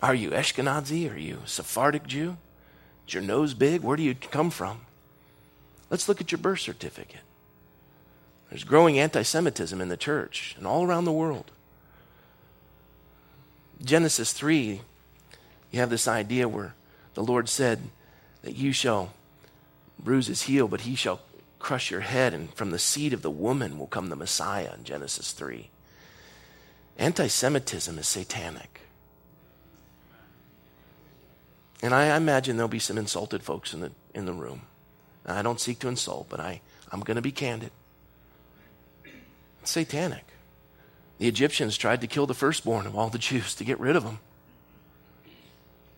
Are 0.02 0.16
you 0.16 0.32
Ashkenazi? 0.32 1.14
Are 1.14 1.18
you 1.18 1.40
Sephardic 1.46 2.06
Jew? 2.08 2.38
Is 3.08 3.14
your 3.14 3.24
nose 3.24 3.54
big? 3.54 3.82
Where 3.82 3.98
do 3.98 4.04
you 4.04 4.16
come 4.16 4.50
from? 4.50 4.82
Let's 5.90 6.08
look 6.08 6.22
at 6.22 6.32
your 6.32 6.40
birth 6.40 6.60
certificate. 6.60 7.22
There's 8.50 8.64
growing 8.64 9.00
anti 9.00 9.22
Semitism 9.22 9.80
in 9.80 9.90
the 9.90 9.98
church 9.98 10.56
and 10.58 10.68
all 10.68 10.86
around 10.86 11.06
the 11.06 11.12
world. 11.12 11.52
Genesis 13.84 14.32
3 14.32 14.82
you 15.74 15.80
have 15.80 15.90
this 15.90 16.08
idea 16.08 16.48
where 16.48 16.76
the 17.16 17.24
Lord 17.24 17.50
said 17.50 17.80
that 18.44 18.56
you 18.56 18.72
shall 18.72 19.12
bruise 19.98 20.28
his 20.28 20.44
heel, 20.44 20.68
but 20.68 20.82
he 20.82 20.94
shall 20.94 21.22
crush 21.58 21.90
your 21.90 22.02
head, 22.02 22.34
and 22.34 22.54
from 22.54 22.70
the 22.70 22.78
seed 22.78 23.12
of 23.12 23.24
the 23.24 23.32
woman 23.32 23.80
will 23.80 23.88
come 23.88 24.10
the 24.10 24.16
Messiah 24.16 24.72
in 24.78 24.84
Genesis 24.84 25.32
3. 25.32 25.70
Anti 27.00 27.28
Semitism 27.28 27.98
is 27.98 28.08
satanic. 28.08 28.82
And 31.82 31.94
I 31.94 32.16
imagine 32.16 32.56
there'll 32.56 32.70
be 32.70 32.80
some 32.80 32.98
insulted 33.00 33.42
folks 33.42 33.74
in 33.74 33.82
the, 33.82 33.92
in 34.14 34.26
the 34.26 34.34
room. 34.34 34.62
Now, 35.28 35.38
I 35.38 35.42
don't 35.42 35.60
seek 35.60 35.80
to 35.80 35.88
insult, 35.88 36.28
but 36.30 36.40
I, 36.40 36.62
I'm 36.92 37.00
going 37.00 37.16
to 37.16 37.22
be 37.22 37.32
candid. 37.32 37.72
It's 39.62 39.72
satanic. 39.72 40.26
The 41.18 41.28
Egyptians 41.28 41.78
tried 41.78 42.02
to 42.02 42.08
kill 42.08 42.28
the 42.28 42.36
firstborn 42.36 42.86
of 42.86 42.96
all 42.96 43.10
the 43.10 43.18
Jews 43.30 43.56
to 43.56 43.64
get 43.64 43.80
rid 43.80 43.96
of 43.96 44.04
them. 44.04 44.20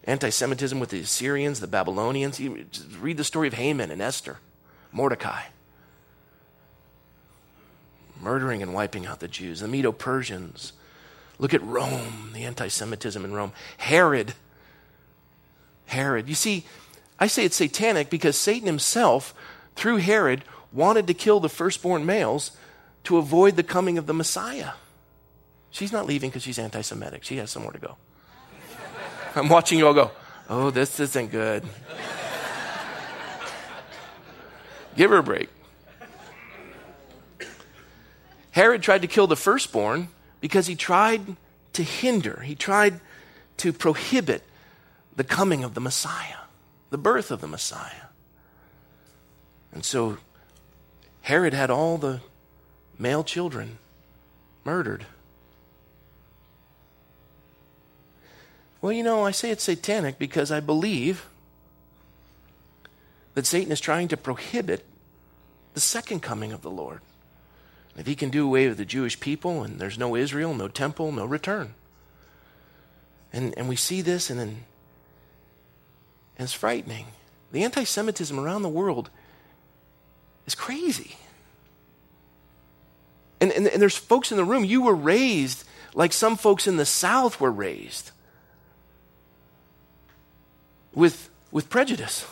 Anti 0.06 0.30
Semitism 0.30 0.80
with 0.80 0.90
the 0.90 1.00
Assyrians, 1.02 1.60
the 1.60 1.68
Babylonians. 1.68 2.40
You 2.40 2.66
read 3.00 3.18
the 3.18 3.24
story 3.24 3.48
of 3.48 3.56
Haman 3.56 3.92
and 3.92 4.02
Esther, 4.02 4.38
Mordecai. 4.92 5.42
Murdering 8.22 8.62
and 8.62 8.74
wiping 8.74 9.06
out 9.06 9.20
the 9.20 9.28
Jews. 9.28 9.60
The 9.60 9.68
Medo 9.68 9.92
Persians. 9.92 10.74
Look 11.38 11.54
at 11.54 11.64
Rome, 11.64 12.32
the 12.34 12.44
anti 12.44 12.68
Semitism 12.68 13.24
in 13.24 13.34
Rome. 13.34 13.52
Herod. 13.78 14.34
Herod. 15.88 16.30
You 16.30 16.36
see, 16.36 16.66
I 17.20 17.28
say 17.28 17.46
it's 17.46 17.56
satanic 17.56 18.10
because 18.10 18.38
Satan 18.38 18.68
himself, 18.68 19.34
through 19.76 19.98
Herod, 19.98 20.44
wanted 20.72 21.08
to 21.08 21.14
kill 21.14 21.40
the 21.40 21.50
firstborn 21.50 22.06
males 22.06 22.52
to 23.06 23.18
avoid 23.18 23.56
the 23.56 23.64
coming 23.64 23.98
of 23.98 24.06
the 24.06 24.14
Messiah. 24.14 24.72
She's 25.72 25.92
not 25.92 26.06
leaving 26.06 26.30
because 26.30 26.44
she's 26.44 26.60
anti 26.60 26.82
Semitic. 26.82 27.24
She 27.24 27.38
has 27.38 27.52
somewhere 27.52 27.74
to 27.74 27.80
go. 27.80 27.98
I'm 29.36 29.50
watching 29.50 29.78
you 29.78 29.88
all 29.88 29.94
go, 29.94 30.12
oh, 30.50 30.70
this 30.70 31.00
isn't 31.00 31.32
good. 31.32 31.64
Give 34.96 35.12
her 35.12 35.18
a 35.18 35.24
break. 35.24 35.50
Herod 38.52 38.82
tried 38.82 39.02
to 39.02 39.08
kill 39.08 39.28
the 39.28 39.36
firstborn 39.36 40.08
because 40.40 40.68
he 40.68 40.76
tried 40.76 41.36
to 41.74 41.84
hinder, 41.84 42.42
he 42.46 42.56
tried 42.56 43.02
to 43.58 43.74
prohibit 43.74 44.44
the 45.14 45.26
coming 45.26 45.66
of 45.66 45.74
the 45.74 45.82
Messiah, 45.82 46.38
the 46.90 46.98
birth 46.98 47.32
of 47.32 47.42
the 47.42 47.48
Messiah. 47.48 48.08
And 49.74 49.84
so 49.84 50.18
Herod 51.22 51.54
had 51.54 51.70
all 51.70 51.98
the 51.98 52.22
male 52.98 53.26
children 53.26 53.80
murdered. 54.64 55.06
Well, 58.86 58.94
you 58.94 59.02
know, 59.02 59.26
I 59.26 59.32
say 59.32 59.50
it's 59.50 59.64
satanic 59.64 60.20
because 60.20 60.52
I 60.52 60.60
believe 60.60 61.26
that 63.34 63.48
Satan 63.48 63.72
is 63.72 63.80
trying 63.80 64.10
to 64.10 64.16
prohibit 64.16 64.86
the 65.74 65.80
second 65.80 66.20
coming 66.20 66.52
of 66.52 66.62
the 66.62 66.70
Lord. 66.70 67.02
If 67.98 68.06
he 68.06 68.14
can 68.14 68.30
do 68.30 68.46
away 68.46 68.68
with 68.68 68.78
the 68.78 68.86
Jewish 68.86 69.20
people 69.20 69.64
and 69.64 69.80
there's 69.80 69.98
no 69.98 70.16
Israel, 70.16 70.54
no 70.54 70.68
temple, 70.68 71.12
no 71.12 71.26
return. 71.26 71.74
And, 73.34 73.58
and 73.58 73.68
we 73.68 73.76
see 73.76 74.04
this 74.04 74.30
and 74.30 74.40
and 74.40 74.66
it's 76.38 76.54
frightening. 76.54 77.08
The 77.54 77.64
anti 77.64 77.86
Semitism 77.86 78.40
around 78.40 78.62
the 78.62 78.70
world 78.70 79.10
is 80.46 80.54
crazy. 80.54 81.18
And, 83.42 83.52
and, 83.52 83.66
and 83.66 83.82
there's 83.82 83.98
folks 83.98 84.30
in 84.30 84.38
the 84.38 84.46
room, 84.46 84.64
you 84.64 84.84
were 84.84 84.94
raised 84.94 85.64
like 85.96 86.14
some 86.14 86.38
folks 86.38 86.68
in 86.68 86.78
the 86.78 86.86
South 86.86 87.42
were 87.42 87.52
raised 87.52 88.12
with, 90.96 91.30
with 91.52 91.70
prejudice. 91.70 92.26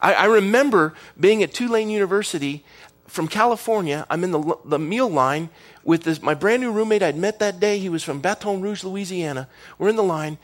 I, 0.00 0.14
I 0.14 0.24
remember 0.26 0.94
being 1.18 1.42
at 1.42 1.52
Tulane 1.52 1.90
University 1.90 2.64
from 3.06 3.26
California. 3.26 4.06
I'm 4.08 4.22
in 4.22 4.30
the, 4.30 4.56
the 4.64 4.78
meal 4.78 5.08
line 5.08 5.48
with 5.82 6.04
this, 6.04 6.22
my 6.22 6.34
brand 6.34 6.62
new 6.62 6.70
roommate 6.70 7.02
I'd 7.02 7.16
met 7.16 7.38
that 7.40 7.58
day. 7.58 7.78
He 7.78 7.88
was 7.88 8.04
from 8.04 8.20
Baton 8.20 8.60
Rouge, 8.60 8.84
Louisiana. 8.84 9.48
We're 9.78 9.88
in 9.88 9.96
the 9.96 10.02
line. 10.02 10.38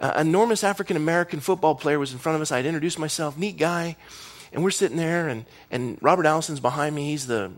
Uh, 0.00 0.12
enormous 0.16 0.62
African 0.62 0.96
American 0.96 1.40
football 1.40 1.74
player 1.74 1.98
was 1.98 2.12
in 2.12 2.18
front 2.18 2.36
of 2.36 2.42
us. 2.42 2.52
I'd 2.52 2.66
introduced 2.66 2.98
myself, 2.98 3.38
neat 3.38 3.56
guy. 3.56 3.96
And 4.52 4.62
we're 4.62 4.70
sitting 4.70 4.96
there, 4.96 5.28
and, 5.28 5.44
and 5.70 5.98
Robert 6.00 6.24
Allison's 6.24 6.60
behind 6.60 6.94
me. 6.94 7.10
He's 7.10 7.26
the, 7.26 7.52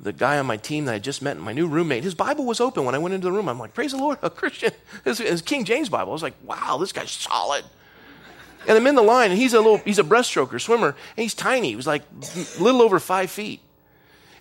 the 0.00 0.12
guy 0.12 0.38
on 0.38 0.46
my 0.46 0.56
team 0.56 0.84
that 0.86 0.94
I 0.94 0.98
just 0.98 1.22
met, 1.22 1.38
my 1.38 1.52
new 1.52 1.66
roommate. 1.66 2.04
His 2.04 2.14
Bible 2.14 2.44
was 2.44 2.60
open 2.60 2.84
when 2.84 2.94
I 2.94 2.98
went 2.98 3.14
into 3.14 3.26
the 3.26 3.32
room. 3.32 3.48
I'm 3.48 3.58
like, 3.58 3.74
praise 3.74 3.92
the 3.92 3.98
Lord, 3.98 4.18
a 4.22 4.30
Christian. 4.30 4.72
It's, 5.04 5.20
it's 5.20 5.42
King 5.42 5.64
James 5.64 5.88
Bible. 5.88 6.10
I 6.10 6.12
was 6.12 6.22
like, 6.22 6.34
wow, 6.44 6.78
this 6.78 6.92
guy's 6.92 7.10
solid. 7.10 7.64
And 8.66 8.78
I'm 8.78 8.86
in 8.86 8.94
the 8.94 9.02
line, 9.02 9.30
and 9.30 9.38
he's 9.38 9.52
a 9.52 9.60
little, 9.60 9.78
he's 9.78 9.98
a 9.98 10.04
breaststroker, 10.04 10.60
swimmer, 10.60 10.88
and 10.88 11.22
he's 11.22 11.34
tiny. 11.34 11.68
He 11.70 11.76
was 11.76 11.86
like 11.86 12.02
a 12.58 12.62
little 12.62 12.80
over 12.80 12.98
five 12.98 13.30
feet. 13.30 13.60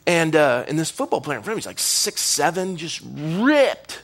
And, 0.05 0.35
uh, 0.35 0.65
and 0.67 0.77
this 0.77 0.89
football 0.89 1.21
player 1.21 1.37
in 1.37 1.43
front 1.43 1.53
of 1.53 1.57
me 1.57 1.61
is 1.61 1.65
like 1.65 1.79
six, 1.79 2.21
seven, 2.21 2.77
just 2.77 3.01
ripped. 3.05 4.03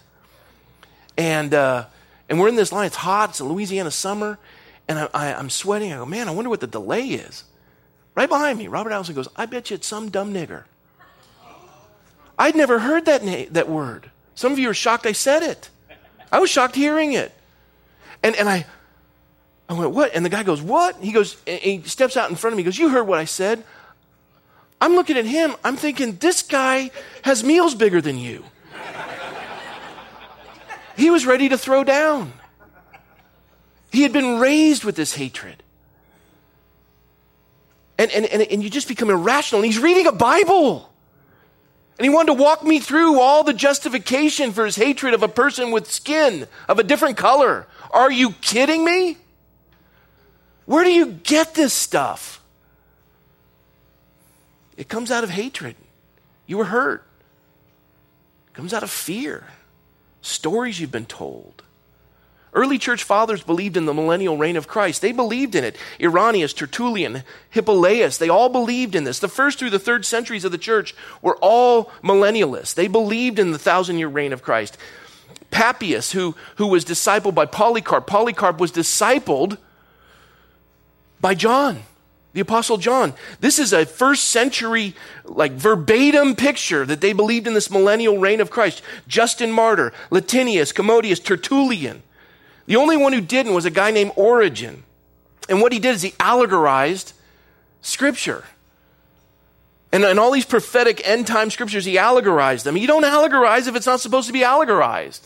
And, 1.17 1.53
uh, 1.53 1.85
and 2.29 2.39
we're 2.39 2.47
in 2.47 2.55
this 2.55 2.71
line. 2.71 2.85
It's 2.85 2.95
hot. 2.95 3.31
It's 3.31 3.39
a 3.39 3.45
Louisiana 3.45 3.91
summer. 3.91 4.39
And 4.87 4.99
I, 4.99 5.09
I, 5.13 5.33
I'm 5.33 5.49
sweating. 5.49 5.91
I 5.91 5.97
go, 5.97 6.05
man, 6.05 6.27
I 6.27 6.31
wonder 6.31 6.49
what 6.49 6.61
the 6.61 6.67
delay 6.67 7.07
is. 7.07 7.43
Right 8.15 8.29
behind 8.29 8.57
me, 8.57 8.67
Robert 8.67 8.91
Allison 8.91 9.15
goes, 9.15 9.27
I 9.35 9.45
bet 9.45 9.69
you 9.69 9.75
it's 9.75 9.87
some 9.87 10.09
dumb 10.09 10.33
nigger. 10.33 10.63
I'd 12.39 12.55
never 12.55 12.79
heard 12.79 13.05
that, 13.05 13.23
na- 13.23 13.45
that 13.51 13.67
word. 13.67 14.09
Some 14.33 14.53
of 14.53 14.59
you 14.59 14.69
are 14.69 14.73
shocked 14.73 15.05
I 15.05 15.11
said 15.11 15.43
it. 15.43 15.69
I 16.31 16.39
was 16.39 16.49
shocked 16.49 16.75
hearing 16.75 17.11
it. 17.11 17.33
And, 18.23 18.35
and 18.37 18.47
I, 18.47 18.65
I 19.67 19.73
went, 19.73 19.91
what? 19.91 20.15
And 20.15 20.25
the 20.25 20.29
guy 20.29 20.43
goes, 20.43 20.61
what? 20.61 20.95
He 21.01 21.11
goes, 21.11 21.35
he 21.45 21.81
steps 21.83 22.15
out 22.15 22.29
in 22.29 22.37
front 22.37 22.53
of 22.53 22.57
me. 22.57 22.63
He 22.63 22.65
goes, 22.65 22.77
you 22.77 22.89
heard 22.89 23.03
what 23.03 23.19
I 23.19 23.25
said. 23.25 23.63
I'm 24.79 24.93
looking 24.93 25.17
at 25.17 25.25
him. 25.25 25.55
I'm 25.63 25.75
thinking, 25.75 26.15
this 26.15 26.41
guy 26.41 26.91
has 27.23 27.43
meals 27.43 27.75
bigger 27.75 27.99
than 27.99 28.17
you. 28.17 28.45
he 30.95 31.09
was 31.09 31.25
ready 31.25 31.49
to 31.49 31.57
throw 31.57 31.83
down. 31.83 32.31
He 33.91 34.03
had 34.03 34.13
been 34.13 34.39
raised 34.39 34.85
with 34.85 34.95
this 34.95 35.13
hatred. 35.13 35.61
And, 37.97 38.09
and, 38.11 38.25
and, 38.25 38.41
and 38.43 38.63
you 38.63 38.69
just 38.69 38.87
become 38.87 39.09
irrational. 39.09 39.61
And 39.61 39.65
he's 39.65 39.79
reading 39.79 40.07
a 40.07 40.13
Bible. 40.13 40.88
And 41.99 42.05
he 42.05 42.09
wanted 42.09 42.27
to 42.37 42.41
walk 42.41 42.63
me 42.63 42.79
through 42.79 43.19
all 43.19 43.43
the 43.43 43.51
justification 43.51 44.53
for 44.53 44.63
his 44.63 44.77
hatred 44.77 45.13
of 45.13 45.21
a 45.21 45.27
person 45.27 45.69
with 45.69 45.91
skin 45.91 46.47
of 46.69 46.79
a 46.79 46.83
different 46.83 47.17
color. 47.17 47.67
Are 47.91 48.09
you 48.09 48.31
kidding 48.31 48.85
me? 48.85 49.17
Where 50.65 50.85
do 50.85 50.93
you 50.93 51.07
get 51.07 51.55
this 51.55 51.73
stuff? 51.73 52.41
It 54.77 54.87
comes 54.87 55.11
out 55.11 55.25
of 55.25 55.29
hatred. 55.29 55.75
You 56.47 56.57
were 56.59 56.65
hurt. 56.65 57.03
It 58.47 58.53
comes 58.53 58.73
out 58.73 58.83
of 58.83 58.89
fear. 58.89 59.47
Stories 60.21 60.79
you've 60.79 60.93
been 60.93 61.05
told. 61.05 61.63
Early 62.53 62.79
church 62.79 63.03
fathers 63.03 63.43
believed 63.43 63.77
in 63.77 63.85
the 63.85 63.93
millennial 63.93 64.37
reign 64.37 64.57
of 64.57 64.67
Christ. 64.67 65.01
They 65.01 65.11
believed 65.11 65.53
in 65.53 65.63
it. 65.63 65.77
Irenaeus, 66.01 66.53
Tertullian, 66.53 67.23
Hippolytus, 67.51 68.17
they 68.17 68.29
all 68.29 68.49
believed 68.49 68.95
in 68.95 69.03
this. 69.03 69.19
The 69.19 69.27
first 69.27 69.59
through 69.59 69.69
the 69.69 69.79
third 69.79 70.05
centuries 70.05 70.43
of 70.43 70.51
the 70.51 70.57
church 70.57 70.95
were 71.21 71.37
all 71.41 71.91
millennialists. 72.03 72.73
They 72.73 72.87
believed 72.87 73.37
in 73.37 73.51
the 73.51 73.59
thousand 73.59 73.99
year 73.99 74.07
reign 74.07 74.33
of 74.33 74.41
Christ. 74.41 74.77
Papias, 75.51 76.11
who, 76.11 76.35
who 76.55 76.67
was 76.67 76.85
discipled 76.85 77.35
by 77.35 77.45
Polycarp, 77.45 78.07
Polycarp 78.07 78.59
was 78.59 78.71
discipled 78.71 79.57
by 81.21 81.35
John 81.35 81.83
the 82.33 82.41
apostle 82.41 82.77
john 82.77 83.13
this 83.39 83.57
is 83.57 83.73
a 83.73 83.85
first 83.85 84.25
century 84.25 84.95
like 85.25 85.51
verbatim 85.51 86.35
picture 86.35 86.85
that 86.85 87.01
they 87.01 87.11
believed 87.11 87.47
in 87.47 87.53
this 87.53 87.71
millennial 87.71 88.19
reign 88.19 88.39
of 88.39 88.51
christ 88.51 88.81
justin 89.07 89.51
martyr 89.51 89.91
lactantius 90.11 90.73
commodius 90.73 91.23
tertullian 91.23 92.03
the 92.69 92.75
only 92.75 92.97
one 92.97 93.13
who 93.13 93.21
didn't 93.21 93.55
was 93.55 93.65
a 93.65 93.71
guy 93.71 93.89
named 93.89 94.11
origen. 94.15 94.83
And 95.49 95.59
what 95.59 95.73
he 95.73 95.79
did 95.79 95.95
is 95.95 96.03
he 96.03 96.11
allegorized 96.19 97.13
scripture. 97.81 98.43
And 99.91 100.03
in 100.03 100.19
all 100.19 100.29
these 100.29 100.45
prophetic 100.45 101.01
end 101.03 101.25
time 101.25 101.49
scriptures 101.49 101.83
he 101.83 101.95
allegorized 101.95 102.65
them. 102.65 102.77
You 102.77 102.85
don't 102.85 103.05
allegorize 103.05 103.67
if 103.67 103.75
it's 103.75 103.87
not 103.87 104.01
supposed 104.01 104.27
to 104.27 104.33
be 104.33 104.41
allegorized. 104.41 105.21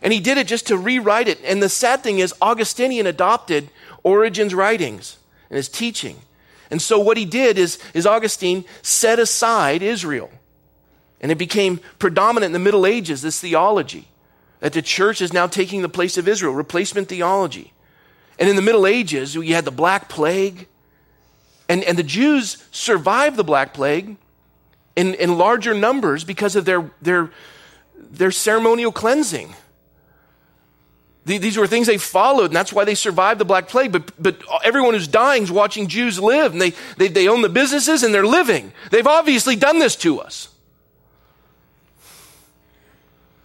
And 0.00 0.10
he 0.10 0.20
did 0.20 0.38
it 0.38 0.46
just 0.46 0.68
to 0.68 0.78
rewrite 0.78 1.28
it. 1.28 1.38
And 1.44 1.62
the 1.62 1.68
sad 1.68 2.02
thing 2.02 2.18
is 2.18 2.32
augustinian 2.40 3.06
adopted 3.06 3.68
origen's 4.02 4.54
writings 4.54 5.18
and 5.50 5.58
his 5.58 5.68
teaching. 5.68 6.16
And 6.70 6.80
so 6.80 6.98
what 6.98 7.18
he 7.18 7.26
did 7.26 7.58
is, 7.58 7.78
is 7.92 8.06
Augustine 8.06 8.64
set 8.80 9.18
aside 9.18 9.82
Israel. 9.82 10.30
And 11.20 11.30
it 11.30 11.36
became 11.36 11.80
predominant 11.98 12.48
in 12.48 12.52
the 12.54 12.58
Middle 12.58 12.86
Ages, 12.86 13.20
this 13.20 13.38
theology, 13.38 14.08
that 14.60 14.72
the 14.72 14.82
church 14.82 15.20
is 15.20 15.32
now 15.32 15.46
taking 15.46 15.82
the 15.82 15.88
place 15.88 16.16
of 16.16 16.28
Israel, 16.28 16.54
replacement 16.54 17.08
theology. 17.08 17.72
And 18.38 18.48
in 18.48 18.56
the 18.56 18.62
Middle 18.62 18.86
Ages, 18.86 19.34
you 19.34 19.54
had 19.54 19.64
the 19.64 19.70
Black 19.70 20.08
Plague. 20.08 20.66
And, 21.68 21.84
and 21.84 21.98
the 21.98 22.02
Jews 22.02 22.64
survived 22.70 23.36
the 23.36 23.44
Black 23.44 23.74
Plague 23.74 24.16
in, 24.96 25.14
in 25.14 25.38
larger 25.38 25.74
numbers 25.74 26.24
because 26.24 26.56
of 26.56 26.64
their, 26.64 26.90
their, 27.00 27.30
their 27.96 28.30
ceremonial 28.30 28.92
cleansing. 28.92 29.54
These 31.24 31.58
were 31.58 31.66
things 31.66 31.86
they 31.86 31.98
followed, 31.98 32.46
and 32.46 32.56
that's 32.56 32.72
why 32.72 32.84
they 32.84 32.94
survived 32.94 33.38
the 33.38 33.44
Black 33.44 33.68
Plague. 33.68 33.92
But, 33.92 34.10
but 34.20 34.42
everyone 34.64 34.94
who's 34.94 35.06
dying 35.06 35.44
is 35.44 35.52
watching 35.52 35.86
Jews 35.86 36.18
live, 36.18 36.52
and 36.52 36.60
they, 36.60 36.72
they, 36.96 37.08
they 37.08 37.28
own 37.28 37.42
the 37.42 37.48
businesses 37.48 38.02
and 38.02 38.12
they're 38.12 38.26
living. 38.26 38.72
They've 38.90 39.06
obviously 39.06 39.54
done 39.54 39.78
this 39.78 39.96
to 39.96 40.20
us. 40.20 40.48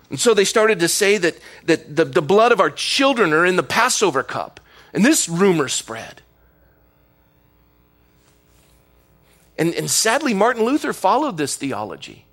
And 0.10 0.20
so 0.20 0.34
they 0.34 0.46
started 0.46 0.80
to 0.80 0.88
say 0.88 1.18
that, 1.18 1.40
that 1.66 1.96
the, 1.96 2.06
the 2.06 2.22
blood 2.22 2.52
of 2.52 2.60
our 2.60 2.70
children 2.70 3.34
are 3.34 3.46
in 3.46 3.56
the 3.56 3.64
Passover 3.64 4.24
cup. 4.24 4.60
And 4.94 5.04
this 5.04 5.28
rumor 5.28 5.68
spread. 5.68 6.22
And, 9.58 9.74
and 9.74 9.90
sadly, 9.90 10.34
Martin 10.34 10.64
Luther 10.64 10.94
followed 10.94 11.38
this 11.38 11.56
theology. 11.56 12.26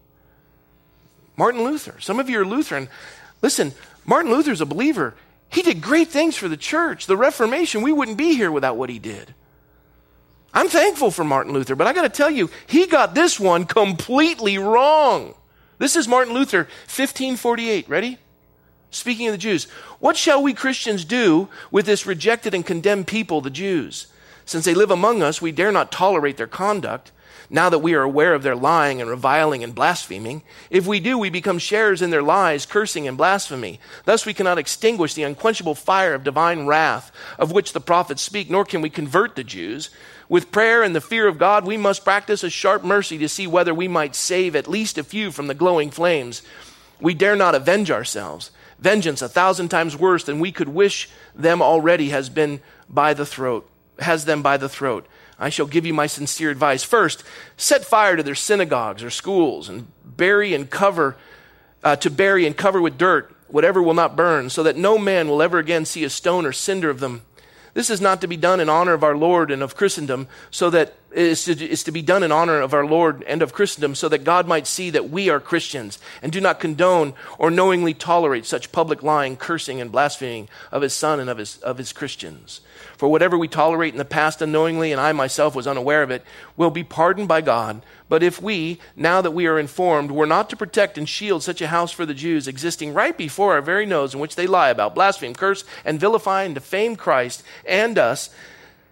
Martin 1.36 1.64
Luther. 1.64 1.96
Some 2.00 2.20
of 2.20 2.28
you 2.28 2.40
are 2.40 2.44
Lutheran. 2.44 2.88
Listen, 3.40 3.72
Martin 4.04 4.30
Luther's 4.30 4.60
a 4.60 4.66
believer. 4.66 5.14
He 5.48 5.62
did 5.62 5.80
great 5.80 6.08
things 6.08 6.36
for 6.36 6.48
the 6.48 6.56
church. 6.56 7.06
The 7.06 7.16
Reformation, 7.16 7.82
we 7.82 7.92
wouldn't 7.92 8.18
be 8.18 8.34
here 8.34 8.50
without 8.50 8.76
what 8.76 8.90
he 8.90 8.98
did. 8.98 9.34
I'm 10.54 10.68
thankful 10.68 11.10
for 11.10 11.24
Martin 11.24 11.52
Luther, 11.52 11.74
but 11.74 11.86
I 11.86 11.92
got 11.92 12.02
to 12.02 12.08
tell 12.10 12.30
you, 12.30 12.50
he 12.66 12.86
got 12.86 13.14
this 13.14 13.40
one 13.40 13.64
completely 13.64 14.58
wrong. 14.58 15.34
This 15.78 15.96
is 15.96 16.08
Martin 16.08 16.34
Luther, 16.34 16.68
1548. 16.86 17.88
Ready? 17.88 18.18
Speaking 18.90 19.26
of 19.26 19.32
the 19.32 19.38
Jews, 19.38 19.64
what 20.00 20.16
shall 20.16 20.42
we 20.42 20.52
Christians 20.52 21.04
do 21.04 21.48
with 21.70 21.86
this 21.86 22.06
rejected 22.06 22.52
and 22.52 22.64
condemned 22.64 23.06
people, 23.06 23.40
the 23.40 23.50
Jews? 23.50 24.06
Since 24.44 24.64
they 24.64 24.74
live 24.74 24.90
among 24.90 25.22
us, 25.22 25.40
we 25.40 25.50
dare 25.50 25.72
not 25.72 25.90
tolerate 25.90 26.36
their 26.36 26.46
conduct 26.46 27.10
now 27.48 27.68
that 27.68 27.80
we 27.80 27.94
are 27.94 28.02
aware 28.02 28.34
of 28.34 28.42
their 28.42 28.56
lying 28.56 29.00
and 29.00 29.08
reviling 29.08 29.62
and 29.62 29.74
blaspheming. 29.74 30.42
If 30.70 30.86
we 30.86 31.00
do, 31.00 31.18
we 31.18 31.30
become 31.30 31.58
sharers 31.58 32.02
in 32.02 32.10
their 32.10 32.22
lies, 32.22 32.66
cursing 32.66 33.06
and 33.06 33.16
blasphemy. 33.16 33.78
Thus 34.04 34.24
we 34.26 34.34
cannot 34.34 34.58
extinguish 34.58 35.14
the 35.14 35.22
unquenchable 35.24 35.74
fire 35.74 36.14
of 36.14 36.24
divine 36.24 36.66
wrath 36.66 37.12
of 37.38 37.52
which 37.52 37.72
the 37.72 37.80
prophets 37.80 38.22
speak, 38.22 38.50
nor 38.50 38.64
can 38.64 38.80
we 38.80 38.90
convert 38.90 39.36
the 39.36 39.44
Jews. 39.44 39.90
With 40.32 40.50
prayer 40.50 40.82
and 40.82 40.96
the 40.96 41.02
fear 41.02 41.28
of 41.28 41.36
God, 41.36 41.66
we 41.66 41.76
must 41.76 42.04
practice 42.04 42.42
a 42.42 42.48
sharp 42.48 42.82
mercy 42.82 43.18
to 43.18 43.28
see 43.28 43.46
whether 43.46 43.74
we 43.74 43.86
might 43.86 44.16
save 44.16 44.56
at 44.56 44.66
least 44.66 44.96
a 44.96 45.04
few 45.04 45.30
from 45.30 45.46
the 45.46 45.52
glowing 45.52 45.90
flames. 45.90 46.40
We 47.02 47.12
dare 47.12 47.36
not 47.36 47.54
avenge 47.54 47.90
ourselves. 47.90 48.50
Vengeance, 48.78 49.20
a 49.20 49.28
thousand 49.28 49.68
times 49.68 49.94
worse 49.94 50.24
than 50.24 50.40
we 50.40 50.50
could 50.50 50.70
wish 50.70 51.10
them 51.34 51.60
already, 51.60 52.08
has 52.08 52.30
been 52.30 52.62
by 52.88 53.12
the 53.12 53.26
throat, 53.26 53.68
has 53.98 54.24
them 54.24 54.40
by 54.40 54.56
the 54.56 54.70
throat. 54.70 55.06
I 55.38 55.50
shall 55.50 55.66
give 55.66 55.84
you 55.84 55.92
my 55.92 56.06
sincere 56.06 56.48
advice. 56.48 56.82
First, 56.82 57.24
set 57.58 57.84
fire 57.84 58.16
to 58.16 58.22
their 58.22 58.34
synagogues 58.34 59.02
or 59.02 59.10
schools 59.10 59.68
and 59.68 59.86
bury 60.02 60.54
and 60.54 60.70
cover, 60.70 61.14
uh, 61.84 61.96
to 61.96 62.08
bury 62.08 62.46
and 62.46 62.56
cover 62.56 62.80
with 62.80 62.96
dirt 62.96 63.36
whatever 63.48 63.82
will 63.82 63.92
not 63.92 64.16
burn, 64.16 64.48
so 64.48 64.62
that 64.62 64.78
no 64.78 64.96
man 64.96 65.28
will 65.28 65.42
ever 65.42 65.58
again 65.58 65.84
see 65.84 66.04
a 66.04 66.08
stone 66.08 66.46
or 66.46 66.52
cinder 66.52 66.88
of 66.88 67.00
them. 67.00 67.20
This 67.74 67.90
is 67.90 68.00
not 68.00 68.20
to 68.20 68.26
be 68.26 68.36
done 68.36 68.60
in 68.60 68.68
honor 68.68 68.92
of 68.92 69.04
our 69.04 69.16
Lord 69.16 69.50
and 69.50 69.62
of 69.62 69.76
Christendom, 69.76 70.28
so 70.50 70.68
that 70.70 70.94
is 71.14 71.44
to, 71.44 71.52
is 71.52 71.84
to 71.84 71.92
be 71.92 72.02
done 72.02 72.22
in 72.22 72.32
honor 72.32 72.60
of 72.60 72.74
our 72.74 72.86
Lord 72.86 73.22
and 73.26 73.42
of 73.42 73.52
Christendom, 73.52 73.94
so 73.94 74.08
that 74.08 74.24
God 74.24 74.46
might 74.46 74.66
see 74.66 74.90
that 74.90 75.10
we 75.10 75.28
are 75.28 75.40
Christians 75.40 75.98
and 76.22 76.32
do 76.32 76.40
not 76.40 76.60
condone 76.60 77.14
or 77.38 77.50
knowingly 77.50 77.94
tolerate 77.94 78.46
such 78.46 78.72
public 78.72 79.02
lying, 79.02 79.36
cursing, 79.36 79.80
and 79.80 79.92
blaspheming 79.92 80.48
of 80.70 80.82
His 80.82 80.94
Son 80.94 81.20
and 81.20 81.30
of 81.30 81.38
His, 81.38 81.58
of 81.58 81.78
his 81.78 81.92
Christians. 81.92 82.60
For 82.96 83.08
whatever 83.08 83.36
we 83.36 83.48
tolerate 83.48 83.94
in 83.94 83.98
the 83.98 84.04
past 84.04 84.42
unknowingly, 84.42 84.92
and 84.92 85.00
I 85.00 85.12
myself 85.12 85.54
was 85.54 85.66
unaware 85.66 86.02
of 86.02 86.10
it, 86.10 86.24
will 86.56 86.70
be 86.70 86.84
pardoned 86.84 87.28
by 87.28 87.40
God. 87.40 87.82
But 88.08 88.22
if 88.22 88.40
we, 88.40 88.78
now 88.94 89.20
that 89.22 89.32
we 89.32 89.46
are 89.46 89.58
informed, 89.58 90.10
were 90.10 90.26
not 90.26 90.50
to 90.50 90.56
protect 90.56 90.98
and 90.98 91.08
shield 91.08 91.42
such 91.42 91.60
a 91.60 91.68
house 91.68 91.90
for 91.90 92.06
the 92.06 92.14
Jews 92.14 92.46
existing 92.46 92.94
right 92.94 93.16
before 93.16 93.54
our 93.54 93.62
very 93.62 93.86
nose, 93.86 94.14
in 94.14 94.20
which 94.20 94.36
they 94.36 94.46
lie 94.46 94.70
about, 94.70 94.94
blaspheme, 94.94 95.34
curse, 95.34 95.64
and 95.84 95.98
vilify 95.98 96.44
and 96.44 96.54
defame 96.54 96.94
Christ 96.94 97.42
and 97.66 97.98
us, 97.98 98.30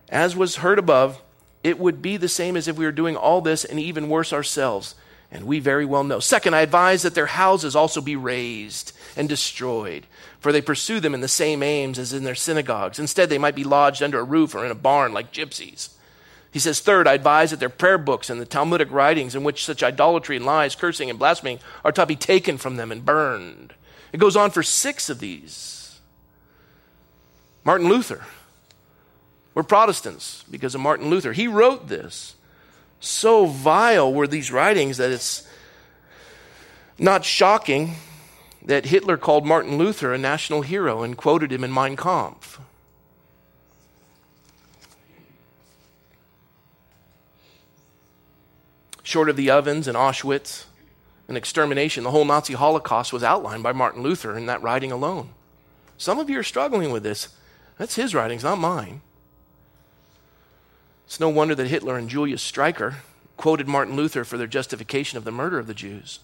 as 0.09 0.35
was 0.35 0.57
heard 0.57 0.79
above, 0.79 1.23
it 1.63 1.79
would 1.79 2.01
be 2.01 2.17
the 2.17 2.29
same 2.29 2.57
as 2.57 2.69
if 2.69 2.77
we 2.77 2.85
were 2.85 2.93
doing 2.93 3.17
all 3.17 3.41
this 3.41 3.65
and 3.65 3.79
even 3.79 4.09
worse 4.09 4.33
ourselves. 4.33 4.95
And 5.33 5.45
we 5.45 5.61
very 5.61 5.85
well 5.85 6.03
know. 6.03 6.19
Second, 6.19 6.55
I 6.55 6.63
advise 6.63 7.03
that 7.03 7.15
their 7.15 7.27
houses 7.27 7.77
also 7.77 8.01
be 8.01 8.17
razed 8.17 8.93
and 9.17 9.29
destroyed, 9.29 10.07
for 10.41 10.51
they 10.51 10.61
pursue 10.61 10.99
them 10.99 11.15
in 11.15 11.21
the 11.21 11.29
same 11.29 11.63
aims 11.63 11.99
as 11.99 12.13
in 12.13 12.25
their 12.25 12.35
synagogues. 12.35 12.99
Instead, 12.99 13.29
they 13.29 13.39
might 13.39 13.55
be 13.55 13.63
lodged 13.63 14.03
under 14.03 14.19
a 14.19 14.25
roof 14.25 14.55
or 14.55 14.65
in 14.65 14.73
a 14.73 14.75
barn 14.75 15.13
like 15.13 15.33
gypsies. 15.33 15.91
He 16.51 16.59
says, 16.59 16.81
third, 16.81 17.07
I 17.07 17.13
advise 17.13 17.53
that 17.53 17.61
their 17.61 17.69
prayer 17.69 17.99
books 17.99 18.29
and 18.29 18.41
the 18.41 18.45
Talmudic 18.47 18.91
writings 18.91 19.37
in 19.37 19.45
which 19.45 19.65
such 19.65 19.85
idolatry 19.85 20.35
and 20.37 20.45
lies, 20.45 20.75
cursing 20.75 21.09
and 21.09 21.19
blasphemy 21.19 21.61
are 21.85 21.93
to 21.93 22.07
be 22.07 22.17
taken 22.17 22.59
from 22.59 22.77
them 22.77 22.91
and 22.91 23.05
burned. 23.05 23.75
It 24.13 24.19
goes 24.19 24.37
on 24.37 24.51
for 24.51 24.65
six 24.65 25.09
of 25.09 25.21
these. 25.21 26.01
Martin 27.63 27.89
Luther 27.89 28.25
we're 29.61 29.65
Protestants 29.65 30.43
because 30.51 30.75
of 30.75 30.81
Martin 30.81 31.11
Luther. 31.11 31.35
He 31.35 31.47
wrote 31.47 31.87
this. 31.87 32.35
So 32.99 33.45
vile 33.45 34.11
were 34.11 34.27
these 34.27 34.51
writings 34.51 34.97
that 34.97 35.11
it's 35.11 35.47
not 36.99 37.27
shocking 37.27 37.97
that 38.65 38.87
Hitler 38.87 39.19
called 39.19 39.45
Martin 39.45 39.77
Luther 39.77 40.15
a 40.15 40.19
national 40.19 40.63
hero 40.63 41.03
and 41.03 41.15
quoted 41.15 41.53
him 41.53 41.63
in 41.63 41.75
Mein 41.75 41.95
Kampf. 41.95 42.59
Short 49.03 49.29
of 49.29 49.37
the 49.37 49.51
ovens 49.51 49.87
and 49.87 49.95
Auschwitz 49.95 50.65
and 51.29 51.37
extermination, 51.37 52.03
the 52.03 52.13
whole 52.13 52.25
Nazi 52.25 52.55
Holocaust 52.55 53.13
was 53.13 53.23
outlined 53.23 53.63
by 53.63 53.73
Martin 53.73 54.03
Luther 54.03 54.39
in 54.39 54.47
that 54.47 54.63
writing 54.63 54.91
alone. 54.91 55.35
Some 55.99 56.19
of 56.19 56.31
you 56.31 56.39
are 56.39 56.43
struggling 56.43 56.93
with 56.93 57.03
this. 57.03 57.29
That's 57.77 57.97
his 57.97 58.15
writings, 58.15 58.43
not 58.43 58.57
mine. 58.57 59.03
It's 61.11 61.19
no 61.19 61.29
wonder 61.29 61.57
that 61.57 61.67
Hitler 61.67 61.99
and 61.99 62.09
Julius 62.09 62.49
Streicher 62.49 62.95
quoted 63.37 63.67
Martin 63.67 63.97
Luther 63.97 64.23
for 64.23 64.39
their 64.39 64.47
justification 64.47 65.19
of 65.19 65.25
the 65.25 65.33
murder 65.33 65.59
of 65.59 65.67
the 65.67 65.75
Jews. 65.75 66.21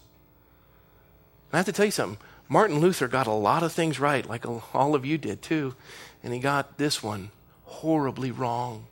I 1.51 1.57
have 1.57 1.65
to 1.65 1.73
tell 1.73 1.83
you 1.83 1.91
something. 1.91 2.17
Martin 2.47 2.79
Luther 2.79 3.09
got 3.09 3.27
a 3.27 3.33
lot 3.33 3.63
of 3.63 3.73
things 3.73 3.99
right, 3.99 4.25
like 4.25 4.45
all 4.45 4.95
of 4.95 5.05
you 5.05 5.17
did 5.17 5.41
too, 5.41 5.75
and 6.23 6.33
he 6.33 6.39
got 6.39 6.77
this 6.77 7.03
one 7.03 7.31
horribly 7.65 8.31
wrong. 8.31 8.85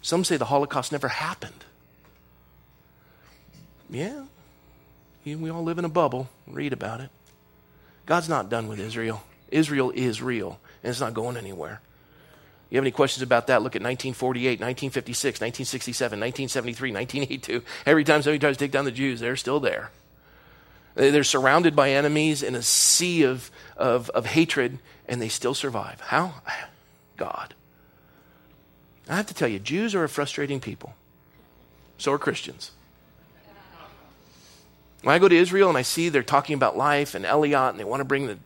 Some 0.00 0.22
say 0.22 0.36
the 0.36 0.44
Holocaust 0.44 0.92
never 0.92 1.08
happened. 1.08 1.64
Yeah, 3.90 4.26
we 5.24 5.50
all 5.50 5.64
live 5.64 5.80
in 5.80 5.84
a 5.84 5.88
bubble, 5.88 6.28
read 6.46 6.72
about 6.72 7.00
it. 7.00 7.10
God's 8.06 8.28
not 8.28 8.48
done 8.48 8.68
with 8.68 8.78
Israel. 8.78 9.24
Israel 9.50 9.90
is 9.90 10.22
real 10.22 10.60
and 10.84 10.90
it's 10.90 11.00
not 11.00 11.14
going 11.14 11.36
anywhere. 11.36 11.80
You 12.68 12.76
have 12.76 12.84
any 12.84 12.90
questions 12.90 13.22
about 13.22 13.46
that? 13.46 13.62
Look 13.62 13.74
at 13.74 13.82
1948, 13.82 14.60
1956, 14.60 15.40
1967, 15.40 16.20
1973, 16.20 16.92
1982. 16.92 17.62
Every 17.86 18.04
time 18.04 18.22
somebody 18.22 18.38
tries 18.38 18.56
to 18.56 18.64
take 18.64 18.70
down 18.70 18.84
the 18.84 18.92
Jews, 18.92 19.20
they're 19.20 19.36
still 19.36 19.60
there. 19.60 19.90
They're 20.94 21.24
surrounded 21.24 21.74
by 21.74 21.90
enemies 21.90 22.42
in 22.42 22.54
a 22.54 22.62
sea 22.62 23.22
of, 23.22 23.50
of, 23.76 24.10
of 24.10 24.26
hatred, 24.26 24.78
and 25.08 25.20
they 25.20 25.28
still 25.28 25.54
survive. 25.54 26.00
How? 26.00 26.34
God. 27.16 27.54
I 29.08 29.16
have 29.16 29.26
to 29.26 29.34
tell 29.34 29.48
you, 29.48 29.58
Jews 29.58 29.94
are 29.94 30.04
a 30.04 30.08
frustrating 30.08 30.60
people. 30.60 30.94
So 31.96 32.12
are 32.12 32.18
Christians. 32.18 32.72
When 35.02 35.14
I 35.14 35.18
go 35.18 35.28
to 35.28 35.36
Israel 35.36 35.68
and 35.68 35.76
I 35.76 35.82
see 35.82 36.08
they're 36.08 36.22
talking 36.22 36.54
about 36.54 36.76
life 36.76 37.14
and 37.14 37.24
aliyah 37.24 37.70
and 37.70 37.78
they 37.78 37.84
want 37.84 38.00
to 38.00 38.04
bring 38.04 38.26
the 38.26 38.38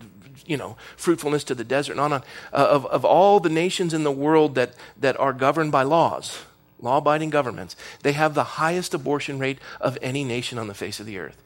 you 0.47 0.57
know, 0.57 0.77
fruitfulness 0.97 1.45
to 1.45 1.55
the 1.55 1.65
desert 1.65 1.93
and 1.93 2.01
on 2.01 2.13
and 2.13 2.23
on. 2.23 2.29
Uh, 2.53 2.67
of, 2.67 2.87
of 2.87 3.05
all 3.05 3.41
the 3.41 3.49
nations 3.49 3.95
in 3.95 4.05
the 4.05 4.13
world 4.13 4.55
that, 4.55 4.73
that 4.99 5.19
are 5.19 5.33
governed 5.33 5.73
by 5.73 5.83
laws, 5.83 6.43
law 6.81 6.99
abiding 6.99 7.31
governments, 7.31 7.77
they 8.03 8.13
have 8.13 8.35
the 8.35 8.45
highest 8.45 8.95
abortion 8.95 9.39
rate 9.39 9.59
of 9.81 9.99
any 10.03 10.25
nation 10.25 10.59
on 10.59 10.69
the 10.69 10.75
face 10.75 11.01
of 11.01 11.07
the 11.07 11.19
earth. 11.19 11.43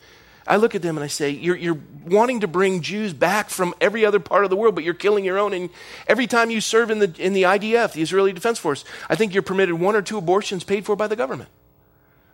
I 0.46 0.56
look 0.56 0.74
at 0.74 0.82
them 0.82 0.96
and 0.96 1.04
I 1.04 1.08
say, 1.08 1.30
you're, 1.30 1.56
you're 1.56 1.78
wanting 2.04 2.40
to 2.40 2.48
bring 2.48 2.80
Jews 2.80 3.12
back 3.12 3.48
from 3.48 3.74
every 3.80 4.04
other 4.04 4.18
part 4.18 4.44
of 4.44 4.50
the 4.50 4.56
world, 4.56 4.74
but 4.74 4.82
you're 4.82 4.94
killing 4.94 5.24
your 5.24 5.38
own. 5.38 5.52
And 5.52 5.70
every 6.08 6.26
time 6.26 6.50
you 6.50 6.60
serve 6.60 6.90
in 6.90 6.98
the, 6.98 7.14
in 7.18 7.32
the 7.32 7.44
IDF, 7.44 7.92
the 7.92 8.02
Israeli 8.02 8.32
Defense 8.32 8.58
Force, 8.58 8.84
I 9.08 9.14
think 9.14 9.34
you're 9.34 9.42
permitted 9.42 9.76
one 9.76 9.94
or 9.94 10.02
two 10.02 10.18
abortions 10.18 10.64
paid 10.64 10.84
for 10.84 10.96
by 10.96 11.06
the 11.06 11.16
government. 11.16 11.48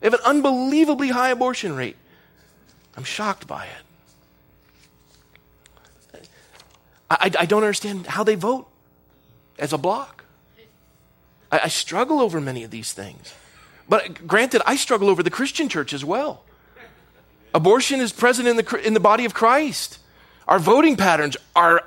They 0.00 0.06
have 0.06 0.14
an 0.14 0.24
unbelievably 0.24 1.09
high 1.09 1.30
abortion 1.30 1.76
rate. 1.76 1.96
I'm 2.96 3.04
shocked 3.04 3.46
by 3.46 3.64
it. 3.64 3.88
I, 7.11 7.30
I 7.38 7.46
don't 7.46 7.62
understand 7.62 8.06
how 8.06 8.24
they 8.24 8.34
vote 8.34 8.68
as 9.59 9.72
a 9.72 9.78
block. 9.78 10.24
I, 11.50 11.61
I 11.64 11.68
struggle 11.68 12.20
over 12.20 12.40
many 12.40 12.64
of 12.64 12.70
these 12.70 12.92
things. 12.92 13.34
But 13.88 14.26
granted, 14.26 14.62
I 14.66 14.76
struggle 14.76 15.09
over 15.09 15.22
the 15.22 15.30
Christian 15.30 15.68
church 15.68 15.92
as 15.92 16.04
well. 16.04 16.44
Abortion 17.54 18.00
is 18.00 18.12
present 18.12 18.46
in 18.46 18.56
the, 18.56 18.80
in 18.84 18.92
the 18.92 19.00
body 19.00 19.24
of 19.24 19.32
Christ. 19.32 19.98
Our 20.46 20.59
voting 20.59 20.96
patterns 20.96 21.36
are. 21.56 21.84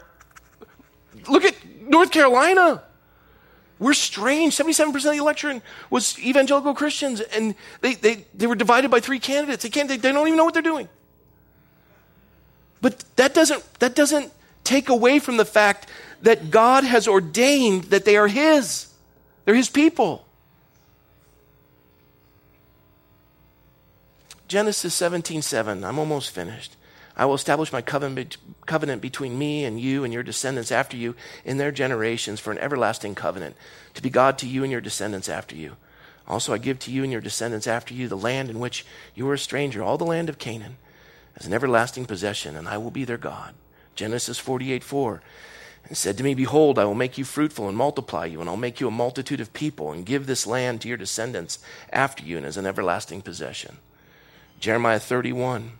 Look 1.27 1.45
at 1.45 1.55
North 1.81 2.11
Carolina. 2.11 2.83
We're 3.77 3.93
strange. 3.93 4.55
77% 4.55 4.95
of 4.95 5.03
the 5.03 5.11
election 5.13 5.61
was 5.89 6.19
evangelical 6.19 6.73
Christians, 6.73 7.19
and 7.19 7.55
they, 7.81 7.95
they, 7.95 8.25
they 8.33 8.47
were 8.47 8.55
divided 8.55 8.91
by 8.91 8.99
three 8.99 9.19
candidates. 9.19 9.63
They, 9.63 9.69
can't, 9.69 9.87
they, 9.87 9.97
they 9.97 10.11
don't 10.11 10.27
even 10.27 10.37
know 10.37 10.45
what 10.45 10.53
they're 10.53 10.61
doing. 10.61 10.87
But 12.79 13.03
that 13.15 13.33
doesn't, 13.33 13.63
that 13.79 13.95
doesn't 13.95 14.31
take 14.63 14.89
away 14.89 15.19
from 15.19 15.37
the 15.37 15.45
fact 15.45 15.87
that 16.21 16.51
God 16.51 16.83
has 16.83 17.07
ordained 17.07 17.85
that 17.85 18.05
they 18.05 18.17
are 18.17 18.27
His. 18.27 18.93
They're 19.45 19.55
His 19.55 19.69
people. 19.69 20.25
Genesis 24.47 24.93
17 24.93 25.41
7. 25.41 25.83
I'm 25.83 25.97
almost 25.97 26.31
finished. 26.31 26.75
I 27.15 27.25
will 27.25 27.35
establish 27.35 27.71
my 27.71 27.81
covenant, 27.81 28.37
between 29.01 29.37
me 29.37 29.65
and 29.65 29.79
you 29.79 30.03
and 30.03 30.13
your 30.13 30.23
descendants 30.23 30.71
after 30.71 30.97
you 30.97 31.15
in 31.43 31.57
their 31.57 31.71
generations 31.71 32.39
for 32.39 32.51
an 32.51 32.57
everlasting 32.57 33.15
covenant, 33.15 33.55
to 33.93 34.01
be 34.01 34.09
God 34.09 34.37
to 34.39 34.47
you 34.47 34.63
and 34.63 34.71
your 34.71 34.81
descendants 34.81 35.29
after 35.29 35.55
you. 35.55 35.75
Also, 36.27 36.53
I 36.53 36.57
give 36.57 36.79
to 36.79 36.91
you 36.91 37.03
and 37.03 37.11
your 37.11 37.21
descendants 37.21 37.67
after 37.67 37.93
you 37.93 38.07
the 38.07 38.17
land 38.17 38.49
in 38.49 38.59
which 38.59 38.85
you 39.13 39.25
were 39.25 39.33
a 39.33 39.39
stranger, 39.39 39.83
all 39.83 39.97
the 39.97 40.05
land 40.05 40.29
of 40.29 40.37
Canaan, 40.37 40.77
as 41.35 41.45
an 41.45 41.53
everlasting 41.53 42.05
possession, 42.05 42.55
and 42.55 42.67
I 42.67 42.77
will 42.77 42.91
be 42.91 43.03
their 43.03 43.17
God. 43.17 43.53
Genesis 43.95 44.39
48 44.39 44.83
4. 44.83 45.21
And 45.87 45.97
said 45.97 46.17
to 46.17 46.23
me, 46.23 46.33
Behold, 46.33 46.77
I 46.77 46.85
will 46.85 46.95
make 46.95 47.17
you 47.17 47.25
fruitful 47.25 47.67
and 47.67 47.77
multiply 47.77 48.25
you, 48.25 48.39
and 48.39 48.49
I'll 48.49 48.57
make 48.57 48.79
you 48.79 48.87
a 48.87 48.91
multitude 48.91 49.41
of 49.41 49.53
people, 49.53 49.91
and 49.91 50.05
give 50.05 50.25
this 50.25 50.47
land 50.47 50.81
to 50.81 50.87
your 50.87 50.97
descendants 50.97 51.59
after 51.91 52.23
you, 52.23 52.37
and 52.37 52.45
as 52.45 52.57
an 52.57 52.65
everlasting 52.65 53.21
possession. 53.21 53.77
Jeremiah 54.59 54.99
31. 54.99 55.71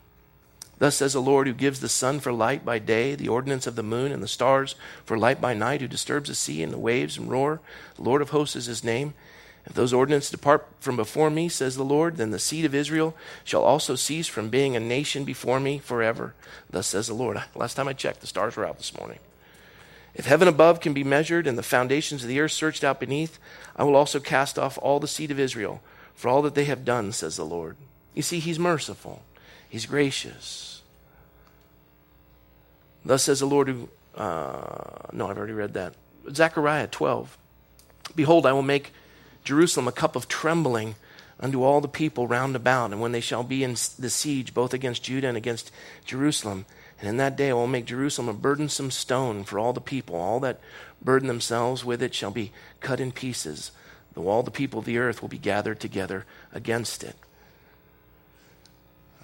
Thus 0.80 0.96
says 0.96 1.14
the 1.14 1.22
Lord, 1.22 1.46
who 1.46 1.54
gives 1.54 1.80
the 1.80 1.88
sun 1.88 2.20
for 2.20 2.34
light 2.34 2.66
by 2.66 2.80
day, 2.80 3.14
the 3.14 3.28
ordinance 3.28 3.68
of 3.68 3.76
the 3.76 3.84
moon 3.84 4.12
and 4.12 4.24
the 4.24 4.28
stars 4.28 4.74
for 5.06 5.16
light 5.16 5.40
by 5.40 5.54
night, 5.54 5.80
who 5.80 5.88
disturbs 5.88 6.28
the 6.28 6.34
sea 6.34 6.64
and 6.64 6.74
the 6.74 6.80
waves 6.80 7.20
and 7.20 7.30
roar. 7.30 7.62
The 7.98 8.02
Lord 8.02 8.24
of 8.24 8.32
hosts 8.32 8.56
is 8.56 8.66
his 8.66 8.84
name. 8.84 9.14
If 9.66 9.74
those 9.74 9.94
ordinances 9.94 10.32
depart 10.32 10.68
from 10.80 10.96
before 10.96 11.30
me, 11.30 11.48
says 11.48 11.76
the 11.76 11.84
Lord, 11.84 12.18
then 12.18 12.32
the 12.32 12.40
seed 12.40 12.66
of 12.66 12.74
Israel 12.74 13.16
shall 13.44 13.64
also 13.64 13.96
cease 13.96 14.28
from 14.28 14.50
being 14.50 14.76
a 14.76 14.80
nation 14.80 15.24
before 15.24 15.60
me 15.60 15.78
forever. 15.78 16.34
Thus 16.70 16.88
says 16.88 17.08
the 17.08 17.14
Lord. 17.14 17.42
Last 17.56 17.76
time 17.76 17.88
I 17.88 17.94
checked, 17.94 18.22
the 18.22 18.28
stars 18.28 18.56
were 18.56 18.66
out 18.66 18.78
this 18.78 18.98
morning. 18.98 19.20
If 20.14 20.26
heaven 20.26 20.48
above 20.48 20.82
can 20.82 20.94
be 20.94 21.04
measured 21.04 21.48
and 21.48 21.58
the 21.58 21.64
foundations 21.64 22.24
of 22.24 22.28
the 22.28 22.40
earth 22.40 22.52
searched 22.52 22.84
out 22.84 23.00
beneath, 23.00 23.40
I 23.76 23.84
will 23.84 23.96
also 23.96 24.20
cast 24.20 24.60
off 24.60 24.78
all 24.82 25.00
the 25.00 25.08
seed 25.08 25.32
of 25.32 25.40
Israel 25.40 25.82
for 26.16 26.28
all 26.28 26.42
that 26.42 26.56
they 26.56 26.66
have 26.66 26.84
done, 26.84 27.12
says 27.12 27.38
the 27.38 27.46
Lord. 27.46 27.78
You 28.14 28.22
see, 28.22 28.40
he's 28.40 28.60
merciful, 28.60 29.24
he's 29.70 29.86
gracious. 29.86 30.82
Thus 33.06 33.24
says 33.24 33.40
the 33.40 33.46
Lord 33.48 33.68
who, 33.68 33.90
uh, 34.16 35.08
no, 35.14 35.28
I've 35.28 35.38
already 35.38 35.54
read 35.54 35.74
that. 35.74 35.94
Zechariah 36.32 36.88
12. 36.88 37.38
Behold, 38.16 38.46
I 38.46 38.54
will 38.54 38.62
make 38.62 38.94
Jerusalem 39.44 39.88
a 39.88 39.92
cup 39.92 40.16
of 40.16 40.28
trembling 40.28 40.96
unto 41.40 41.64
all 41.64 41.82
the 41.82 41.88
people 41.88 42.28
round 42.28 42.56
about, 42.56 42.92
and 42.92 43.02
when 43.02 43.12
they 43.12 43.20
shall 43.20 43.44
be 43.44 43.64
in 43.64 43.72
the 43.72 44.10
siege, 44.10 44.54
both 44.54 44.74
against 44.74 45.04
Judah 45.04 45.28
and 45.28 45.38
against 45.38 45.72
Jerusalem. 46.06 46.66
And 47.00 47.10
in 47.10 47.18
that 47.18 47.36
day 47.36 47.50
I 47.50 47.54
will 47.54 47.68
make 47.68 47.86
Jerusalem 47.86 48.30
a 48.30 48.34
burdensome 48.34 48.92
stone 48.92 49.44
for 49.44 49.58
all 49.58 49.74
the 49.74 49.82
people. 49.82 50.16
All 50.16 50.40
that 50.42 50.60
burden 51.02 51.28
themselves 51.28 51.84
with 51.84 52.04
it 52.04 52.14
shall 52.14 52.30
be 52.30 52.52
cut 52.80 53.00
in 53.00 53.12
pieces, 53.12 53.72
though 54.14 54.28
all 54.28 54.44
the 54.44 54.52
people 54.52 54.80
of 54.80 54.86
the 54.86 55.00
earth 55.00 55.22
will 55.22 55.30
be 55.30 55.40
gathered 55.40 55.80
together 55.80 56.26
against 56.54 57.04
it. 57.04 57.16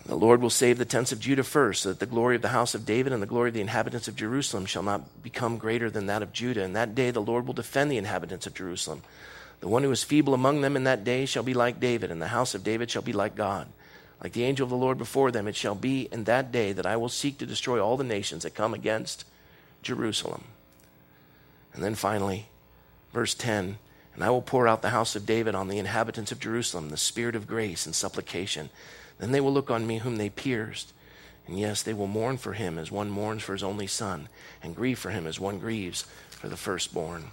The 0.08 0.16
Lord 0.16 0.42
will 0.42 0.50
save 0.50 0.78
the 0.78 0.86
tents 0.86 1.12
of 1.12 1.20
Judah 1.20 1.44
first, 1.44 1.84
so 1.84 1.90
that 1.90 2.00
the 2.00 2.06
glory 2.06 2.38
of 2.38 2.42
the 2.42 2.48
house 2.48 2.74
of 2.74 2.86
David 2.86 3.12
and 3.12 3.22
the 3.22 3.28
glory 3.28 3.50
of 3.50 3.54
the 3.54 3.62
inhabitants 3.62 4.08
of 4.08 4.16
Jerusalem 4.16 4.66
shall 4.66 4.82
not 4.82 5.22
become 5.22 5.58
greater 5.58 5.90
than 5.90 6.06
that 6.08 6.24
of 6.24 6.32
Judah. 6.32 6.64
In 6.64 6.74
that 6.74 6.96
day 6.96 7.12
the 7.12 7.22
Lord 7.22 7.46
will 7.46 7.54
defend 7.54 7.92
the 7.92 7.98
inhabitants 7.98 8.48
of 8.48 8.54
Jerusalem. 8.54 9.04
The 9.60 9.68
one 9.68 9.84
who 9.84 9.92
is 9.92 10.04
feeble 10.04 10.34
among 10.34 10.62
them 10.62 10.76
in 10.76 10.84
that 10.84 11.04
day 11.04 11.26
shall 11.26 11.44
be 11.44 11.54
like 11.54 11.80
David, 11.80 12.12
and 12.12 12.22
the 12.22 12.28
house 12.28 12.54
of 12.54 12.64
David 12.64 12.92
shall 12.92 13.02
be 13.02 13.14
like 13.14 13.36
God. 13.36 13.68
Like 14.22 14.34
the 14.34 14.44
angel 14.44 14.64
of 14.64 14.70
the 14.70 14.76
Lord 14.76 14.98
before 14.98 15.32
them, 15.32 15.48
it 15.48 15.56
shall 15.56 15.76
be 15.76 16.08
in 16.12 16.24
that 16.24 16.52
day 16.52 16.74
that 16.74 16.86
I 16.86 16.98
will 16.98 17.10
seek 17.10 17.38
to 17.38 17.46
destroy 17.46 17.80
all 17.80 17.98
the 17.98 18.04
nations 18.04 18.44
that 18.44 18.56
come 18.56 18.74
against 18.74 19.26
Jerusalem. 19.82 20.46
And 21.74 21.84
then 21.84 21.96
finally, 21.96 22.48
verse 23.14 23.36
10 23.36 23.78
And 24.16 24.24
I 24.24 24.30
will 24.30 24.42
pour 24.42 24.68
out 24.68 24.82
the 24.82 24.90
house 24.90 25.16
of 25.16 25.26
David 25.26 25.54
on 25.54 25.68
the 25.68 25.78
inhabitants 25.78 26.32
of 26.32 26.40
Jerusalem, 26.40 26.90
the 26.90 26.98
spirit 26.98 27.36
of 27.36 27.48
grace 27.48 27.86
and 27.86 27.94
supplication. 27.94 28.70
Then 29.20 29.32
they 29.32 29.42
will 29.42 29.54
look 29.54 29.70
on 29.70 29.88
me 29.88 30.00
whom 30.00 30.18
they 30.18 30.30
pierced. 30.30 30.94
And 31.48 31.60
yes, 31.60 31.82
they 31.82 31.94
will 31.94 32.08
mourn 32.08 32.38
for 32.38 32.54
him 32.54 32.78
as 32.78 32.92
one 32.92 33.10
mourns 33.10 33.42
for 33.42 33.54
his 33.54 33.64
only 33.64 33.88
son, 33.88 34.28
and 34.62 34.76
grieve 34.76 35.00
for 35.00 35.12
him 35.12 35.26
as 35.26 35.40
one 35.40 35.60
grieves 35.60 36.06
for 36.30 36.50
the 36.50 36.58
firstborn. 36.58 37.32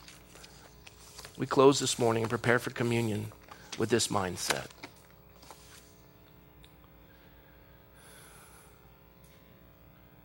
We 1.36 1.46
close 1.46 1.80
this 1.80 1.98
morning 1.98 2.22
and 2.22 2.30
prepare 2.30 2.58
for 2.58 2.70
communion 2.70 3.32
with 3.78 3.90
this 3.90 4.08
mindset. 4.08 4.66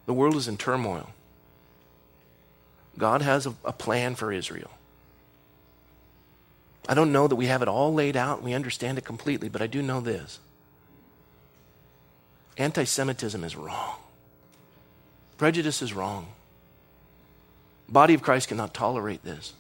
The 0.06 0.14
world 0.14 0.36
is 0.36 0.48
in 0.48 0.58
turmoil. 0.58 1.10
God 2.98 3.22
has 3.22 3.46
a, 3.46 3.54
a, 3.64 3.72
plan 3.72 4.16
for 4.16 4.34
Israel. 4.34 4.72
I 6.88 6.96
don't 6.96 7.12
know 7.12 7.28
that 7.28 7.36
we 7.36 7.46
have 7.46 7.62
it 7.62 7.68
all 7.68 7.94
laid 7.94 8.18
out 8.18 8.38
and 8.38 8.46
we 8.46 8.54
understand 8.54 8.98
it 8.98 9.06
completely, 9.06 9.50
but 9.50 9.62
I 9.62 9.68
do 9.68 9.82
know 9.82 10.02
this 10.02 10.40
anti 12.58 12.84
Semitism 12.84 13.44
is 13.44 13.56
wrong, 13.56 13.96
prejudice 15.38 15.82
is 15.82 15.94
wrong. 15.94 16.28
Body 17.88 18.14
of 18.14 18.22
Christ 18.22 18.50
cannot 18.50 18.74
tolerate 18.74 19.24
this 19.24 19.54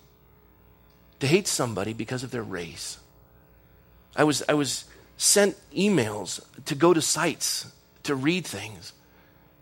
to 1.20 1.28
hate 1.28 1.48
somebody 1.48 1.94
because 1.94 2.24
of 2.24 2.32
their 2.32 2.44
race. 2.44 2.98
I 4.16 4.24
was, 4.24 4.44
I 4.50 4.54
was 4.54 4.86
sent 5.18 5.58
emails 5.72 6.42
to 6.66 6.76
go 6.76 6.94
to 6.94 7.02
sites 7.02 7.72
to 8.04 8.16
read 8.16 8.46
things. 8.46 8.94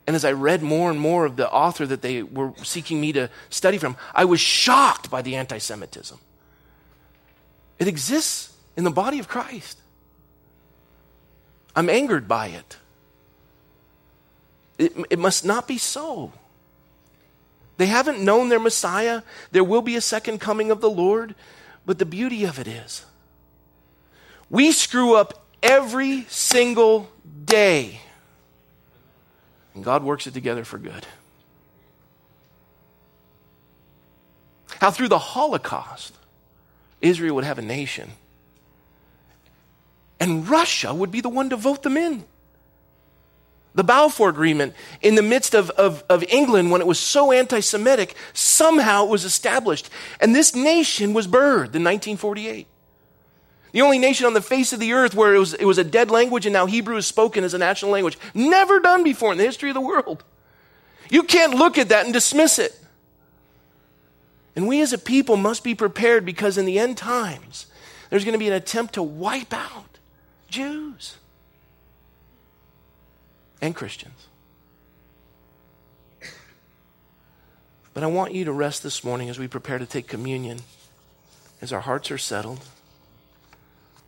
And 0.05 0.15
as 0.15 0.23
I 0.23 0.31
read 0.31 0.61
more 0.61 0.89
and 0.89 0.99
more 0.99 1.25
of 1.25 1.35
the 1.35 1.51
author 1.51 1.85
that 1.85 2.01
they 2.01 2.23
were 2.23 2.53
seeking 2.63 3.01
me 3.01 3.11
to 3.13 3.29
study 3.49 3.77
from, 3.77 3.97
I 4.15 4.25
was 4.25 4.39
shocked 4.39 5.09
by 5.09 5.21
the 5.21 5.35
anti 5.35 5.57
Semitism. 5.57 6.17
It 7.77 7.87
exists 7.87 8.55
in 8.77 8.83
the 8.85 8.91
body 8.91 9.19
of 9.19 9.27
Christ. 9.27 9.77
I'm 11.75 11.89
angered 11.89 12.27
by 12.27 12.47
it. 12.47 12.77
It, 14.77 14.93
it 15.09 15.19
must 15.19 15.43
not 15.43 15.67
be 15.67 15.77
so. 15.77 16.31
They 17.77 17.85
haven't 17.85 18.19
known 18.19 18.49
their 18.49 18.59
Messiah. 18.59 19.21
There 19.51 19.63
will 19.63 19.81
be 19.81 19.95
a 19.95 20.01
second 20.01 20.39
coming 20.39 20.71
of 20.71 20.81
the 20.81 20.89
Lord. 20.89 21.35
But 21.85 21.99
the 21.99 22.05
beauty 22.05 22.43
of 22.43 22.59
it 22.59 22.67
is, 22.67 23.05
we 24.49 24.71
screw 24.71 25.15
up 25.15 25.45
every 25.63 26.23
single 26.23 27.09
day. 27.45 28.01
And 29.73 29.83
God 29.83 30.03
works 30.03 30.27
it 30.27 30.33
together 30.33 30.65
for 30.65 30.77
good. 30.77 31.05
How 34.81 34.91
through 34.91 35.07
the 35.07 35.19
Holocaust, 35.19 36.13
Israel 36.99 37.35
would 37.35 37.45
have 37.45 37.57
a 37.57 37.63
nation, 37.63 38.11
and 40.19 40.47
Russia 40.47 40.93
would 40.93 41.11
be 41.11 41.21
the 41.21 41.29
one 41.29 41.49
to 41.51 41.55
vote 41.55 41.83
them 41.83 41.95
in 41.95 42.25
the 43.77 43.83
Balfour 43.83 44.29
Agreement 44.29 44.73
in 45.03 45.13
the 45.13 45.21
midst 45.21 45.53
of, 45.53 45.69
of, 45.69 46.03
of 46.09 46.23
England 46.29 46.71
when 46.71 46.81
it 46.81 46.87
was 46.87 46.99
so 46.99 47.31
anti 47.31 47.59
Semitic, 47.59 48.15
somehow 48.33 49.05
it 49.05 49.09
was 49.09 49.23
established. 49.23 49.91
And 50.19 50.33
this 50.33 50.55
nation 50.55 51.13
was 51.13 51.27
birthed 51.27 51.75
in 51.75 51.83
1948. 51.83 52.65
The 53.73 53.81
only 53.83 53.99
nation 53.99 54.25
on 54.25 54.33
the 54.33 54.41
face 54.41 54.73
of 54.73 54.79
the 54.79 54.93
earth 54.93 55.13
where 55.13 55.35
it 55.35 55.37
was, 55.37 55.53
it 55.53 55.65
was 55.65 55.77
a 55.77 55.83
dead 55.83 56.09
language 56.09 56.47
and 56.47 56.53
now 56.53 56.65
Hebrew 56.65 56.97
is 56.97 57.05
spoken 57.05 57.43
as 57.43 57.53
a 57.53 57.59
national 57.59 57.91
language. 57.91 58.17
Never 58.33 58.79
done 58.79 59.03
before 59.03 59.31
in 59.31 59.37
the 59.37 59.43
history 59.43 59.69
of 59.69 59.75
the 59.75 59.81
world. 59.81 60.23
You 61.11 61.21
can't 61.21 61.53
look 61.53 61.77
at 61.77 61.89
that 61.89 62.05
and 62.05 62.13
dismiss 62.13 62.57
it. 62.57 62.75
And 64.55 64.67
we 64.67 64.81
as 64.81 64.91
a 64.91 64.97
people 64.97 65.37
must 65.37 65.63
be 65.63 65.75
prepared 65.75 66.25
because 66.25 66.57
in 66.57 66.65
the 66.65 66.79
end 66.79 66.97
times, 66.97 67.67
there's 68.09 68.25
going 68.25 68.33
to 68.33 68.39
be 68.39 68.47
an 68.47 68.53
attempt 68.53 68.95
to 68.95 69.03
wipe 69.03 69.53
out 69.53 69.99
Jews 70.49 71.17
and 73.61 73.75
Christians. 73.75 74.27
But 77.93 78.03
I 78.03 78.07
want 78.07 78.35
you 78.35 78.45
to 78.45 78.51
rest 78.51 78.83
this 78.83 79.03
morning 79.03 79.27
as 79.27 79.39
we 79.39 79.47
prepare 79.47 79.79
to 79.79 79.85
take 79.85 80.07
communion, 80.07 80.59
as 81.61 81.73
our 81.73 81.79
hearts 81.79 82.11
are 82.11 82.17
settled, 82.19 82.59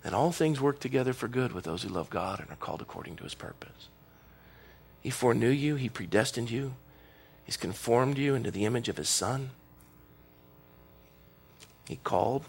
that 0.04 0.14
all 0.14 0.32
things 0.32 0.62
work 0.62 0.80
together 0.80 1.12
for 1.12 1.28
good 1.28 1.54
with 1.54 1.64
those 1.64 1.82
who 1.82 1.89
love 1.89 2.10
God 2.12 2.39
and 2.39 2.52
are 2.52 2.56
called 2.56 2.82
according 2.82 3.16
to 3.16 3.24
his 3.24 3.34
purpose. 3.34 3.89
He 5.02 5.10
foreknew 5.10 5.50
you, 5.50 5.76
he 5.76 5.89
predestined 5.89 6.52
you, 6.52 6.76
he's 7.45 7.58
conformed 7.58 8.20
you 8.20 8.36
into 8.36 8.52
the 8.52 8.66
image 8.66 8.89
of 8.89 8.97
his 8.97 9.10
Son. 9.10 9.50
He 11.88 11.95
called, 11.95 12.45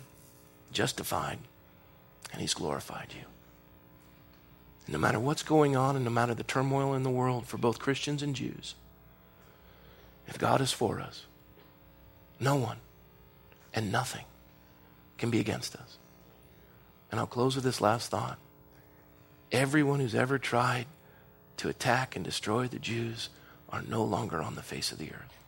justified, 0.72 1.38
and 2.32 2.42
he's 2.42 2.52
glorified 2.52 3.14
you 3.18 3.29
no 4.90 4.98
matter 4.98 5.20
what's 5.20 5.44
going 5.44 5.76
on 5.76 5.94
and 5.94 6.04
no 6.04 6.10
matter 6.10 6.34
the 6.34 6.42
turmoil 6.42 6.94
in 6.94 7.04
the 7.04 7.10
world 7.10 7.46
for 7.46 7.58
both 7.58 7.78
Christians 7.78 8.22
and 8.22 8.34
Jews, 8.34 8.74
if 10.26 10.36
God 10.36 10.60
is 10.60 10.72
for 10.72 11.00
us, 11.00 11.26
no 12.40 12.56
one 12.56 12.78
and 13.72 13.92
nothing 13.92 14.24
can 15.16 15.30
be 15.30 15.38
against 15.38 15.76
us. 15.76 15.98
And 17.10 17.20
I'll 17.20 17.26
close 17.26 17.54
with 17.54 17.64
this 17.64 17.80
last 17.80 18.10
thought. 18.10 18.38
Everyone 19.52 20.00
who's 20.00 20.14
ever 20.14 20.38
tried 20.38 20.86
to 21.58 21.68
attack 21.68 22.16
and 22.16 22.24
destroy 22.24 22.66
the 22.66 22.78
Jews 22.78 23.28
are 23.68 23.82
no 23.82 24.02
longer 24.02 24.40
on 24.40 24.54
the 24.54 24.62
face 24.62 24.90
of 24.92 24.98
the 24.98 25.10
earth. 25.10 25.44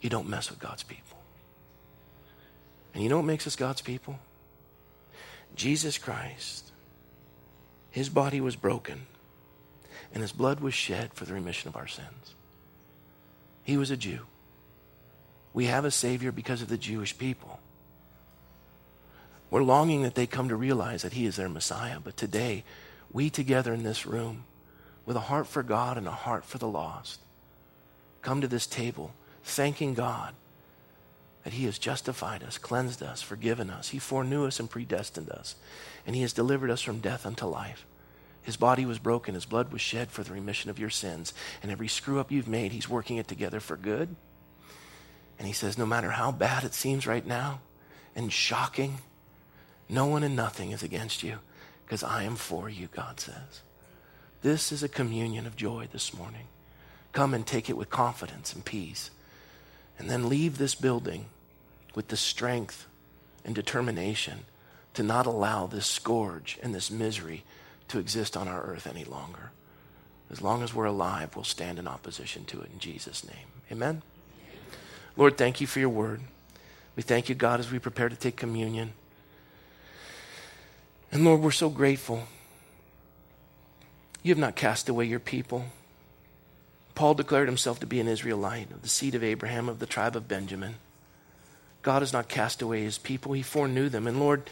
You 0.00 0.10
don't 0.10 0.28
mess 0.28 0.50
with 0.50 0.60
God's 0.60 0.82
people. 0.82 1.18
And 2.94 3.02
you 3.02 3.08
know 3.08 3.16
what 3.16 3.24
makes 3.24 3.46
us 3.46 3.56
God's 3.56 3.80
people? 3.80 4.18
Jesus 5.54 5.98
Christ 5.98 6.65
his 7.96 8.10
body 8.10 8.42
was 8.42 8.56
broken, 8.56 9.06
and 10.12 10.20
his 10.20 10.30
blood 10.30 10.60
was 10.60 10.74
shed 10.74 11.14
for 11.14 11.24
the 11.24 11.32
remission 11.32 11.68
of 11.68 11.76
our 11.76 11.86
sins. 11.86 12.34
He 13.64 13.78
was 13.78 13.90
a 13.90 13.96
Jew. 13.96 14.18
We 15.54 15.64
have 15.64 15.86
a 15.86 15.90
Savior 15.90 16.30
because 16.30 16.60
of 16.60 16.68
the 16.68 16.76
Jewish 16.76 17.16
people. 17.16 17.58
We're 19.48 19.62
longing 19.62 20.02
that 20.02 20.14
they 20.14 20.26
come 20.26 20.50
to 20.50 20.56
realize 20.56 21.00
that 21.00 21.14
He 21.14 21.24
is 21.24 21.36
their 21.36 21.48
Messiah. 21.48 21.98
But 21.98 22.18
today, 22.18 22.64
we 23.12 23.30
together 23.30 23.72
in 23.72 23.82
this 23.82 24.04
room, 24.04 24.44
with 25.06 25.16
a 25.16 25.20
heart 25.20 25.46
for 25.46 25.62
God 25.62 25.96
and 25.96 26.06
a 26.06 26.10
heart 26.10 26.44
for 26.44 26.58
the 26.58 26.68
lost, 26.68 27.20
come 28.20 28.42
to 28.42 28.48
this 28.48 28.66
table 28.66 29.14
thanking 29.42 29.94
God 29.94 30.34
that 31.46 31.52
He 31.52 31.66
has 31.66 31.78
justified 31.78 32.42
us, 32.42 32.58
cleansed 32.58 33.04
us, 33.04 33.22
forgiven 33.22 33.70
us. 33.70 33.90
He 33.90 34.00
foreknew 34.00 34.46
us 34.46 34.58
and 34.58 34.68
predestined 34.68 35.30
us, 35.30 35.54
and 36.04 36.16
He 36.16 36.22
has 36.22 36.32
delivered 36.32 36.70
us 36.70 36.82
from 36.82 36.98
death 36.98 37.24
unto 37.24 37.46
life. 37.46 37.86
His 38.42 38.56
body 38.56 38.84
was 38.84 38.98
broken, 38.98 39.34
His 39.34 39.44
blood 39.44 39.70
was 39.72 39.80
shed 39.80 40.10
for 40.10 40.24
the 40.24 40.32
remission 40.32 40.70
of 40.70 40.80
your 40.80 40.90
sins, 40.90 41.32
and 41.62 41.70
every 41.70 41.86
screw 41.86 42.18
up 42.18 42.32
you've 42.32 42.48
made, 42.48 42.72
He's 42.72 42.88
working 42.88 43.18
it 43.18 43.28
together 43.28 43.60
for 43.60 43.76
good. 43.76 44.16
And 45.38 45.46
He 45.46 45.52
says, 45.52 45.78
no 45.78 45.86
matter 45.86 46.10
how 46.10 46.32
bad 46.32 46.64
it 46.64 46.74
seems 46.74 47.06
right 47.06 47.24
now 47.24 47.60
and 48.16 48.32
shocking, 48.32 48.98
no 49.88 50.06
one 50.06 50.24
and 50.24 50.34
nothing 50.34 50.72
is 50.72 50.82
against 50.82 51.22
you 51.22 51.38
because 51.84 52.02
I 52.02 52.24
am 52.24 52.34
for 52.34 52.68
you, 52.68 52.88
God 52.88 53.20
says. 53.20 53.62
This 54.42 54.72
is 54.72 54.82
a 54.82 54.88
communion 54.88 55.46
of 55.46 55.54
joy 55.54 55.86
this 55.92 56.12
morning. 56.12 56.48
Come 57.12 57.34
and 57.34 57.46
take 57.46 57.70
it 57.70 57.76
with 57.76 57.88
confidence 57.88 58.52
and 58.52 58.64
peace. 58.64 59.12
And 59.96 60.10
then 60.10 60.28
leave 60.28 60.58
this 60.58 60.74
building 60.74 61.26
with 61.96 62.08
the 62.08 62.16
strength 62.16 62.86
and 63.44 63.56
determination 63.56 64.40
to 64.94 65.02
not 65.02 65.26
allow 65.26 65.66
this 65.66 65.86
scourge 65.86 66.58
and 66.62 66.72
this 66.72 66.90
misery 66.90 67.42
to 67.88 67.98
exist 67.98 68.36
on 68.36 68.46
our 68.46 68.62
earth 68.62 68.86
any 68.86 69.04
longer. 69.04 69.50
As 70.30 70.42
long 70.42 70.62
as 70.62 70.74
we're 70.74 70.84
alive, 70.84 71.34
we'll 71.34 71.44
stand 71.44 71.78
in 71.78 71.88
opposition 71.88 72.44
to 72.46 72.60
it 72.60 72.70
in 72.72 72.78
Jesus' 72.78 73.26
name. 73.26 73.46
Amen. 73.72 74.02
Lord, 75.16 75.38
thank 75.38 75.60
you 75.60 75.66
for 75.66 75.80
your 75.80 75.88
word. 75.88 76.20
We 76.96 77.02
thank 77.02 77.28
you, 77.28 77.34
God, 77.34 77.60
as 77.60 77.70
we 77.72 77.78
prepare 77.78 78.08
to 78.08 78.16
take 78.16 78.36
communion. 78.36 78.92
And 81.10 81.24
Lord, 81.24 81.40
we're 81.40 81.50
so 81.50 81.70
grateful. 81.70 82.24
You 84.22 84.32
have 84.32 84.38
not 84.38 84.56
cast 84.56 84.88
away 84.88 85.06
your 85.06 85.20
people. 85.20 85.66
Paul 86.94 87.14
declared 87.14 87.48
himself 87.48 87.80
to 87.80 87.86
be 87.86 88.00
an 88.00 88.08
Israelite 88.08 88.70
of 88.70 88.82
the 88.82 88.88
seed 88.88 89.14
of 89.14 89.22
Abraham, 89.22 89.68
of 89.68 89.78
the 89.78 89.86
tribe 89.86 90.16
of 90.16 90.28
Benjamin. 90.28 90.76
God 91.86 92.02
has 92.02 92.12
not 92.12 92.26
cast 92.26 92.62
away 92.62 92.82
his 92.82 92.98
people, 92.98 93.32
he 93.32 93.42
foreknew 93.42 93.88
them. 93.88 94.08
And 94.08 94.18
Lord, 94.18 94.50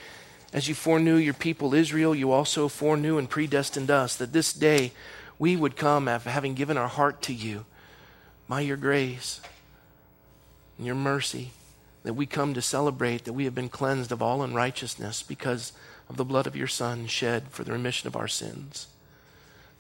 as 0.52 0.68
you 0.68 0.74
foreknew 0.76 1.16
your 1.16 1.34
people 1.34 1.74
Israel, 1.74 2.14
you 2.14 2.30
also 2.30 2.68
foreknew 2.68 3.18
and 3.18 3.28
predestined 3.28 3.90
us 3.90 4.14
that 4.14 4.32
this 4.32 4.52
day 4.52 4.92
we 5.36 5.56
would 5.56 5.74
come 5.74 6.06
after 6.06 6.30
having 6.30 6.54
given 6.54 6.76
our 6.76 6.86
heart 6.86 7.22
to 7.22 7.34
you 7.34 7.64
by 8.48 8.60
your 8.60 8.76
grace 8.76 9.40
and 10.78 10.86
your 10.86 10.94
mercy, 10.94 11.50
that 12.04 12.14
we 12.14 12.24
come 12.24 12.54
to 12.54 12.62
celebrate 12.62 13.24
that 13.24 13.32
we 13.32 13.46
have 13.46 13.54
been 13.54 13.68
cleansed 13.68 14.12
of 14.12 14.22
all 14.22 14.44
unrighteousness 14.44 15.24
because 15.24 15.72
of 16.08 16.16
the 16.16 16.24
blood 16.24 16.46
of 16.46 16.54
your 16.54 16.68
Son 16.68 17.08
shed 17.08 17.48
for 17.50 17.64
the 17.64 17.72
remission 17.72 18.06
of 18.06 18.14
our 18.14 18.28
sins. 18.28 18.86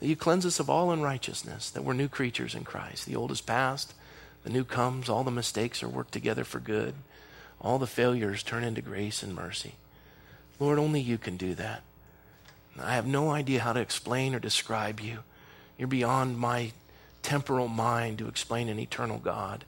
That 0.00 0.08
you 0.08 0.16
cleanse 0.16 0.44
us 0.44 0.58
of 0.58 0.68
all 0.68 0.90
unrighteousness, 0.90 1.70
that 1.70 1.84
we're 1.84 1.92
new 1.92 2.08
creatures 2.08 2.56
in 2.56 2.64
Christ. 2.64 3.06
The 3.06 3.14
old 3.14 3.30
is 3.30 3.40
past, 3.40 3.94
the 4.42 4.50
new 4.50 4.64
comes, 4.64 5.08
all 5.08 5.22
the 5.22 5.30
mistakes 5.30 5.84
are 5.84 5.88
worked 5.88 6.10
together 6.10 6.42
for 6.42 6.58
good, 6.58 6.94
all 7.64 7.78
the 7.78 7.86
failures 7.86 8.42
turn 8.42 8.62
into 8.62 8.82
grace 8.82 9.22
and 9.22 9.34
mercy. 9.34 9.72
Lord, 10.60 10.78
only 10.78 11.00
you 11.00 11.16
can 11.16 11.38
do 11.38 11.54
that. 11.54 11.82
I 12.80 12.94
have 12.94 13.06
no 13.06 13.30
idea 13.30 13.60
how 13.60 13.72
to 13.72 13.80
explain 13.80 14.34
or 14.34 14.38
describe 14.38 15.00
you. 15.00 15.20
You're 15.78 15.88
beyond 15.88 16.38
my 16.38 16.72
temporal 17.22 17.68
mind 17.68 18.18
to 18.18 18.28
explain 18.28 18.68
an 18.68 18.78
eternal 18.78 19.18
God. 19.18 19.64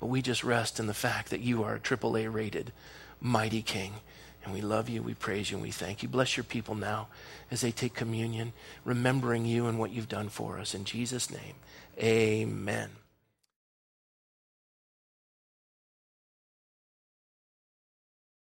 But 0.00 0.06
we 0.06 0.20
just 0.20 0.42
rest 0.42 0.80
in 0.80 0.88
the 0.88 0.94
fact 0.94 1.30
that 1.30 1.40
you 1.40 1.62
are 1.62 1.76
a 1.76 1.80
AAA 1.80 2.32
rated 2.32 2.72
mighty 3.20 3.62
King. 3.62 3.94
And 4.44 4.52
we 4.52 4.60
love 4.60 4.88
you, 4.88 5.02
we 5.02 5.14
praise 5.14 5.50
you, 5.50 5.58
and 5.58 5.62
we 5.62 5.70
thank 5.70 6.02
you. 6.02 6.08
Bless 6.08 6.36
your 6.36 6.44
people 6.44 6.74
now 6.74 7.08
as 7.50 7.60
they 7.60 7.70
take 7.70 7.94
communion, 7.94 8.52
remembering 8.84 9.44
you 9.44 9.66
and 9.66 9.78
what 9.78 9.90
you've 9.90 10.08
done 10.08 10.28
for 10.28 10.58
us. 10.58 10.74
In 10.74 10.84
Jesus' 10.84 11.30
name, 11.30 11.54
amen. 11.98 12.90